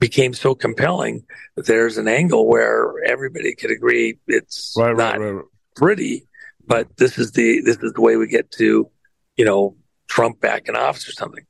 became 0.00 0.34
so 0.34 0.54
compelling 0.54 1.24
that 1.56 1.66
there's 1.66 1.96
an 1.96 2.08
angle 2.08 2.48
where 2.48 2.94
everybody 3.04 3.54
could 3.54 3.70
agree 3.70 4.18
it's 4.26 4.74
right, 4.76 4.96
not 4.96 5.18
right, 5.18 5.30
right, 5.30 5.44
pretty, 5.76 6.26
but 6.66 6.96
this 6.96 7.18
is 7.18 7.32
the 7.32 7.60
this 7.60 7.76
is 7.78 7.92
the 7.92 8.00
way 8.00 8.16
we 8.16 8.26
get 8.26 8.50
to, 8.50 8.90
you 9.36 9.44
know, 9.44 9.76
Trump 10.08 10.40
back 10.40 10.68
in 10.68 10.74
office 10.74 11.08
or 11.08 11.12
something. 11.12 11.44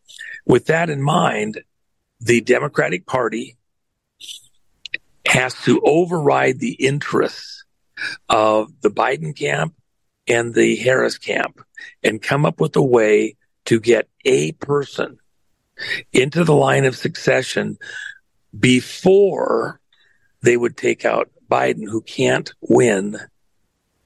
With 0.44 0.66
that 0.66 0.90
in 0.90 1.01
mind, 1.01 1.62
the 2.20 2.40
Democratic 2.40 3.07
Party 3.07 3.57
has 5.26 5.55
to 5.62 5.80
override 5.84 6.59
the 6.59 6.72
interests 6.72 7.64
of 8.28 8.68
the 8.80 8.90
Biden 8.90 9.36
camp 9.36 9.74
and 10.31 10.55
the 10.55 10.76
Harris 10.76 11.18
camp 11.18 11.61
and 12.03 12.22
come 12.22 12.47
up 12.47 12.61
with 12.61 12.76
a 12.76 12.83
way 12.83 13.37
to 13.66 13.81
get 13.81 14.09
a 14.24 14.53
person 14.53 15.18
into 16.12 16.45
the 16.45 16.55
line 16.55 16.85
of 16.85 16.97
succession 16.97 17.76
before 18.59 19.81
they 20.43 20.57
would 20.57 20.76
take 20.76 21.05
out 21.05 21.31
Biden, 21.51 21.89
who 21.89 22.01
can't 22.01 22.53
win 22.61 23.18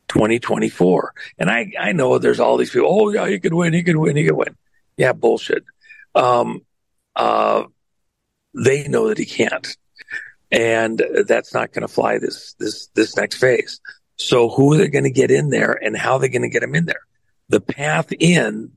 2024. 0.08 1.14
And 1.38 1.50
I, 1.50 1.72
I 1.78 1.92
know 1.92 2.18
there's 2.18 2.40
all 2.40 2.56
these 2.56 2.70
people, 2.70 2.88
oh, 2.90 3.10
yeah, 3.10 3.28
he 3.28 3.38
could 3.38 3.54
win, 3.54 3.74
he 3.74 3.82
could 3.82 3.96
win, 3.96 4.16
he 4.16 4.24
could 4.24 4.36
win. 4.36 4.56
Yeah, 4.96 5.12
bullshit. 5.12 5.64
Um, 6.14 6.62
uh, 7.14 7.64
they 8.54 8.88
know 8.88 9.08
that 9.08 9.18
he 9.18 9.26
can't. 9.26 9.76
And 10.50 11.02
that's 11.26 11.52
not 11.52 11.72
going 11.72 11.82
to 11.82 11.92
fly 11.92 12.18
this, 12.18 12.54
this, 12.58 12.86
this 12.94 13.16
next 13.16 13.36
phase. 13.38 13.80
So 14.16 14.48
who 14.48 14.74
are 14.74 14.78
they 14.78 14.88
going 14.88 15.04
to 15.04 15.10
get 15.10 15.30
in 15.30 15.50
there 15.50 15.72
and 15.72 15.96
how 15.96 16.14
are 16.14 16.18
they 16.18 16.28
going 16.28 16.42
to 16.42 16.48
get 16.48 16.60
them 16.60 16.74
in 16.74 16.86
there? 16.86 17.02
The 17.48 17.60
path 17.60 18.12
in 18.18 18.72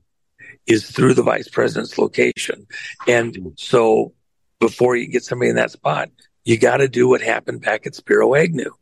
is 0.66 0.90
through 0.90 1.14
the 1.14 1.22
vice 1.22 1.48
president's 1.48 1.98
location. 1.98 2.66
And 3.06 3.54
so 3.56 4.12
before 4.58 4.96
you 4.96 5.08
get 5.08 5.24
somebody 5.24 5.50
in 5.50 5.56
that 5.56 5.70
spot, 5.70 6.10
you 6.44 6.58
got 6.58 6.78
to 6.78 6.88
do 6.88 7.08
what 7.08 7.22
happened 7.22 7.62
back 7.62 7.86
at 7.86 7.94
Spiro 7.94 8.34
Agnew 8.34 8.72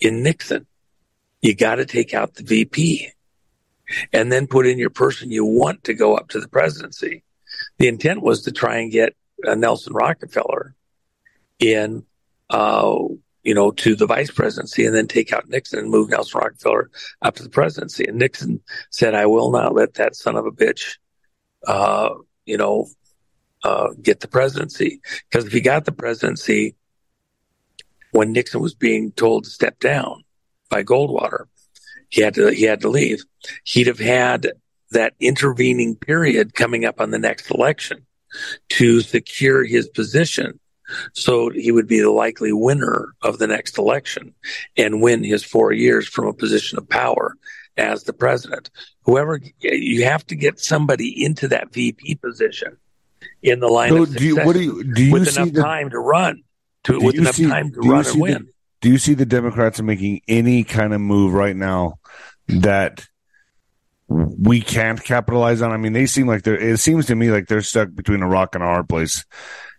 in 0.00 0.22
Nixon. 0.22 0.66
You 1.42 1.54
got 1.54 1.76
to 1.76 1.86
take 1.86 2.14
out 2.14 2.34
the 2.34 2.44
VP 2.44 3.12
and 4.12 4.30
then 4.30 4.46
put 4.46 4.66
in 4.66 4.78
your 4.78 4.90
person 4.90 5.30
you 5.30 5.44
want 5.44 5.84
to 5.84 5.94
go 5.94 6.14
up 6.14 6.28
to 6.28 6.40
the 6.40 6.48
presidency. 6.48 7.24
The 7.78 7.88
intent 7.88 8.22
was 8.22 8.42
to 8.42 8.52
try 8.52 8.78
and 8.78 8.92
get 8.92 9.16
uh, 9.46 9.54
Nelson 9.54 9.92
Rockefeller 9.92 10.74
in 11.58 12.04
uh, 12.48 12.98
you 13.42 13.54
know, 13.54 13.70
to 13.70 13.94
the 13.94 14.06
vice 14.06 14.30
presidency 14.30 14.84
and 14.84 14.94
then 14.94 15.06
take 15.06 15.32
out 15.32 15.48
Nixon 15.48 15.78
and 15.78 15.90
move 15.90 16.10
Nelson 16.10 16.40
Rockefeller 16.40 16.90
up 17.22 17.36
to 17.36 17.42
the 17.42 17.48
presidency. 17.48 18.04
And 18.06 18.18
Nixon 18.18 18.60
said, 18.90 19.14
I 19.14 19.26
will 19.26 19.50
not 19.50 19.74
let 19.74 19.94
that 19.94 20.14
son 20.14 20.36
of 20.36 20.46
a 20.46 20.50
bitch, 20.50 20.98
uh, 21.66 22.10
you 22.44 22.56
know, 22.56 22.86
uh, 23.64 23.88
get 24.00 24.20
the 24.20 24.28
presidency. 24.28 25.00
Because 25.28 25.46
if 25.46 25.52
he 25.52 25.60
got 25.60 25.84
the 25.84 25.92
presidency 25.92 26.74
when 28.12 28.32
Nixon 28.32 28.60
was 28.60 28.74
being 28.74 29.12
told 29.12 29.44
to 29.44 29.50
step 29.50 29.78
down 29.78 30.24
by 30.68 30.82
Goldwater, 30.82 31.44
he 32.08 32.22
had 32.22 32.34
to, 32.34 32.52
he 32.52 32.64
had 32.64 32.80
to 32.80 32.88
leave. 32.88 33.24
He'd 33.64 33.86
have 33.86 34.00
had 34.00 34.52
that 34.90 35.14
intervening 35.20 35.94
period 35.94 36.54
coming 36.54 36.84
up 36.84 37.00
on 37.00 37.10
the 37.10 37.18
next 37.18 37.50
election 37.50 38.06
to 38.70 39.00
secure 39.00 39.64
his 39.64 39.88
position 39.88 40.58
so 41.12 41.50
he 41.50 41.70
would 41.70 41.86
be 41.86 42.00
the 42.00 42.10
likely 42.10 42.52
winner 42.52 43.14
of 43.22 43.38
the 43.38 43.46
next 43.46 43.78
election 43.78 44.34
and 44.76 45.02
win 45.02 45.24
his 45.24 45.44
four 45.44 45.72
years 45.72 46.08
from 46.08 46.26
a 46.26 46.32
position 46.32 46.78
of 46.78 46.88
power 46.88 47.36
as 47.76 48.04
the 48.04 48.12
president. 48.12 48.70
Whoever 49.04 49.40
you 49.60 50.04
have 50.04 50.26
to 50.26 50.34
get 50.34 50.60
somebody 50.60 51.24
into 51.24 51.48
that 51.48 51.72
VP 51.72 52.16
position 52.16 52.76
in 53.42 53.60
the 53.60 53.68
line 53.68 53.90
so 53.90 54.02
of 54.02 54.16
do 54.16 54.24
you, 54.24 54.36
what 54.36 54.54
do 54.54 54.62
you, 54.62 54.84
do 54.84 55.04
you 55.04 55.12
with 55.12 55.36
enough 55.36 55.52
the, 55.52 55.62
time 55.62 55.90
to 55.90 55.98
run 55.98 56.42
to 56.84 57.00
with 57.00 57.16
enough 57.16 57.34
see, 57.34 57.46
time 57.46 57.72
to 57.72 57.80
run 57.80 58.06
and 58.06 58.20
win. 58.20 58.44
The, 58.44 58.52
do 58.82 58.90
you 58.90 58.98
see 58.98 59.14
the 59.14 59.26
Democrats 59.26 59.80
making 59.80 60.22
any 60.28 60.64
kind 60.64 60.94
of 60.94 61.00
move 61.00 61.34
right 61.34 61.56
now 61.56 61.98
that 62.48 63.06
we 64.08 64.60
can't 64.60 65.02
capitalize 65.02 65.60
on? 65.62 65.70
I 65.70 65.76
mean, 65.76 65.92
they 65.92 66.06
seem 66.06 66.26
like 66.26 66.42
they're. 66.42 66.58
It 66.58 66.78
seems 66.78 67.06
to 67.06 67.14
me 67.14 67.30
like 67.30 67.46
they're 67.46 67.62
stuck 67.62 67.94
between 67.94 68.22
a 68.22 68.28
rock 68.28 68.54
and 68.54 68.64
a 68.64 68.66
hard 68.66 68.88
place 68.88 69.24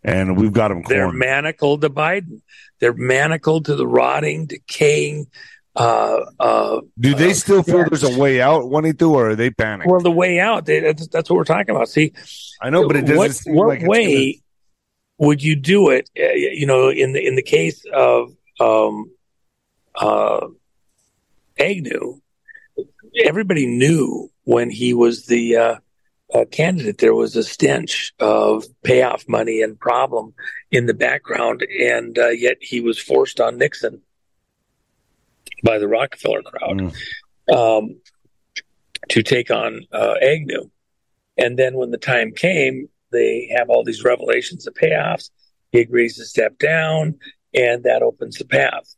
and 0.04 0.38
we've 0.38 0.54
got 0.54 0.70
them. 0.70 0.84
They're 0.88 1.12
manacled 1.12 1.82
to 1.82 1.90
Biden. 1.90 2.42
They're 2.80 2.94
manacled 2.94 3.66
to 3.66 3.76
the 3.76 3.88
rotting, 3.88 4.48
decaying. 4.48 5.28
Uh, 5.76 6.26
uh, 6.40 6.82
Do 7.00 7.14
they 7.14 7.32
uh, 7.32 7.36
still 7.36 7.64
feel 7.64 7.86
there's 7.86 8.04
a 8.04 8.18
way 8.18 8.42
out, 8.42 8.68
Juanito, 8.68 9.10
or 9.10 9.30
are 9.30 9.36
they 9.36 9.52
panicked? 9.52 9.90
Well, 9.90 10.02
the 10.02 10.12
way 10.12 10.40
out, 10.40 10.66
they, 10.66 10.80
that's, 10.82 11.08
that's, 11.08 11.30
what 11.30 11.38
we're 11.38 11.44
talking 11.44 11.76
about. 11.76 11.88
See, 11.88 12.14
I 12.62 12.70
know, 12.70 12.88
but 12.88 12.98
it 12.98 13.06
doesn't 13.06 13.54
what, 13.54 13.68
what 13.68 13.80
like 13.80 13.88
way 13.88 14.34
gonna... 14.34 15.28
would 15.28 15.44
you 15.44 15.56
do 15.56 15.90
it? 15.92 16.10
Uh, 16.20 16.34
you 16.34 16.66
know, 16.66 16.90
in 16.90 17.14
the 17.14 17.26
in 17.26 17.36
the 17.36 17.42
case 17.42 17.86
of 17.94 18.36
um, 18.60 19.12
uh, 19.96 20.48
Agnew, 21.58 22.20
everybody 23.24 23.66
knew 23.66 24.30
when 24.44 24.70
he 24.70 24.94
was 24.94 25.28
the 25.28 25.80
uh, 26.34 26.46
candidate, 26.46 27.00
there 27.00 27.14
was 27.14 27.36
a 27.36 27.44
stench 27.44 28.14
of 28.20 28.66
payoff 28.84 29.28
money 29.28 29.62
and 29.62 29.80
problem 29.80 30.34
in 30.72 30.86
the 30.86 30.94
background, 30.94 31.66
and 31.80 32.18
uh, 32.18 32.30
yet 32.30 32.58
he 32.62 32.80
was 32.80 32.98
forced 32.98 33.40
on 33.40 33.58
Nixon 33.58 34.02
by 35.64 35.78
the 35.78 35.88
Rockefeller 35.88 36.42
crowd 36.42 36.94
mm. 37.50 37.54
um, 37.54 37.98
to 39.10 39.24
take 39.24 39.52
on 39.52 39.86
uh, 39.92 40.16
Agnew. 40.22 40.70
And 41.38 41.58
then 41.58 41.76
when 41.76 41.92
the 41.92 41.98
time 41.98 42.32
came, 42.32 42.88
they 43.12 43.54
have 43.58 43.70
all 43.70 43.84
these 43.84 44.04
revelations 44.04 44.68
of 44.68 44.74
payoffs. 44.74 45.30
He 45.72 45.80
agrees 45.80 46.18
to 46.18 46.26
step 46.26 46.58
down, 46.58 47.16
and 47.54 47.84
that 47.84 48.04
opens 48.04 48.38
the 48.38 48.46
path. 48.46 48.96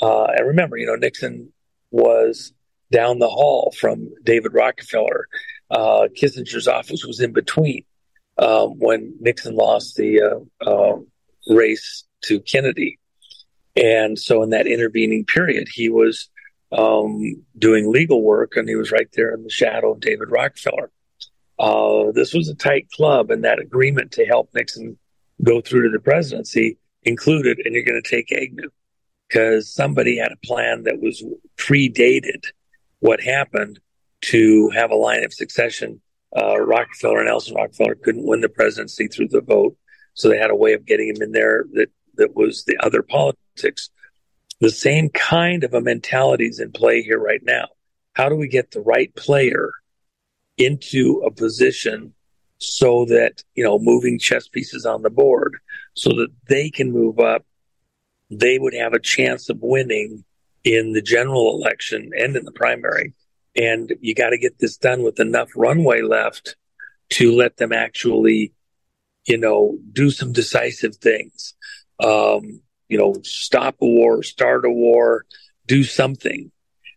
Uh, 0.00 0.24
and 0.24 0.46
remember, 0.46 0.76
you 0.76 0.86
know, 0.86 0.96
Nixon 0.96 1.52
was 1.90 2.52
down 2.90 3.18
the 3.18 3.28
hall 3.28 3.72
from 3.78 4.10
David 4.22 4.52
Rockefeller. 4.52 5.28
Uh, 5.72 6.08
Kissinger's 6.14 6.68
office 6.68 7.04
was 7.04 7.18
in 7.18 7.32
between 7.32 7.84
um, 8.38 8.78
when 8.78 9.14
Nixon 9.20 9.56
lost 9.56 9.96
the 9.96 10.20
uh, 10.20 10.70
uh, 10.70 10.98
race 11.48 12.04
to 12.24 12.40
Kennedy. 12.40 12.98
And 13.74 14.18
so 14.18 14.42
in 14.42 14.50
that 14.50 14.66
intervening 14.66 15.24
period, 15.24 15.68
he 15.72 15.88
was 15.88 16.28
um, 16.72 17.42
doing 17.58 17.90
legal 17.90 18.22
work 18.22 18.56
and 18.56 18.68
he 18.68 18.76
was 18.76 18.92
right 18.92 19.08
there 19.14 19.32
in 19.32 19.42
the 19.44 19.50
shadow 19.50 19.92
of 19.92 20.00
David 20.00 20.30
Rockefeller. 20.30 20.90
Uh, 21.58 22.12
this 22.12 22.34
was 22.34 22.48
a 22.48 22.54
tight 22.54 22.90
club, 22.90 23.30
and 23.30 23.44
that 23.44 23.60
agreement 23.60 24.10
to 24.12 24.24
help 24.26 24.50
Nixon 24.54 24.98
go 25.44 25.60
through 25.60 25.82
to 25.82 25.90
the 25.90 26.02
presidency 26.02 26.76
included, 27.04 27.60
and 27.64 27.74
you're 27.74 27.84
going 27.84 28.02
to 28.02 28.10
take 28.10 28.32
Agnew 28.32 28.70
because 29.28 29.72
somebody 29.72 30.18
had 30.18 30.32
a 30.32 30.46
plan 30.46 30.82
that 30.84 31.00
was 31.00 31.24
predated 31.56 32.44
what 33.00 33.20
happened 33.20 33.78
to 34.22 34.70
have 34.70 34.90
a 34.90 34.96
line 34.96 35.24
of 35.24 35.32
succession. 35.32 36.00
Uh, 36.36 36.58
Rockefeller 36.58 37.18
and 37.18 37.28
Nelson 37.28 37.54
Rockefeller 37.54 37.94
couldn't 37.96 38.26
win 38.26 38.40
the 38.40 38.48
presidency 38.48 39.06
through 39.06 39.28
the 39.28 39.40
vote, 39.40 39.76
so 40.14 40.28
they 40.28 40.38
had 40.38 40.50
a 40.50 40.56
way 40.56 40.72
of 40.72 40.86
getting 40.86 41.08
him 41.08 41.22
in 41.22 41.32
there 41.32 41.64
that 41.74 41.90
that 42.14 42.34
was 42.34 42.64
the 42.64 42.76
other 42.80 43.02
politics. 43.02 43.90
The 44.60 44.70
same 44.70 45.08
kind 45.10 45.64
of 45.64 45.74
a 45.74 45.80
mentality 45.80 46.46
is 46.46 46.60
in 46.60 46.72
play 46.72 47.02
here 47.02 47.18
right 47.18 47.42
now. 47.42 47.68
How 48.14 48.28
do 48.28 48.36
we 48.36 48.48
get 48.48 48.70
the 48.70 48.80
right 48.80 49.14
player 49.14 49.72
into 50.56 51.22
a 51.26 51.30
position 51.30 52.14
so 52.58 53.04
that 53.06 53.42
you 53.54 53.64
know 53.64 53.78
moving 53.78 54.18
chess 54.18 54.48
pieces 54.48 54.86
on 54.86 55.02
the 55.02 55.10
board 55.10 55.56
so 55.94 56.10
that 56.10 56.28
they 56.48 56.70
can 56.70 56.92
move 56.92 57.18
up 57.18 57.44
they 58.32 58.58
would 58.58 58.74
have 58.74 58.94
a 58.94 58.98
chance 58.98 59.48
of 59.50 59.58
winning 59.60 60.24
in 60.64 60.92
the 60.92 61.02
general 61.02 61.54
election 61.54 62.10
and 62.16 62.34
in 62.34 62.44
the 62.44 62.52
primary. 62.52 63.12
And 63.54 63.92
you 64.00 64.14
got 64.14 64.30
to 64.30 64.38
get 64.38 64.58
this 64.58 64.76
done 64.76 65.02
with 65.02 65.20
enough 65.20 65.50
runway 65.54 66.00
left 66.00 66.56
to 67.10 67.32
let 67.32 67.58
them 67.58 67.72
actually, 67.72 68.52
you 69.26 69.36
know, 69.36 69.78
do 69.92 70.10
some 70.10 70.32
decisive 70.32 70.96
things. 70.96 71.54
Um, 72.02 72.60
you 72.88 72.98
know, 72.98 73.14
stop 73.22 73.76
a 73.80 73.86
war, 73.86 74.22
start 74.22 74.64
a 74.64 74.70
war, 74.70 75.24
do 75.66 75.84
something 75.84 76.50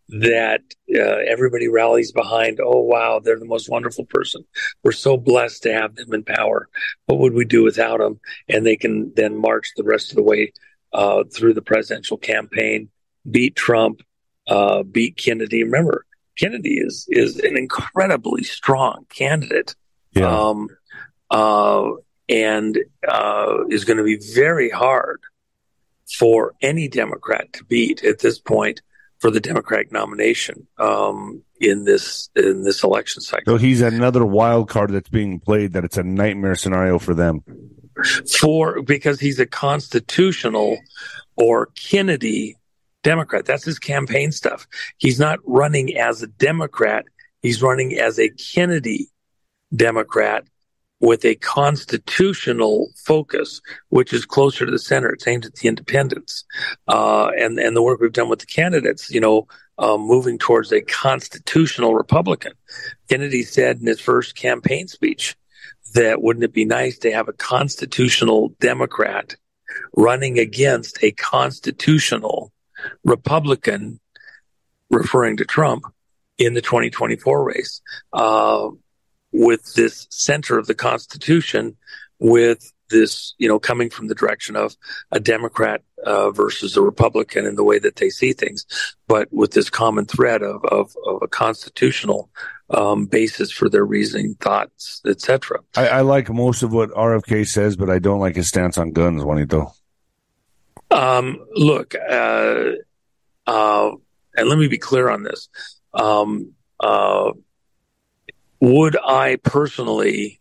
that 0.10 0.62
uh, 0.94 1.18
everybody 1.28 1.68
rallies 1.68 2.12
behind. 2.12 2.60
Oh, 2.64 2.82
wow, 2.82 3.20
they're 3.20 3.40
the 3.40 3.46
most 3.46 3.70
wonderful 3.70 4.06
person. 4.06 4.46
We're 4.84 4.92
so 4.92 5.18
blessed 5.18 5.64
to 5.64 5.74
have 5.74 5.96
them 5.96 6.14
in 6.14 6.24
power. 6.24 6.70
What 7.06 7.20
would 7.20 7.34
we 7.34 7.46
do 7.46 7.64
without 7.64 8.00
them? 8.00 8.20
And 8.48 8.66
they 8.66 8.76
can 8.76 9.14
then 9.16 9.40
march 9.40 9.72
the 9.76 9.84
rest 9.84 10.12
of 10.12 10.16
the 10.16 10.24
way 10.24 10.54
uh, 10.94 11.24
through 11.34 11.54
the 11.54 11.62
presidential 11.62 12.18
campaign, 12.18 12.90
beat 13.30 13.56
Trump, 13.56 14.02
uh, 14.48 14.84
beat 14.84 15.18
Kennedy. 15.18 15.64
Remember, 15.64 16.06
Kennedy 16.38 16.78
is 16.78 17.08
is 17.10 17.40
an 17.40 17.58
incredibly 17.58 18.44
strong 18.44 19.06
candidate, 19.10 19.76
yeah. 20.14 20.28
um, 20.28 20.70
uh, 21.32 21.92
and 22.30 22.78
uh, 23.08 23.66
is 23.70 23.86
going 23.86 23.98
to 23.98 24.04
be 24.04 24.20
very 24.34 24.70
hard 24.70 25.22
for 26.18 26.54
any 26.62 26.88
Democrat 26.88 27.52
to 27.54 27.64
beat 27.66 28.04
at 28.04 28.20
this 28.20 28.40
point 28.40 28.82
for 29.20 29.32
the 29.32 29.40
Democratic 29.40 29.92
nomination 29.92 30.68
um, 30.78 31.42
in 31.60 31.84
this 31.86 32.30
in 32.36 32.64
this 32.64 32.84
election 32.84 33.22
cycle. 33.22 33.54
So 33.54 33.58
he's 33.58 33.82
another 33.82 34.26
wild 34.26 34.70
card 34.70 34.92
that's 34.92 35.10
being 35.10 35.40
played. 35.40 35.74
That 35.74 35.86
it's 35.86 35.98
a 35.98 36.04
nightmare 36.04 36.56
scenario 36.56 37.00
for 37.00 37.14
them 37.14 37.44
for 38.40 38.82
because 38.82 39.20
he's 39.20 39.40
a 39.40 39.46
constitutional 39.46 40.78
or 41.36 41.68
Kennedy 41.76 42.58
Democrat. 43.06 43.46
That's 43.46 43.64
his 43.64 43.78
campaign 43.78 44.32
stuff. 44.32 44.68
He's 44.98 45.20
not 45.20 45.40
running 45.46 45.96
as 45.96 46.24
a 46.24 46.28
Democrat. 46.28 47.06
He's 47.44 47.62
running 47.62 48.00
as 48.00 48.18
a 48.20 48.30
Kennedy 48.30 49.10
Democrat 49.74 50.46
with 51.00 51.24
a 51.24 51.36
constitutional 51.36 52.90
focus, 52.96 53.62
which 53.90 54.12
is 54.12 54.26
closer 54.26 54.66
to 54.66 54.72
the 54.72 54.80
center. 54.80 55.10
It's 55.12 55.28
aimed 55.28 55.46
at 55.46 55.54
the 55.54 55.68
independents. 55.68 56.46
Uh, 56.88 57.30
and, 57.38 57.60
and 57.60 57.76
the 57.76 57.84
work 57.84 58.00
we've 58.00 58.12
done 58.12 58.30
with 58.30 58.40
the 58.40 58.48
candidates, 58.48 59.12
you 59.12 59.22
know, 59.22 59.48
uh, 59.78 59.98
moving 59.98 60.40
towards 60.40 60.72
a 60.72 60.82
constitutional 60.82 61.94
Republican. 61.94 62.54
Kennedy 63.08 63.44
said 63.44 63.80
in 63.82 63.86
his 63.86 64.02
first 64.02 64.36
campaign 64.36 64.88
speech, 64.88 65.36
that 65.94 66.24
wouldn't 66.24 66.44
it 66.44 66.54
be 66.54 66.66
nice 66.66 66.98
to 67.00 67.12
have 67.12 67.30
a 67.30 67.34
constitutional 67.34 68.50
Democrat 68.60 69.36
running 69.96 70.40
against 70.40 71.04
a 71.04 71.12
constitutional 71.12 72.52
Republican, 73.04 74.00
referring 74.90 75.38
to 75.38 75.46
Trump, 75.46 75.86
in 76.38 76.54
the 76.54 76.62
2024 76.62 77.44
race, 77.44 77.82
uh, 78.14 78.70
with 79.32 79.74
this 79.74 80.08
center 80.10 80.58
of 80.58 80.68
the 80.68 80.76
Constitution, 80.76 81.78
with 82.20 82.72
this, 82.90 83.34
you 83.38 83.48
know, 83.48 83.60
coming 83.60 83.90
from 83.90 84.08
the 84.08 84.16
direction 84.16 84.56
of 84.56 84.76
a 85.12 85.20
Democrat 85.20 85.82
uh, 86.06 86.30
versus 86.32 86.78
a 86.78 86.82
Republican 86.82 87.46
in 87.46 87.56
the 87.56 87.64
way 87.64 87.80
that 87.80 87.96
they 87.96 88.10
see 88.10 88.32
things, 88.32 88.66
but 89.08 89.28
with 89.32 89.52
this 89.52 89.70
common 89.70 90.06
thread 90.06 90.44
of, 90.44 90.64
of, 90.66 90.96
of 91.08 91.22
a 91.22 91.28
constitutional 91.28 92.30
um, 92.70 93.06
basis 93.06 93.52
for 93.52 93.70
their 93.70 93.86
reasoning, 93.86 94.36
thoughts, 94.36 95.02
etc. 95.06 95.60
I, 95.76 95.88
I, 95.88 96.02
like 96.02 96.30
most 96.30 96.64
of 96.64 96.74
what 96.74 96.90
RFK 96.92 97.48
says, 97.48 97.76
but 97.76 97.90
I 97.90 98.00
don't 98.00 98.20
like 98.20 98.36
his 98.36 98.48
stance 98.48 98.78
on 98.78 98.92
guns, 98.92 99.24
Juanito. 99.24 99.74
Um, 100.92 101.46
look, 101.54 101.96
uh, 101.96 102.72
uh, 103.48 103.92
and 104.36 104.50
let 104.50 104.58
me 104.58 104.68
be 104.68 104.78
clear 104.78 105.10
on 105.10 105.24
this. 105.24 105.50
Um, 105.94 106.54
uh, 106.80 107.32
would 108.60 108.98
I 109.04 109.38
personally 109.38 110.40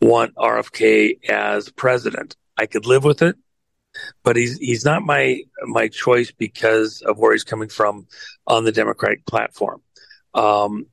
want 0.00 0.34
RFK 0.34 1.28
as 1.28 1.70
president? 1.70 2.36
I 2.56 2.66
could 2.66 2.86
live 2.86 3.04
with 3.04 3.22
it, 3.22 3.36
but 4.22 4.36
he's 4.36 4.58
he's 4.58 4.84
not 4.84 5.02
my 5.02 5.42
my 5.62 5.88
choice 5.88 6.30
because 6.30 7.02
of 7.02 7.18
where 7.18 7.32
he's 7.32 7.44
coming 7.44 7.68
from 7.68 8.06
on 8.46 8.64
the 8.64 8.72
Democratic 8.72 9.24
platform. 9.26 9.82
Um, 10.34 10.86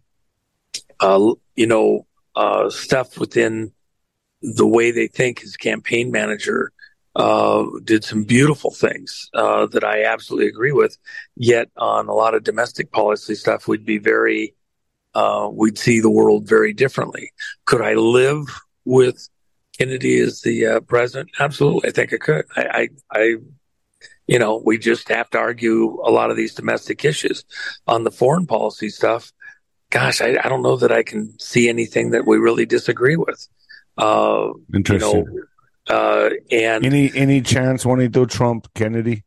uh, 0.99 1.34
you 1.55 1.67
know, 1.67 2.07
uh, 2.36 2.69
stuff 2.69 3.17
within 3.17 3.71
the 4.41 4.67
way 4.67 4.91
they 4.91 5.07
think 5.07 5.39
his 5.39 5.57
campaign 5.57 6.11
manager 6.11 6.71
uh, 7.18 7.65
did 7.84 8.03
some 8.03 8.24
beautiful 8.24 8.72
things 8.72 9.30
uh, 9.34 9.65
that 9.68 9.84
I 9.84 10.03
absolutely 10.03 10.47
agree 10.47 10.72
with. 10.72 10.97
Yet 11.36 11.70
on 11.76 12.07
a 12.07 12.13
lot 12.13 12.36
of 12.36 12.43
domestic 12.43 12.91
policy 12.91 13.36
stuff, 13.36 13.68
we'd 13.68 13.86
be 13.86 13.97
very, 13.97 14.55
uh, 15.13 15.49
we'd 15.51 15.78
see 15.78 15.99
the 15.99 16.11
world 16.11 16.47
very 16.47 16.74
differently. 16.74 17.34
Could 17.65 17.82
I 17.82 17.95
live 17.95 18.45
with 18.86 19.28
Kennedy 19.78 20.20
as 20.20 20.41
the 20.41 20.65
uh, 20.65 20.80
president? 20.82 21.32
Absolutely, 21.39 21.89
I 21.89 21.91
think 21.91 22.13
I 22.13 22.18
could. 22.18 22.45
I, 22.55 22.61
I, 22.61 22.89
I, 23.11 23.36
you 24.28 24.39
know, 24.39 24.61
we 24.63 24.78
just 24.78 25.09
have 25.09 25.30
to 25.32 25.39
argue 25.39 25.99
a 26.03 26.11
lot 26.11 26.30
of 26.30 26.38
these 26.38 26.53
domestic 26.53 27.03
issues 27.03 27.43
on 27.88 28.03
the 28.03 28.11
foreign 28.11 28.45
policy 28.45 28.89
stuff 28.89 29.34
gosh, 29.89 30.22
I, 30.22 30.38
I, 30.43 30.49
don't 30.49 30.61
know 30.61 30.76
that 30.76 30.91
I 30.91 31.01
can 31.03 31.38
see 31.39 31.70
anything 31.70 32.11
that 32.11 32.28
we 32.28 32.38
really 32.38 32.65
disagree 32.65 33.15
with. 33.15 33.47
Uh, 33.97 34.49
Interesting. 34.74 35.20
You 35.20 35.24
know, 35.24 35.43
uh, 35.89 36.29
and 36.51 36.85
any 36.85 37.11
any 37.15 37.41
chance 37.41 37.85
Juanito 37.85 38.25
Trump 38.25 38.67
Kennedy? 38.73 39.23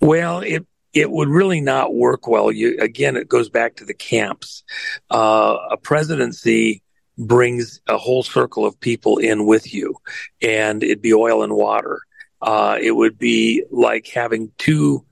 Well, 0.00 0.40
it 0.40 0.66
it 0.92 1.10
would 1.10 1.28
really 1.28 1.60
not 1.60 1.94
work 1.94 2.26
well. 2.26 2.50
You 2.50 2.78
again, 2.80 3.16
it 3.16 3.28
goes 3.28 3.48
back 3.48 3.76
to 3.76 3.84
the 3.84 3.94
camps. 3.94 4.64
Uh, 5.10 5.56
a 5.70 5.76
presidency 5.76 6.82
brings 7.18 7.80
a 7.88 7.96
whole 7.96 8.22
circle 8.22 8.66
of 8.66 8.78
people 8.78 9.18
in 9.18 9.46
with 9.46 9.72
you, 9.72 9.96
and 10.42 10.82
it'd 10.82 11.02
be 11.02 11.14
oil 11.14 11.42
and 11.42 11.54
water. 11.54 12.00
Uh, 12.42 12.76
it 12.80 12.92
would 12.92 13.18
be 13.18 13.64
like 13.70 14.06
having 14.08 14.52
two 14.58 15.04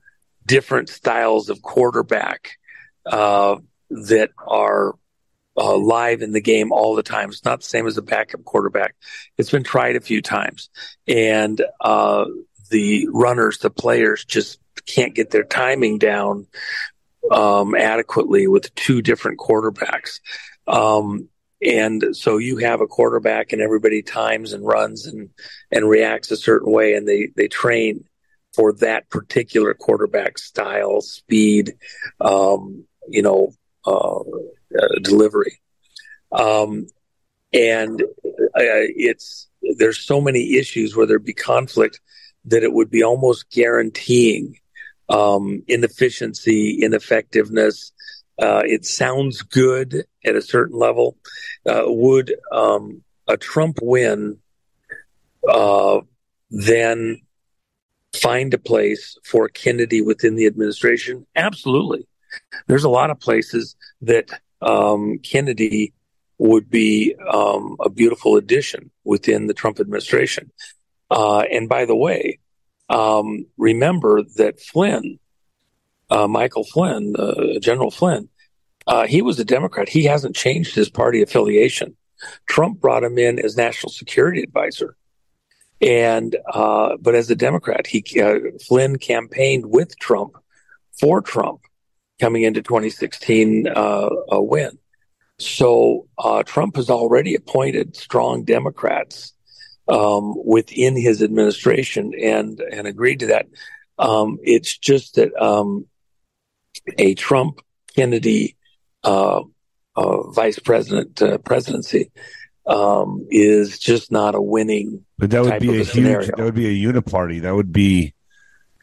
different 0.45 0.89
styles 0.89 1.49
of 1.49 1.61
quarterback. 1.61 2.57
Uh, 3.05 3.57
that 3.89 4.31
are 4.47 4.95
uh, 5.57 5.75
live 5.75 6.21
in 6.21 6.31
the 6.31 6.41
game 6.41 6.71
all 6.71 6.95
the 6.95 7.03
time. 7.03 7.29
It's 7.29 7.45
not 7.45 7.61
the 7.61 7.67
same 7.67 7.87
as 7.87 7.97
a 7.97 8.01
backup 8.01 8.43
quarterback. 8.43 8.95
It's 9.37 9.51
been 9.51 9.63
tried 9.63 9.95
a 9.95 10.01
few 10.01 10.21
times, 10.21 10.69
and 11.07 11.61
uh, 11.81 12.25
the 12.69 13.07
runners, 13.11 13.59
the 13.59 13.69
players, 13.69 14.25
just 14.25 14.59
can't 14.85 15.15
get 15.15 15.31
their 15.31 15.43
timing 15.43 15.97
down 15.97 16.47
um, 17.31 17.75
adequately 17.75 18.47
with 18.47 18.73
two 18.75 19.01
different 19.01 19.39
quarterbacks. 19.39 20.19
Um, 20.67 21.29
and 21.61 22.15
so 22.15 22.37
you 22.37 22.57
have 22.57 22.81
a 22.81 22.87
quarterback, 22.87 23.53
and 23.53 23.61
everybody 23.61 24.01
times 24.01 24.53
and 24.53 24.65
runs 24.65 25.05
and 25.05 25.29
and 25.71 25.87
reacts 25.87 26.31
a 26.31 26.37
certain 26.37 26.71
way, 26.71 26.93
and 26.93 27.07
they 27.07 27.29
they 27.35 27.47
train 27.47 28.05
for 28.53 28.73
that 28.73 29.09
particular 29.09 29.73
quarterback 29.73 30.37
style, 30.37 31.01
speed, 31.01 31.73
um, 32.21 32.85
you 33.07 33.21
know, 33.21 33.53
uh, 33.85 34.19
uh, 34.77 34.99
delivery. 35.01 35.59
Um, 36.31 36.87
and 37.53 38.03
it's 38.55 39.47
there's 39.77 39.99
so 39.99 40.21
many 40.21 40.55
issues 40.55 40.95
where 40.95 41.05
there'd 41.05 41.25
be 41.25 41.33
conflict 41.33 42.01
that 42.45 42.63
it 42.63 42.73
would 42.73 42.89
be 42.89 43.03
almost 43.03 43.49
guaranteeing 43.49 44.59
um, 45.09 45.63
inefficiency, 45.67 46.81
ineffectiveness. 46.81 47.91
Uh, 48.41 48.61
it 48.65 48.85
sounds 48.85 49.41
good 49.41 50.05
at 50.25 50.35
a 50.35 50.41
certain 50.41 50.77
level. 50.77 51.17
Uh, 51.65 51.83
would 51.85 52.35
um, 52.51 53.03
a 53.27 53.37
Trump 53.37 53.79
win 53.81 54.37
uh, 55.49 55.99
then 56.49 57.21
find 58.13 58.53
a 58.53 58.57
place 58.57 59.17
for 59.23 59.47
Kennedy 59.47 60.01
within 60.01 60.35
the 60.35 60.45
administration? 60.45 61.25
Absolutely. 61.35 62.07
There's 62.67 62.83
a 62.83 62.89
lot 62.89 63.09
of 63.09 63.19
places 63.19 63.75
that 64.01 64.29
um, 64.61 65.19
Kennedy 65.19 65.93
would 66.37 66.69
be 66.69 67.15
um, 67.31 67.77
a 67.79 67.89
beautiful 67.89 68.35
addition 68.35 68.91
within 69.03 69.47
the 69.47 69.53
Trump 69.53 69.79
administration. 69.79 70.51
Uh, 71.09 71.39
and 71.39 71.69
by 71.69 71.85
the 71.85 71.95
way, 71.95 72.39
um, 72.89 73.45
remember 73.57 74.23
that 74.35 74.59
Flynn, 74.59 75.19
uh, 76.09 76.27
Michael 76.27 76.65
Flynn, 76.65 77.15
uh, 77.17 77.59
General 77.59 77.91
Flynn, 77.91 78.29
uh, 78.87 79.07
he 79.07 79.21
was 79.21 79.39
a 79.39 79.45
Democrat. 79.45 79.89
He 79.89 80.03
hasn't 80.03 80.35
changed 80.35 80.75
his 80.75 80.89
party 80.89 81.21
affiliation. 81.21 81.95
Trump 82.47 82.79
brought 82.79 83.03
him 83.03 83.17
in 83.17 83.39
as 83.39 83.57
national 83.57 83.91
security 83.91 84.41
advisor. 84.41 84.95
And, 85.81 86.35
uh, 86.51 86.97
but 86.99 87.15
as 87.15 87.29
a 87.29 87.35
Democrat, 87.35 87.87
he, 87.87 88.03
uh, 88.21 88.39
Flynn 88.65 88.97
campaigned 88.97 89.65
with 89.65 89.97
Trump 89.99 90.37
for 90.99 91.21
Trump 91.21 91.61
coming 92.19 92.43
into 92.43 92.61
2016, 92.61 93.67
a 93.67 94.41
win. 94.41 94.77
So, 95.39 96.07
Trump 96.45 96.77
has 96.77 96.89
already 96.89 97.35
appointed 97.35 97.95
strong 97.95 98.43
Democrats 98.43 99.33
um, 99.87 100.33
within 100.45 100.95
his 100.95 101.21
administration 101.21 102.13
and 102.19 102.59
and 102.59 102.87
agreed 102.87 103.19
to 103.19 103.27
that. 103.27 103.47
Um, 103.97 104.39
it's 104.43 104.77
just 104.77 105.15
that 105.15 105.33
um, 105.41 105.85
a 106.97 107.13
Trump 107.15 107.61
Kennedy 107.95 108.55
uh, 109.03 109.41
uh, 109.95 110.31
vice 110.31 110.59
president 110.59 111.21
uh, 111.21 111.37
presidency 111.39 112.11
um, 112.65 113.25
is 113.29 113.79
just 113.79 114.11
not 114.11 114.35
a 114.35 114.41
winning. 114.41 115.05
But 115.17 115.29
that 115.31 115.43
would 115.43 115.59
be 115.59 115.77
a, 115.77 115.81
a 115.81 115.85
huge. 115.85 116.27
That 116.27 116.39
would 116.39 116.55
be 116.55 116.67
a 116.67 116.91
uniparty. 116.93 117.41
That 117.41 117.55
would 117.55 117.71
be. 117.71 118.13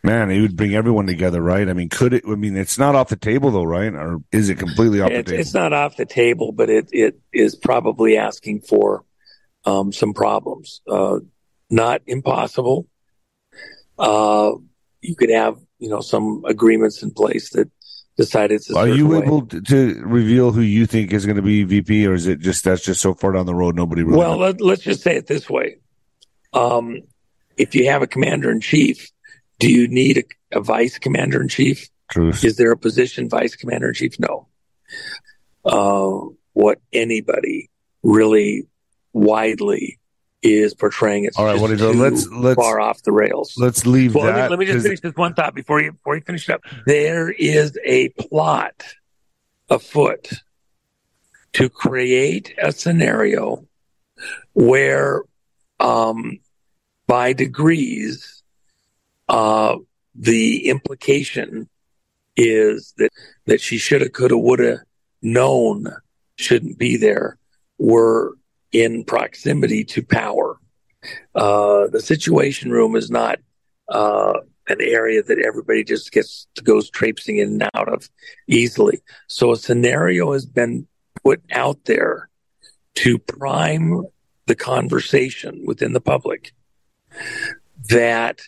Man, 0.05 0.31
it 0.33 0.41
would 0.41 0.57
bring 0.57 0.75
everyone 0.75 1.07
together, 1.07 1.41
right? 1.41 1.69
I 1.69 1.75
mean, 1.75 1.89
could 1.89 2.13
it? 2.13 2.25
I 2.27 2.35
mean, 2.35 2.57
it's 2.57 2.77
not 2.77 2.97
off 2.97 3.09
the 3.09 3.17
table, 3.17 3.53
though, 3.53 3.63
right? 3.63 3.93
Or 3.95 4.21
is 4.33 4.49
it 4.49 4.59
completely 4.59 5.01
off 5.01 5.11
It's, 5.11 5.27
the 5.27 5.31
table? 5.33 5.41
it's 5.41 5.55
not 5.55 5.73
off 5.73 5.97
the 5.97 6.07
table, 6.07 6.51
but 6.51 6.69
it 6.69 6.89
it 6.93 7.21
is 7.33 7.55
probably 7.55 8.17
asking 8.17 8.63
for 8.63 9.05
um, 9.65 9.93
some 9.93 10.13
problems. 10.13 10.81
Uh, 10.89 11.21
not 11.71 12.03
impossible. 12.07 12.89
Uh, 13.97 14.53
you 15.01 15.15
could 15.15 15.31
have, 15.31 15.57
you 15.79 15.89
know, 15.89 16.01
some 16.01 16.43
agreements 16.47 17.03
in 17.05 17.13
place 17.13 17.51
that 17.51 17.71
decide 18.17 18.51
it's 18.51 18.71
a 18.71 18.77
Are 18.77 18.89
you 18.89 19.07
way. 19.09 19.19
able 19.19 19.47
to, 19.47 20.03
reveal 20.05 20.51
who 20.51 20.61
you 20.63 20.87
think 20.87 21.13
is 21.13 21.27
going 21.27 21.37
to 21.37 21.43
be 21.43 21.63
VP, 21.63 22.07
or 22.09 22.15
is 22.15 22.27
it 22.27 22.41
just 22.41 22.65
that's 22.65 22.83
just 22.83 23.01
so 23.01 23.15
far 23.15 23.33
down 23.33 23.47
the 23.47 23.55
road 23.55 23.77
nobody 23.77 24.03
really? 24.03 24.19
Well, 24.19 24.39
knows? 24.39 24.55
let, 24.55 24.61
let's 24.61 24.83
just 24.83 25.03
say 25.03 25.15
it 25.17 25.29
this 25.29 25.49
way. 25.49 25.77
Um, 26.53 27.03
if 27.57 27.75
you 27.77 27.89
have 27.89 28.03
a 28.03 28.07
commander 28.07 28.51
in 28.51 28.61
chief, 28.61 29.09
do 29.63 29.71
you 29.71 29.87
need 29.87 30.19
a, 30.53 30.59
a 30.59 30.61
vice 30.61 30.99
commander 30.99 31.41
in 31.41 31.47
chief? 31.49 31.89
Truth. 32.11 32.45
Is 32.45 32.57
there 32.57 32.73
a 32.73 32.77
position 32.77 33.29
vice 33.29 33.55
commander 33.55 33.89
in 33.89 33.95
chief? 33.95 34.19
No. 34.19 34.49
Uh, 35.65 36.19
what 36.53 36.79
anybody 36.93 37.71
really 38.03 38.67
widely 39.13 40.01
is 40.43 40.75
portraying 40.75 41.25
it's 41.27 41.37
All 41.37 41.45
right, 41.45 41.53
just 41.53 41.63
what 41.63 41.71
is 41.71 41.81
it? 41.81 41.93
too 41.93 41.99
Let's- 42.01 42.27
let's- 42.29 42.57
far 42.57 42.81
off 42.81 43.03
the 43.05 43.13
rails. 43.13 43.55
Let's 43.57 43.87
leave 43.87 44.17
Well, 44.17 44.25
let 44.25 44.35
me, 44.35 44.41
that. 44.41 44.51
let 44.51 44.59
me 44.59 44.67
just 44.67 44.83
finish 44.85 45.01
this 45.01 45.15
one 45.15 45.35
thought 45.35 45.55
before 45.55 45.81
you 45.81 45.93
before 45.93 46.17
you 46.17 46.23
finish 46.23 46.49
it 46.49 46.53
up. 46.55 46.63
There 46.85 47.31
is 47.31 47.79
a 47.85 48.09
plot 48.09 48.83
afoot 49.71 50.29
to 51.53 51.69
create 51.69 52.53
a 52.61 52.73
scenario 52.73 53.65
where, 54.55 55.23
um, 55.79 56.41
by 57.07 57.33
degrees, 57.35 58.42
uh, 59.29 59.77
the 60.15 60.69
implication 60.69 61.69
is 62.37 62.95
that 62.97 63.11
that 63.47 63.61
she 63.61 63.79
shoulda, 63.79 64.09
coulda, 64.09 64.37
woulda 64.37 64.83
known 65.21 65.87
shouldn't 66.37 66.79
be 66.79 66.97
there 66.97 67.39
were 67.79 68.35
in 68.73 69.05
proximity 69.05 69.85
to 69.85 70.03
power. 70.03 70.59
Uh, 71.35 71.89
the 71.89 72.01
situation 72.01 72.71
room 72.71 72.97
is 72.97 73.11
not 73.11 73.39
uh, 73.89 74.35
an 74.69 74.81
area 74.81 75.23
that 75.23 75.39
everybody 75.39 75.85
just 75.85 76.13
gets 76.13 76.47
goes 76.63 76.91
traipsing 76.91 77.39
in 77.39 77.61
and 77.63 77.71
out 77.75 77.93
of 77.93 78.09
easily. 78.47 79.01
So 79.29 79.53
a 79.53 79.57
scenario 79.57 80.33
has 80.33 80.47
been 80.47 80.87
put 81.23 81.43
out 81.53 81.85
there 81.85 82.29
to 82.95 83.19
prime 83.19 84.05
the 84.47 84.55
conversation 84.55 85.65
within 85.67 85.93
the 85.93 86.01
public 86.01 86.53
that 87.89 88.43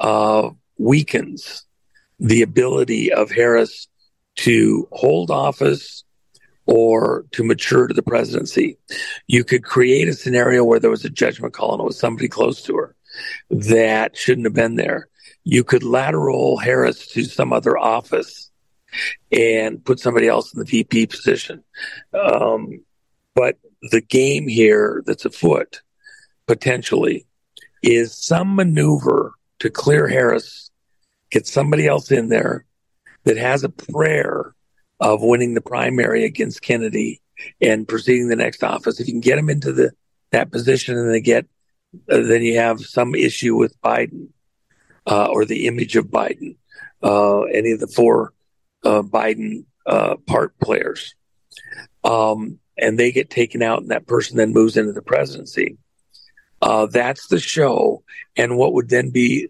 uh, 0.00 0.50
weakens 0.78 1.64
the 2.18 2.42
ability 2.42 3.12
of 3.12 3.30
Harris 3.30 3.88
to 4.36 4.88
hold 4.92 5.30
office 5.30 6.04
or 6.66 7.24
to 7.32 7.44
mature 7.44 7.86
to 7.86 7.94
the 7.94 8.02
presidency. 8.02 8.78
You 9.26 9.44
could 9.44 9.64
create 9.64 10.08
a 10.08 10.14
scenario 10.14 10.64
where 10.64 10.80
there 10.80 10.90
was 10.90 11.04
a 11.04 11.10
judgment 11.10 11.54
call 11.54 11.72
and 11.72 11.80
it 11.80 11.86
was 11.86 11.98
somebody 11.98 12.28
close 12.28 12.62
to 12.62 12.76
her 12.76 12.94
that 13.50 14.16
shouldn't 14.16 14.46
have 14.46 14.54
been 14.54 14.76
there. 14.76 15.08
You 15.44 15.64
could 15.64 15.82
lateral 15.82 16.58
Harris 16.58 17.06
to 17.08 17.24
some 17.24 17.52
other 17.52 17.76
office 17.76 18.50
and 19.32 19.84
put 19.84 20.00
somebody 20.00 20.28
else 20.28 20.52
in 20.52 20.60
the 20.60 20.64
VP 20.64 21.06
position. 21.06 21.64
Um, 22.12 22.84
but 23.34 23.56
the 23.90 24.00
game 24.00 24.46
here 24.48 25.02
that's 25.06 25.24
afoot 25.24 25.82
potentially 26.46 27.26
is 27.82 28.14
some 28.14 28.54
maneuver 28.54 29.32
to 29.60 29.70
clear 29.70 30.08
Harris, 30.08 30.70
get 31.30 31.46
somebody 31.46 31.86
else 31.86 32.10
in 32.10 32.28
there 32.28 32.66
that 33.24 33.36
has 33.36 33.62
a 33.62 33.68
prayer 33.68 34.54
of 34.98 35.22
winning 35.22 35.54
the 35.54 35.60
primary 35.60 36.24
against 36.24 36.62
Kennedy 36.62 37.20
and 37.60 37.88
proceeding 37.88 38.28
the 38.28 38.36
next 38.36 38.62
office. 38.62 39.00
If 39.00 39.06
you 39.06 39.14
can 39.14 39.20
get 39.20 39.36
them 39.36 39.48
into 39.48 39.72
the 39.72 39.92
that 40.32 40.52
position 40.52 40.96
and 40.96 41.10
they 41.10 41.20
get, 41.20 41.46
uh, 42.08 42.20
then 42.20 42.42
you 42.42 42.58
have 42.58 42.80
some 42.80 43.14
issue 43.14 43.56
with 43.56 43.80
Biden 43.80 44.28
uh, 45.06 45.26
or 45.26 45.44
the 45.44 45.66
image 45.66 45.96
of 45.96 46.06
Biden, 46.06 46.56
uh, 47.02 47.42
any 47.42 47.72
of 47.72 47.80
the 47.80 47.88
four 47.88 48.32
uh, 48.84 49.02
Biden 49.02 49.64
uh, 49.86 50.16
part 50.26 50.56
players, 50.60 51.14
um, 52.04 52.58
and 52.78 52.98
they 52.98 53.10
get 53.10 53.28
taken 53.28 53.62
out, 53.62 53.82
and 53.82 53.90
that 53.90 54.06
person 54.06 54.36
then 54.36 54.52
moves 54.52 54.76
into 54.76 54.92
the 54.92 55.02
presidency. 55.02 55.76
Uh, 56.62 56.86
that's 56.86 57.28
the 57.28 57.40
show, 57.40 58.02
and 58.36 58.56
what 58.56 58.74
would 58.74 58.88
then 58.88 59.10
be 59.10 59.48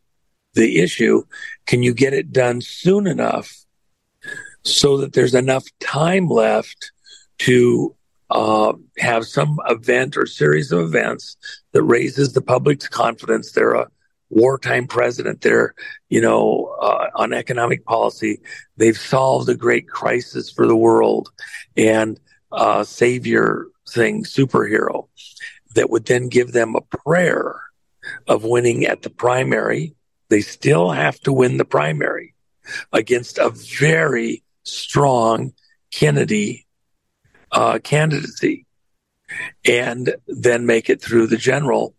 the 0.54 0.80
issue? 0.80 1.22
Can 1.66 1.82
you 1.82 1.94
get 1.94 2.12
it 2.12 2.32
done 2.32 2.60
soon 2.60 3.06
enough 3.06 3.52
so 4.62 4.98
that 4.98 5.12
there's 5.12 5.34
enough 5.34 5.64
time 5.80 6.26
left 6.26 6.92
to 7.38 7.94
uh, 8.30 8.72
have 8.98 9.26
some 9.26 9.58
event 9.68 10.16
or 10.16 10.26
series 10.26 10.70
of 10.70 10.80
events 10.80 11.36
that 11.72 11.82
raises 11.82 12.32
the 12.32 12.42
public's 12.42 12.88
confidence. 12.88 13.52
They're 13.52 13.74
a 13.74 13.90
wartime 14.28 14.86
president. 14.86 15.40
They're, 15.40 15.74
you 16.08 16.20
know, 16.20 16.76
uh, 16.80 17.08
on 17.16 17.32
economic 17.32 17.84
policy. 17.84 18.40
They've 18.76 18.96
solved 18.96 19.48
a 19.48 19.56
great 19.56 19.88
crisis 19.88 20.50
for 20.50 20.66
the 20.66 20.76
world 20.76 21.30
and 21.76 22.20
uh, 22.52 22.84
savior 22.84 23.66
thing, 23.88 24.24
superhero 24.24 25.08
that 25.74 25.90
would 25.90 26.06
then 26.06 26.28
give 26.28 26.52
them 26.52 26.74
a 26.74 26.80
prayer 26.80 27.60
of 28.26 28.44
winning 28.44 28.86
at 28.86 29.02
the 29.02 29.10
primary. 29.10 29.94
They 30.28 30.40
still 30.40 30.90
have 30.90 31.18
to 31.20 31.32
win 31.32 31.56
the 31.56 31.64
primary 31.64 32.34
against 32.92 33.38
a 33.38 33.50
very 33.50 34.42
strong 34.62 35.52
Kennedy 35.92 36.66
uh, 37.52 37.78
candidacy 37.82 38.66
and 39.64 40.14
then 40.26 40.66
make 40.66 40.88
it 40.88 41.00
through 41.00 41.26
the 41.26 41.36
general 41.36 41.94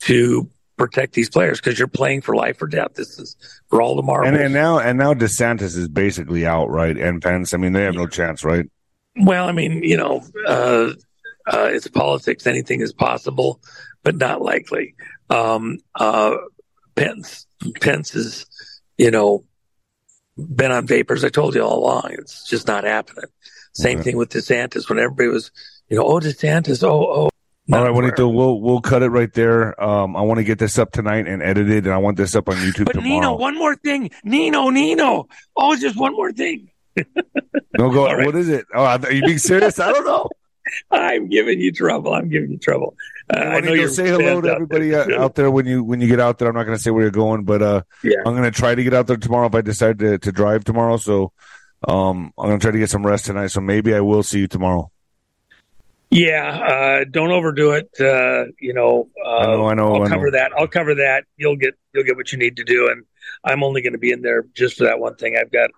to 0.00 0.48
protect 0.76 1.14
these 1.14 1.28
players 1.28 1.60
because 1.60 1.78
you're 1.78 1.88
playing 1.88 2.20
for 2.20 2.34
life 2.34 2.60
or 2.60 2.66
death. 2.66 2.94
This 2.94 3.18
is 3.18 3.36
for 3.68 3.80
all 3.82 3.96
the 3.96 4.02
marbles. 4.02 4.32
and, 4.32 4.42
and 4.42 4.54
now 4.54 4.78
and 4.78 4.98
now 4.98 5.14
DeSantis 5.14 5.76
is 5.76 5.88
basically 5.88 6.46
out, 6.46 6.70
right? 6.70 6.96
And 6.96 7.22
Pence. 7.22 7.54
I 7.54 7.56
mean, 7.56 7.72
they 7.72 7.82
have 7.82 7.94
no 7.94 8.06
chance, 8.06 8.44
right? 8.44 8.68
well, 9.16 9.48
I 9.48 9.52
mean, 9.52 9.82
you 9.82 9.96
know, 9.96 10.24
uh, 10.46 10.92
uh, 11.46 11.68
it's 11.72 11.88
politics. 11.88 12.46
Anything 12.46 12.80
is 12.80 12.92
possible, 12.92 13.60
but 14.02 14.16
not 14.16 14.42
likely. 14.42 14.94
Um, 15.30 15.78
uh, 15.94 16.36
Pence, 16.94 17.46
Pence 17.80 18.14
is, 18.14 18.46
you 18.98 19.10
know, 19.10 19.44
been 20.36 20.72
on 20.72 20.86
vapors. 20.86 21.24
I 21.24 21.28
told 21.28 21.54
you 21.54 21.62
all 21.62 21.78
along. 21.78 22.10
It's 22.18 22.48
just 22.48 22.66
not 22.66 22.84
happening. 22.84 23.24
Same 23.74 23.98
Okay. 23.98 24.10
thing 24.10 24.16
with 24.18 24.30
DeSantis. 24.30 24.88
When 24.88 24.98
everybody 24.98 25.28
was, 25.28 25.50
you 25.88 25.96
know, 25.96 26.04
oh 26.04 26.20
DeSantis, 26.20 26.82
oh 26.82 27.06
oh, 27.06 27.28
All 27.72 27.84
right, 27.84 27.90
Juanito, 27.90 28.28
we'll 28.28 28.60
we'll 28.60 28.80
cut 28.82 29.02
it 29.02 29.08
right 29.08 29.32
there. 29.32 29.82
Um, 29.82 30.16
I 30.16 30.20
want 30.22 30.38
to 30.38 30.44
get 30.44 30.58
this 30.58 30.78
up 30.78 30.92
tonight 30.92 31.26
and 31.26 31.42
edit 31.42 31.70
it, 31.70 31.84
and 31.84 31.92
I 31.94 31.98
want 31.98 32.16
this 32.18 32.34
up 32.34 32.48
on 32.48 32.56
YouTube 32.56 32.86
but 32.86 32.92
tomorrow. 32.92 33.08
Nino, 33.20 33.36
one 33.36 33.56
more 33.56 33.76
thing, 33.76 34.10
Nino, 34.24 34.68
Nino. 34.68 35.28
Oh, 35.56 35.76
just 35.76 35.96
one 35.98 36.12
more 36.12 36.32
thing. 36.32 36.70
no, 37.78 37.90
go. 37.90 38.12
Right. 38.12 38.26
What 38.26 38.36
is 38.36 38.50
it? 38.50 38.66
Oh, 38.74 38.84
are 38.84 39.12
you 39.12 39.22
being 39.22 39.38
serious? 39.38 39.78
I 39.78 39.90
don't 39.92 40.04
know. 40.04 40.28
I'm 40.90 41.28
giving 41.28 41.60
you 41.60 41.72
trouble. 41.72 42.14
I'm 42.14 42.28
giving 42.28 42.50
you 42.50 42.58
trouble. 42.58 42.94
Uh, 43.32 43.38
I 43.38 43.60
know 43.60 43.72
you 43.72 43.88
say 43.88 44.08
hello 44.08 44.40
to 44.40 44.50
everybody 44.50 44.94
out 44.94 45.06
there. 45.06 45.20
out 45.20 45.34
there. 45.34 45.50
when 45.50 45.66
you 45.66 45.82
when 45.84 46.00
you 46.00 46.08
get 46.08 46.20
out 46.20 46.38
there. 46.38 46.48
I'm 46.48 46.54
not 46.54 46.64
going 46.64 46.76
to 46.76 46.82
say 46.82 46.90
where 46.90 47.02
you're 47.02 47.10
going, 47.10 47.44
but 47.44 47.62
uh, 47.62 47.82
yeah. 48.02 48.18
I'm 48.24 48.34
going 48.34 48.44
to 48.44 48.50
try 48.50 48.74
to 48.74 48.82
get 48.82 48.94
out 48.94 49.06
there 49.06 49.16
tomorrow 49.16 49.46
if 49.46 49.54
I 49.54 49.60
decide 49.60 49.98
to, 50.00 50.18
to 50.18 50.32
drive 50.32 50.64
tomorrow. 50.64 50.96
So 50.96 51.32
um, 51.86 52.32
I'm 52.38 52.48
going 52.48 52.58
to 52.58 52.64
try 52.64 52.72
to 52.72 52.78
get 52.78 52.90
some 52.90 53.06
rest 53.06 53.26
tonight. 53.26 53.48
So 53.48 53.60
maybe 53.60 53.94
I 53.94 54.00
will 54.00 54.22
see 54.22 54.40
you 54.40 54.48
tomorrow. 54.48 54.90
Yeah, 56.10 57.00
uh, 57.00 57.04
don't 57.10 57.30
overdo 57.30 57.70
it. 57.70 57.88
Uh, 57.98 58.52
you 58.60 58.74
know, 58.74 59.08
uh, 59.24 59.28
I 59.28 59.46
know, 59.46 59.66
I 59.66 59.74
know. 59.74 59.94
I'll 59.94 60.02
I 60.02 60.08
cover 60.10 60.30
that. 60.32 60.52
I'll 60.54 60.68
cover 60.68 60.96
that. 60.96 61.24
You'll 61.38 61.56
get 61.56 61.74
you'll 61.94 62.04
get 62.04 62.16
what 62.16 62.32
you 62.32 62.38
need 62.38 62.56
to 62.56 62.64
do, 62.64 62.90
and 62.90 63.04
I'm 63.42 63.64
only 63.64 63.80
going 63.80 63.94
to 63.94 63.98
be 63.98 64.12
in 64.12 64.20
there 64.20 64.44
just 64.54 64.76
for 64.76 64.84
that 64.84 64.98
one 64.98 65.14
thing. 65.16 65.38
I've 65.40 65.50
got 65.50 65.70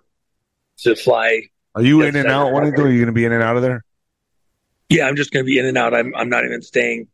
to 0.78 0.97
fly. 0.97 1.42
Are 1.76 1.82
you 1.82 2.03
in 2.03 2.16
and 2.16 2.26
out? 2.28 2.53
What? 2.53 2.64
Are 2.64 2.66
you 2.66 2.99
going 2.99 3.07
to 3.07 3.12
be 3.12 3.24
in 3.24 3.30
and 3.30 3.45
out 3.45 3.55
of 3.55 3.62
there? 3.62 3.84
Yeah, 4.89 5.07
I'm 5.07 5.16
just 5.16 5.32
going 5.32 5.45
to 5.45 5.47
be 5.47 5.59
in 5.59 5.66
and 5.66 5.78
out. 5.78 5.95
I'm 5.95 6.14
I'm 6.14 6.28
not 6.28 6.45
even 6.45 6.62
staying. 6.62 7.09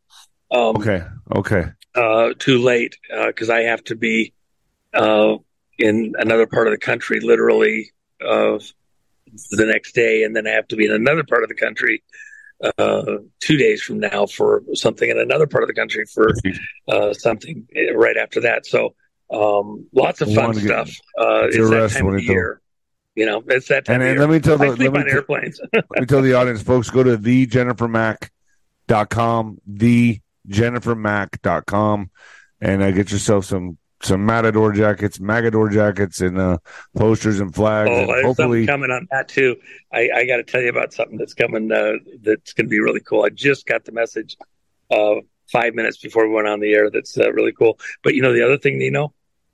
Um, 0.50 0.76
okay. 0.76 1.04
Okay. 1.34 1.64
Uh, 1.94 2.30
too 2.38 2.58
late 2.58 2.96
because 3.26 3.50
uh, 3.50 3.54
I 3.54 3.60
have 3.62 3.82
to 3.84 3.96
be 3.96 4.32
uh, 4.94 5.36
in 5.78 6.14
another 6.18 6.46
part 6.46 6.66
of 6.66 6.72
the 6.72 6.78
country, 6.78 7.20
literally 7.20 7.90
uh, 8.24 8.58
the 9.50 9.66
next 9.66 9.94
day, 9.94 10.24
and 10.24 10.34
then 10.34 10.46
I 10.46 10.50
have 10.50 10.68
to 10.68 10.76
be 10.76 10.86
in 10.86 10.92
another 10.92 11.24
part 11.24 11.42
of 11.42 11.48
the 11.48 11.54
country 11.54 12.02
uh, 12.78 13.18
two 13.40 13.56
days 13.56 13.82
from 13.82 14.00
now 14.00 14.26
for 14.26 14.62
something 14.74 15.08
in 15.08 15.18
another 15.18 15.46
part 15.46 15.64
of 15.64 15.68
the 15.68 15.74
country 15.74 16.04
for 16.06 16.34
uh, 16.88 17.12
something 17.12 17.66
right 17.94 18.16
after 18.16 18.40
that. 18.42 18.66
So 18.66 18.94
um, 19.32 19.86
lots 19.92 20.20
of 20.20 20.32
fun 20.34 20.54
stuff. 20.54 20.90
Uh, 21.18 21.48
it's 21.48 21.70
that 21.70 21.90
time 21.90 22.14
of 22.14 22.22
year. 22.22 22.60
You 23.14 23.26
know, 23.26 23.42
it's 23.48 23.68
that 23.68 23.84
time 23.84 24.00
and, 24.00 24.10
and 24.10 24.20
let 24.20 24.30
me 24.30 24.40
tell 24.40 24.56
the, 24.56 24.66
I 24.66 24.74
sleep 24.74 24.94
on 24.94 25.04
t- 25.04 25.10
airplanes. 25.10 25.60
let 25.72 25.84
me 25.98 26.06
tell 26.06 26.22
the 26.22 26.34
audience, 26.34 26.62
folks, 26.62 26.90
go 26.90 27.02
to 27.02 27.18
thejennifermack.com, 27.18 29.60
thejennifermack.com, 29.68 32.10
and 32.60 32.82
uh, 32.82 32.90
get 32.92 33.10
yourself 33.10 33.44
some 33.44 33.78
some 34.02 34.24
Matador 34.24 34.72
jackets, 34.72 35.18
Magador 35.18 35.70
jackets, 35.70 36.20
and 36.20 36.38
uh, 36.38 36.58
posters 36.96 37.40
and 37.40 37.54
flags. 37.54 37.90
Oh, 37.92 38.12
and 38.12 38.24
hopefully... 38.24 38.66
coming 38.66 38.90
on 38.90 39.06
that 39.10 39.28
too. 39.28 39.56
I, 39.92 40.08
I 40.14 40.26
got 40.26 40.38
to 40.38 40.44
tell 40.44 40.60
you 40.60 40.70
about 40.70 40.92
something 40.92 41.18
that's 41.18 41.34
coming. 41.34 41.70
Uh, 41.70 41.92
that's 42.22 42.52
going 42.54 42.66
to 42.66 42.70
be 42.70 42.80
really 42.80 43.00
cool. 43.00 43.24
I 43.24 43.28
just 43.28 43.66
got 43.66 43.84
the 43.84 43.92
message 43.92 44.36
uh, 44.90 45.16
five 45.52 45.74
minutes 45.74 45.98
before 45.98 46.26
we 46.26 46.34
went 46.34 46.48
on 46.48 46.60
the 46.60 46.72
air. 46.72 46.90
That's 46.90 47.16
uh, 47.18 47.30
really 47.32 47.52
cool. 47.52 47.78
But 48.02 48.14
you 48.14 48.22
know 48.22 48.32
the 48.32 48.44
other 48.44 48.58
thing, 48.58 48.78
Nino. 48.78 49.12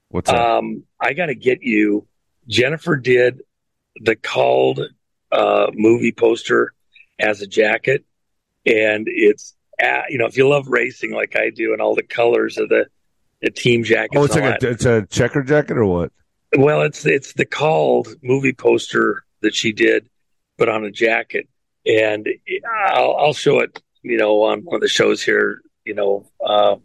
What's 0.08 0.30
that? 0.30 0.40
Um, 0.40 0.84
I 1.00 1.12
got 1.12 1.26
to 1.26 1.34
get 1.34 1.62
you. 1.62 2.06
Jennifer 2.48 2.96
did 2.96 3.42
the 4.00 4.16
called 4.16 4.80
uh, 5.32 5.70
movie 5.74 6.12
poster 6.12 6.72
as 7.18 7.40
a 7.40 7.46
jacket, 7.46 8.04
and 8.64 9.06
it's 9.08 9.54
at, 9.80 10.10
you 10.10 10.18
know 10.18 10.26
if 10.26 10.36
you 10.36 10.48
love 10.48 10.68
racing 10.68 11.12
like 11.12 11.36
I 11.36 11.50
do, 11.50 11.72
and 11.72 11.80
all 11.80 11.94
the 11.94 12.02
colors 12.02 12.58
of 12.58 12.68
the 12.68 12.86
a 13.42 13.50
team 13.50 13.84
jacket. 13.84 14.16
Oh, 14.16 14.24
it's 14.24 14.34
like 14.34 14.62
a, 14.62 14.70
it's 14.70 14.84
a 14.84 15.06
checker 15.06 15.42
jacket 15.42 15.76
or 15.76 15.86
what? 15.86 16.12
Well, 16.56 16.82
it's 16.82 17.04
it's 17.04 17.32
the 17.34 17.44
called 17.44 18.08
movie 18.22 18.52
poster 18.52 19.24
that 19.42 19.54
she 19.54 19.72
did, 19.72 20.08
but 20.56 20.68
on 20.68 20.84
a 20.84 20.90
jacket, 20.90 21.48
and 21.84 22.28
I'll, 22.88 23.16
I'll 23.16 23.34
show 23.34 23.60
it. 23.60 23.82
You 24.02 24.16
know, 24.16 24.42
on 24.42 24.60
one 24.60 24.76
of 24.76 24.80
the 24.80 24.88
shows 24.88 25.22
here. 25.22 25.60
You 25.84 25.94
know, 25.94 26.26
uh, 26.44 26.76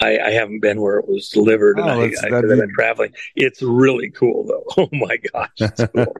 I, 0.00 0.18
I, 0.18 0.30
haven't 0.30 0.60
been 0.60 0.80
where 0.80 0.98
it 0.98 1.08
was 1.08 1.28
delivered, 1.28 1.78
and 1.78 1.88
oh, 1.88 2.00
I, 2.00 2.04
I, 2.04 2.34
have 2.34 2.48
been 2.48 2.72
traveling. 2.74 3.12
It's 3.36 3.62
really 3.62 4.10
cool, 4.10 4.46
though. 4.46 4.64
Oh 4.78 4.88
my 4.92 5.16
gosh, 5.16 5.70
cool. 5.94 6.16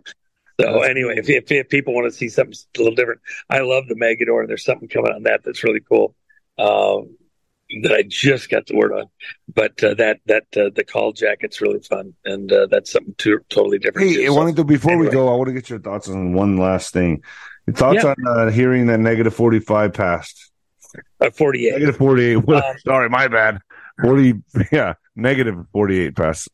So 0.60 0.82
anyway, 0.82 1.14
if, 1.16 1.30
if, 1.30 1.50
if, 1.50 1.68
people 1.70 1.94
want 1.94 2.10
to 2.10 2.16
see 2.16 2.28
something 2.28 2.54
a 2.76 2.78
little 2.78 2.94
different, 2.94 3.20
I 3.48 3.60
love 3.60 3.86
the 3.88 3.94
Megador, 3.94 4.40
and 4.40 4.48
there's 4.48 4.64
something 4.64 4.88
coming 4.88 5.12
on 5.12 5.22
that 5.22 5.42
that's 5.44 5.64
really 5.64 5.80
cool. 5.80 6.14
Uh, 6.58 7.02
that 7.82 7.92
I 7.92 8.02
just 8.02 8.50
got 8.50 8.66
the 8.66 8.76
word 8.76 8.92
on. 8.92 9.06
But 9.52 9.82
uh, 9.82 9.94
that 9.94 10.20
that 10.26 10.44
uh, 10.56 10.70
the 10.74 10.84
call 10.84 11.12
jacket's 11.12 11.60
really 11.60 11.80
fun, 11.80 12.14
and 12.24 12.52
uh, 12.52 12.66
that's 12.70 12.92
something 12.92 13.14
to, 13.18 13.40
totally 13.48 13.78
different. 13.78 14.08
Hey, 14.08 14.16
too, 14.16 14.22
I 14.22 14.26
so, 14.26 14.34
wanted 14.34 14.56
to 14.56 14.64
before 14.64 14.92
anyway. 14.92 15.06
we 15.06 15.12
go, 15.12 15.32
I 15.32 15.36
want 15.36 15.48
to 15.48 15.54
get 15.54 15.70
your 15.70 15.78
thoughts 15.78 16.08
on 16.08 16.32
one 16.32 16.56
last 16.56 16.92
thing. 16.92 17.22
Your 17.66 17.76
thoughts 17.76 18.02
yeah. 18.02 18.14
on 18.18 18.26
uh, 18.26 18.50
hearing 18.50 18.86
that 18.86 19.00
negative 19.00 19.34
forty 19.34 19.60
five 19.60 19.92
passed. 19.92 20.49
Uh, 21.20 21.30
forty 21.30 21.68
eight. 21.68 21.72
Negative 21.72 21.96
forty 21.96 22.24
eight. 22.30 22.48
Um, 22.48 22.62
Sorry, 22.84 23.08
my 23.08 23.28
bad. 23.28 23.60
Forty. 24.00 24.34
Yeah, 24.72 24.94
negative 25.14 25.66
forty 25.72 26.00
eight 26.00 26.16
pass. 26.16 26.48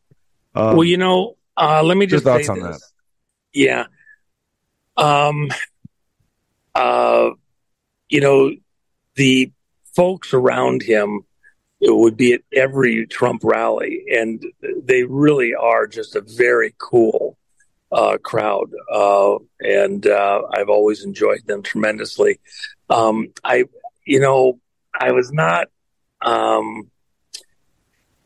Um, 0.55 0.77
well, 0.77 0.83
you 0.83 0.97
know, 0.97 1.37
uh, 1.55 1.83
let 1.83 1.97
me 1.97 2.05
just 2.05 2.25
your 2.25 2.33
thoughts 2.33 2.49
on 2.49 2.61
this. 2.61 2.79
that. 2.79 2.91
Yeah. 3.53 3.85
Um. 4.95 5.49
Uh. 6.73 7.31
You 8.09 8.21
know, 8.21 8.51
the 9.15 9.51
folks 9.95 10.33
around 10.33 10.81
him 10.81 11.21
would 11.81 12.17
be 12.17 12.33
at 12.33 12.41
every 12.53 13.05
Trump 13.07 13.41
rally, 13.43 14.03
and 14.11 14.43
they 14.83 15.03
really 15.03 15.53
are 15.53 15.87
just 15.87 16.15
a 16.15 16.21
very 16.21 16.73
cool 16.77 17.37
uh, 17.91 18.17
crowd, 18.21 18.71
uh, 18.91 19.37
and 19.59 20.05
uh, 20.07 20.41
I've 20.51 20.69
always 20.69 21.03
enjoyed 21.03 21.45
them 21.45 21.63
tremendously. 21.63 22.39
Um, 22.89 23.29
I, 23.43 23.65
you 24.07 24.19
know, 24.19 24.59
I 24.99 25.11
was 25.11 25.31
not 25.31 25.67
um, 26.21 26.89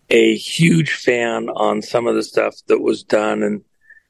a 0.09 0.35
huge 0.35 0.93
fan 0.93 1.49
on 1.49 1.81
some 1.81 2.07
of 2.07 2.15
the 2.15 2.23
stuff 2.23 2.55
that 2.67 2.81
was 2.81 3.03
done, 3.03 3.43
and 3.43 3.63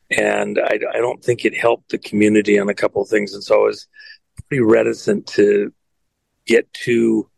and 0.09 0.59
I, 0.59 0.79
I 0.93 0.97
don't 0.97 1.23
think 1.23 1.45
it 1.45 1.57
helped 1.57 1.89
the 1.89 1.97
community 1.97 2.59
on 2.59 2.69
a 2.69 2.73
couple 2.73 3.01
of 3.01 3.09
things, 3.09 3.33
and 3.33 3.43
so 3.43 3.61
I 3.61 3.65
was 3.65 3.87
pretty 4.47 4.61
reticent 4.61 5.27
to 5.27 5.73
get 6.45 6.71
too 6.73 7.29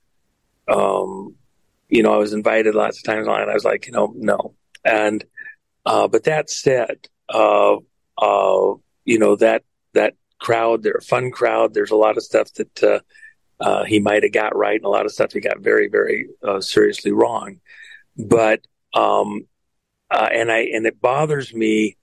um, 0.67 1.35
you 1.89 2.01
know, 2.01 2.13
I 2.13 2.17
was 2.17 2.33
invited 2.33 2.75
lots 2.75 2.97
of 2.97 3.03
times 3.03 3.27
and 3.27 3.51
I 3.51 3.53
was 3.53 3.65
like, 3.65 3.85
you 3.85 3.91
know, 3.91 4.13
no. 4.15 4.55
And, 4.83 5.23
uh, 5.85 6.07
but 6.07 6.23
that 6.23 6.49
said, 6.49 7.07
uh, 7.29 7.75
uh, 8.17 8.73
you 9.05 9.19
know, 9.19 9.35
that, 9.35 9.63
that 9.93 10.15
crowd, 10.39 10.81
they're 10.81 10.93
a 10.93 11.01
fun 11.01 11.29
crowd. 11.31 11.73
There's 11.73 11.91
a 11.91 11.95
lot 11.95 12.17
of 12.17 12.23
stuff 12.23 12.51
that, 12.53 13.03
uh, 13.63 13.83
he 13.83 13.99
might 13.99 14.23
have 14.23 14.31
got 14.31 14.55
right 14.55 14.75
and 14.75 14.85
a 14.85 14.89
lot 14.89 15.05
of 15.05 15.11
stuff 15.11 15.33
he 15.33 15.39
got 15.39 15.59
very, 15.59 15.87
very, 15.87 16.27
uh, 16.43 16.61
seriously 16.61 17.11
wrong. 17.11 17.59
But, 18.17 18.61
um, 18.93 19.47
uh, 20.11 20.29
and 20.31 20.51
I, 20.51 20.59
and 20.73 20.85
it 20.85 21.01
bothers 21.01 21.53
me 21.53 21.97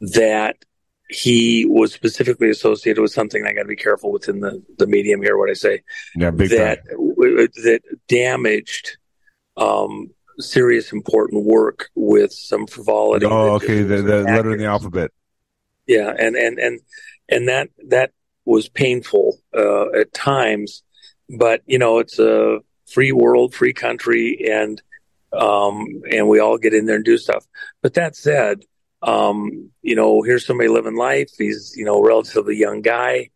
that 0.00 0.64
he 1.08 1.64
was 1.64 1.92
specifically 1.92 2.50
associated 2.50 3.00
with 3.00 3.12
something. 3.12 3.44
I 3.46 3.52
got 3.52 3.62
to 3.62 3.68
be 3.68 3.76
careful 3.76 4.12
within 4.12 4.40
the, 4.40 4.62
the 4.78 4.86
medium 4.86 5.22
here. 5.22 5.36
What 5.36 5.50
I 5.50 5.54
say, 5.54 5.82
yeah, 6.16 6.30
that 6.30 6.80
w- 6.90 7.48
that 7.64 7.80
damaged 8.08 8.98
um, 9.56 10.10
serious 10.38 10.92
important 10.92 11.44
work 11.44 11.90
with 11.94 12.32
some 12.32 12.66
frivolity. 12.66 13.26
Oh, 13.26 13.54
okay, 13.54 13.82
the, 13.82 14.02
the 14.02 14.22
letter 14.22 14.52
in 14.52 14.58
the 14.58 14.66
alphabet. 14.66 15.12
Yeah, 15.86 16.12
and 16.16 16.34
and 16.36 16.58
and 16.58 16.80
and 17.28 17.48
that 17.48 17.70
that 17.88 18.12
was 18.46 18.68
painful 18.68 19.38
uh, 19.54 19.90
at 19.92 20.14
times, 20.14 20.82
but 21.28 21.60
you 21.66 21.78
know 21.78 21.98
it's 21.98 22.18
a 22.18 22.60
free 22.86 23.12
world, 23.12 23.54
free 23.54 23.74
country, 23.74 24.48
and 24.50 24.80
um, 25.32 26.02
and 26.10 26.28
we 26.28 26.38
all 26.38 26.56
get 26.56 26.72
in 26.72 26.86
there 26.86 26.96
and 26.96 27.04
do 27.04 27.18
stuff. 27.18 27.44
But 27.82 27.94
that 27.94 28.16
said, 28.16 28.64
um, 29.02 29.70
you 29.82 29.94
know, 29.94 30.22
here's 30.22 30.46
somebody 30.46 30.68
living 30.68 30.96
life. 30.96 31.30
He's, 31.36 31.74
you 31.76 31.84
know, 31.84 32.02
relatively 32.02 32.56
young 32.56 32.82
guy 32.82 33.30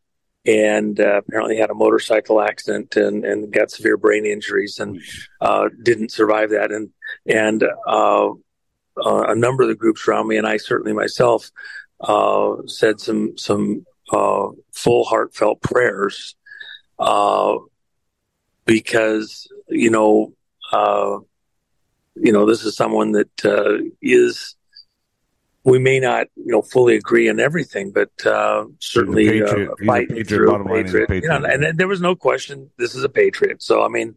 and 0.46 0.98
uh, 0.98 1.18
apparently 1.18 1.56
had 1.58 1.70
a 1.70 1.74
motorcycle 1.74 2.40
accident 2.40 2.96
and, 2.96 3.24
and 3.24 3.52
got 3.52 3.70
severe 3.70 3.96
brain 3.96 4.24
injuries 4.24 4.78
and 4.78 5.00
uh, 5.40 5.68
didn't 5.82 6.12
survive 6.12 6.50
that. 6.50 6.72
And, 6.72 6.90
and 7.26 7.62
uh, 7.86 8.30
uh 8.96 9.22
a 9.28 9.34
number 9.34 9.62
of 9.62 9.68
the 9.68 9.74
groups 9.74 10.08
around 10.08 10.28
me, 10.28 10.36
and 10.36 10.46
I 10.46 10.56
certainly 10.56 10.92
myself, 10.92 11.50
uh, 12.00 12.56
said 12.66 13.00
some, 13.00 13.36
some 13.36 13.84
uh, 14.12 14.48
full 14.72 15.04
heartfelt 15.04 15.60
prayers 15.60 16.36
because, 18.66 19.48
you 19.68 19.90
know, 19.90 20.32
you 22.16 22.32
know, 22.32 22.46
this 22.46 22.64
is 22.64 22.76
someone 22.76 23.12
that 23.12 23.92
is 24.02 24.56
we 25.64 25.78
may 25.78 26.00
not, 26.00 26.26
you 26.36 26.52
know, 26.52 26.62
fully 26.62 26.96
agree 26.96 27.28
on 27.28 27.38
everything, 27.38 27.92
but 27.92 28.10
uh, 28.24 28.64
certainly 28.78 29.42
uh, 29.42 29.66
fighting 29.84 30.24
through 30.24 30.54
a 30.54 30.64
patriot. 30.64 31.08
patriot. 31.08 31.22
You 31.22 31.28
know, 31.28 31.44
and 31.44 31.78
there 31.78 31.88
was 31.88 32.00
no 32.00 32.16
question 32.16 32.70
this 32.78 32.94
is 32.94 33.04
a 33.04 33.08
patriot. 33.08 33.62
So 33.62 33.82
I 33.82 33.88
mean, 33.88 34.14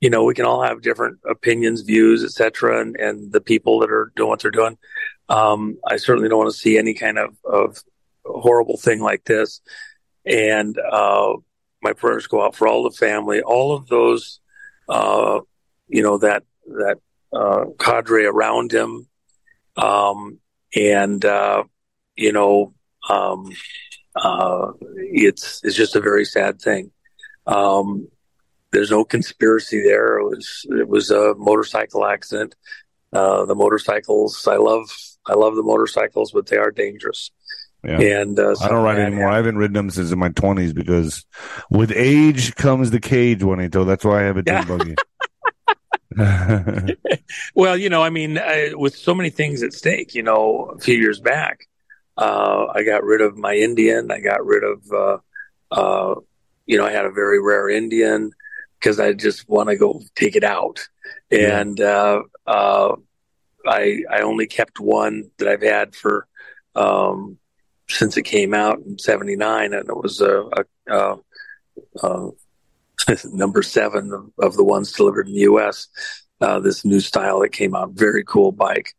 you 0.00 0.10
know, 0.10 0.24
we 0.24 0.34
can 0.34 0.46
all 0.46 0.62
have 0.62 0.82
different 0.82 1.18
opinions, 1.28 1.82
views, 1.82 2.24
etc., 2.24 2.80
and, 2.80 2.96
and 2.96 3.32
the 3.32 3.40
people 3.40 3.80
that 3.80 3.90
are 3.90 4.12
doing 4.16 4.28
what 4.28 4.40
they're 4.40 4.50
doing. 4.50 4.78
Um, 5.28 5.78
I 5.86 5.96
certainly 5.96 6.28
don't 6.28 6.38
want 6.38 6.52
to 6.52 6.58
see 6.58 6.78
any 6.78 6.94
kind 6.94 7.18
of, 7.18 7.36
of 7.44 7.82
horrible 8.26 8.76
thing 8.76 9.00
like 9.00 9.24
this. 9.24 9.60
And 10.24 10.76
uh, 10.78 11.34
my 11.82 11.92
prayers 11.92 12.26
go 12.26 12.44
out 12.44 12.56
for 12.56 12.66
all 12.66 12.82
the 12.82 12.96
family, 12.96 13.42
all 13.42 13.74
of 13.74 13.86
those, 13.86 14.40
uh, 14.88 15.40
you 15.88 16.02
know, 16.02 16.18
that, 16.18 16.42
that, 16.66 16.98
uh, 17.32 17.66
cadre 17.78 18.24
around 18.24 18.72
him. 18.72 19.08
Um, 19.76 20.38
and, 20.74 21.24
uh, 21.24 21.64
you 22.16 22.32
know, 22.32 22.74
um, 23.08 23.50
uh, 24.16 24.72
it's, 24.96 25.62
it's 25.62 25.76
just 25.76 25.96
a 25.96 26.00
very 26.00 26.24
sad 26.24 26.60
thing. 26.60 26.90
Um, 27.46 28.08
there's 28.72 28.90
no 28.90 29.04
conspiracy 29.04 29.82
there. 29.82 30.18
It 30.18 30.24
was, 30.24 30.66
it 30.70 30.88
was 30.88 31.10
a 31.10 31.34
motorcycle 31.36 32.04
accident. 32.04 32.54
Uh, 33.12 33.44
the 33.44 33.54
motorcycles, 33.54 34.46
I 34.48 34.56
love, 34.56 34.90
I 35.26 35.34
love 35.34 35.54
the 35.54 35.62
motorcycles, 35.62 36.32
but 36.32 36.46
they 36.46 36.56
are 36.56 36.70
dangerous. 36.70 37.30
Yeah. 37.86 38.20
And 38.20 38.38
uh, 38.38 38.56
I 38.60 38.68
don't 38.68 38.82
ride 38.82 38.98
anymore. 38.98 39.30
I 39.30 39.36
haven't 39.36 39.58
ridden 39.58 39.74
them 39.74 39.90
since 39.90 40.10
in 40.10 40.18
my 40.18 40.30
twenties 40.30 40.72
because 40.72 41.24
with 41.70 41.92
age 41.92 42.54
comes 42.56 42.90
the 42.90 43.00
cage, 43.00 43.44
Juanito. 43.44 43.84
That's 43.84 44.04
why 44.04 44.22
I 44.22 44.24
have 44.24 44.36
a 44.36 44.42
dune 44.42 44.66
buggy. 44.66 44.96
Well, 47.54 47.76
you 47.76 47.88
know, 47.88 48.02
I 48.02 48.10
mean, 48.10 48.38
I, 48.38 48.72
with 48.74 48.94
so 48.94 49.14
many 49.14 49.30
things 49.30 49.62
at 49.62 49.72
stake, 49.72 50.14
you 50.14 50.22
know, 50.22 50.74
a 50.76 50.78
few 50.78 50.96
years 50.96 51.20
back, 51.20 51.66
uh, 52.16 52.66
I 52.74 52.82
got 52.82 53.04
rid 53.04 53.20
of 53.20 53.36
my 53.36 53.54
Indian. 53.54 54.10
I 54.10 54.20
got 54.20 54.44
rid 54.44 54.62
of, 54.62 54.92
uh, 54.92 55.18
uh, 55.70 56.20
you 56.66 56.78
know, 56.78 56.86
I 56.86 56.92
had 56.92 57.06
a 57.06 57.10
very 57.10 57.40
rare 57.42 57.68
Indian 57.68 58.30
because 58.78 59.00
I 59.00 59.12
just 59.12 59.48
want 59.48 59.68
to 59.70 59.76
go 59.76 60.02
take 60.14 60.36
it 60.36 60.44
out. 60.44 60.86
Yeah. 61.30 61.60
And, 61.60 61.80
uh, 61.80 62.22
uh, 62.46 62.96
I, 63.66 64.02
I 64.10 64.20
only 64.20 64.46
kept 64.46 64.80
one 64.80 65.30
that 65.38 65.48
I've 65.48 65.62
had 65.62 65.94
for, 65.94 66.26
um, 66.74 67.38
since 67.88 68.16
it 68.16 68.22
came 68.22 68.54
out 68.54 68.78
in 68.80 68.98
79 68.98 69.72
and 69.72 69.88
it 69.88 69.96
was 69.96 70.20
a, 70.20 70.42
a, 70.42 70.64
a, 70.88 71.18
uh 72.02 72.30
number 73.32 73.62
seven 73.62 74.12
of, 74.12 74.30
of 74.38 74.56
the 74.56 74.64
ones 74.64 74.92
delivered 74.92 75.28
in 75.28 75.34
the 75.34 75.40
U.S. 75.40 75.88
Uh, 76.40 76.60
this 76.60 76.84
new 76.84 77.00
style 77.00 77.40
that 77.40 77.50
came 77.50 77.74
out, 77.74 77.90
very 77.92 78.24
cool 78.24 78.52
bike, 78.52 78.94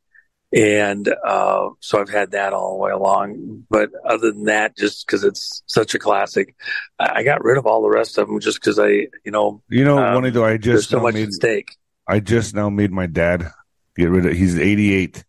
and 0.54 1.14
uh, 1.26 1.70
so 1.82 2.00
I've 2.00 2.10
had 2.10 2.32
that 2.32 2.54
all 2.54 2.74
the 2.74 2.84
way 2.84 2.92
along. 2.92 3.66
But 3.70 3.90
other 4.06 4.32
than 4.32 4.46
that, 4.46 4.78
just 4.78 5.06
because 5.06 5.24
it's 5.24 5.62
such 5.66 5.94
a 5.94 6.00
classic, 6.00 6.56
I, 7.00 7.18
I 7.18 7.24
got 7.24 7.44
rid 7.44 7.58
of 7.58 7.66
all 7.66 7.82
the 7.82 7.90
rest 7.90 8.18
of 8.18 8.28
them 8.28 8.40
just 8.40 8.62
because 8.62 8.80
I, 8.80 9.08
you 9.26 9.32
know, 9.32 9.62
you 9.70 9.84
know, 9.84 9.98
Um, 9.98 10.14
Juanito, 10.14 10.44
I 10.44 10.58
just 10.58 10.90
so 10.90 11.00
much 11.00 11.16
made, 11.16 11.28
at 11.28 11.34
stake. 11.34 11.76
I 12.08 12.20
just 12.20 12.56
now 12.56 12.70
made 12.70 12.92
my 12.92 13.08
dad 13.08 13.52
get 13.96 14.10
rid 14.10 14.26
of. 14.26 14.34
He's 14.34 14.58
88, 14.58 15.26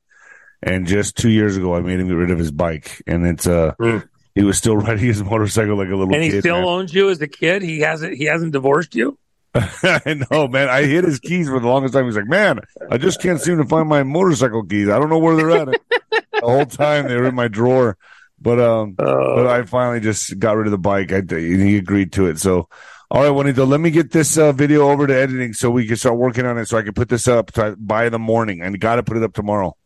and 0.63 0.87
just 0.87 1.17
two 1.17 1.31
years 1.31 1.57
ago, 1.57 1.75
I 1.75 1.81
made 1.81 2.01
him 2.01 2.09
get 2.09 2.15
rid 2.15 2.31
of 2.31 2.39
his 2.39 2.51
bike, 2.51 3.03
and 3.07 3.27
it's 3.27 3.47
uh, 3.47 3.75
Mm. 3.81 4.09
he 4.35 4.43
was 4.45 4.59
still 4.59 4.77
riding 4.87 5.05
his 5.05 5.23
motorcycle 5.23 5.77
like 5.77 5.89
a 5.89 5.97
little 5.97 6.13
And 6.15 6.23
he 6.23 6.31
kid. 6.31 6.41
still 6.43 6.57
man. 6.61 6.65
owns 6.69 6.95
you 6.95 7.11
as 7.11 7.21
a 7.21 7.29
kid. 7.29 7.63
He 7.63 7.81
hasn't. 7.81 8.15
He 8.17 8.25
hasn't 8.25 8.53
divorced 8.53 8.95
you. 8.95 9.19
I 9.55 10.23
know, 10.31 10.47
man. 10.47 10.69
I 10.69 10.83
hid 10.85 11.05
his 11.05 11.19
keys 11.21 11.49
for 11.49 11.59
the 11.59 11.67
longest 11.69 11.95
time. 11.95 12.05
He's 12.05 12.17
like, 12.17 12.27
man, 12.29 12.61
I 12.91 12.99
just 12.99 13.21
can't 13.23 13.41
seem 13.41 13.57
to 13.59 13.65
find 13.65 13.89
my 13.89 14.03
motorcycle 14.03 14.63
keys. 14.65 14.89
I 14.89 14.99
don't 14.99 15.09
know 15.09 15.19
where 15.19 15.37
they're 15.37 15.51
at. 15.51 15.69
the 16.11 16.41
whole 16.43 16.67
time 16.67 17.09
they 17.09 17.17
were 17.17 17.27
in 17.29 17.35
my 17.35 17.49
drawer. 17.49 17.97
But 18.41 18.61
um, 18.61 18.93
but 18.93 19.47
Uh, 19.47 19.51
I 19.51 19.63
finally 19.65 20.01
just 20.01 20.39
got 20.39 20.57
rid 20.57 20.67
of 20.67 20.71
the 20.71 20.79
bike. 20.79 21.13
I, 21.13 21.23
he 21.31 21.77
agreed 21.79 22.13
to 22.13 22.27
it. 22.27 22.39
So, 22.39 22.69
all 23.11 23.23
right, 23.23 23.31
Juanito, 23.31 23.65
let 23.67 23.81
me 23.81 23.91
get 23.91 24.13
this 24.13 24.39
uh, 24.39 24.53
video 24.53 24.89
over 24.91 25.07
to 25.09 25.15
editing 25.17 25.55
so 25.55 25.71
we 25.71 25.87
can 25.87 25.97
start 25.97 26.19
working 26.19 26.45
on 26.47 26.57
it. 26.59 26.67
So 26.69 26.79
I 26.79 26.83
can 26.83 26.93
put 26.93 27.09
this 27.09 27.27
up 27.27 27.51
by 27.79 28.11
the 28.11 28.19
morning. 28.19 28.61
And 28.61 28.79
got 28.79 28.97
to 28.97 29.03
put 29.03 29.17
it 29.17 29.23
up 29.25 29.33
tomorrow. 29.33 29.77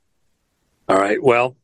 All 0.93 0.99
right. 0.99 1.23
Well, 1.23 1.57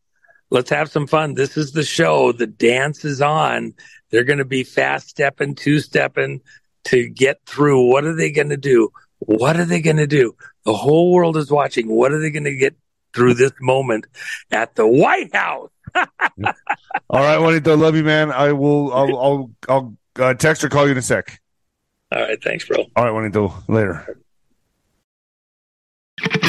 let's 0.48 0.70
have 0.70 0.90
some 0.90 1.06
fun. 1.06 1.34
This 1.34 1.58
is 1.58 1.72
the 1.72 1.84
show. 1.84 2.32
The 2.32 2.46
dance 2.46 3.04
is 3.04 3.20
on. 3.20 3.74
They're 4.10 4.24
going 4.24 4.38
to 4.38 4.46
be 4.46 4.64
fast 4.64 5.10
stepping, 5.10 5.54
two 5.54 5.80
stepping 5.80 6.40
to 6.84 7.10
get 7.10 7.42
through. 7.44 7.90
What 7.90 8.04
are 8.04 8.14
they 8.14 8.30
going 8.30 8.48
to 8.48 8.56
do? 8.56 8.88
What 9.18 9.58
are 9.58 9.66
they 9.66 9.82
going 9.82 9.98
to 9.98 10.06
do? 10.06 10.34
The 10.64 10.72
whole 10.72 11.12
world 11.12 11.36
is 11.36 11.50
watching. 11.50 11.88
What 11.88 12.12
are 12.12 12.20
they 12.20 12.30
going 12.30 12.44
to 12.44 12.56
get 12.56 12.74
through 13.12 13.34
this 13.34 13.52
moment 13.60 14.06
at 14.50 14.76
the 14.76 14.86
White 14.86 15.36
House? 15.36 15.70
All 15.94 16.54
right, 17.10 17.38
Juanito, 17.38 17.76
love 17.76 17.96
you, 17.96 18.04
man. 18.04 18.32
I 18.32 18.52
will. 18.52 18.94
I'll. 18.94 19.18
I'll. 19.18 19.50
I'll 19.68 19.96
uh, 20.18 20.34
text 20.34 20.64
or 20.64 20.70
call 20.70 20.86
you 20.86 20.92
in 20.92 20.98
a 20.98 21.02
sec. 21.02 21.38
All 22.12 22.22
right. 22.22 22.42
Thanks, 22.42 22.64
bro. 22.64 22.86
All 22.96 23.04
right, 23.04 23.12
Juanito. 23.12 23.52
Later. 23.68 24.18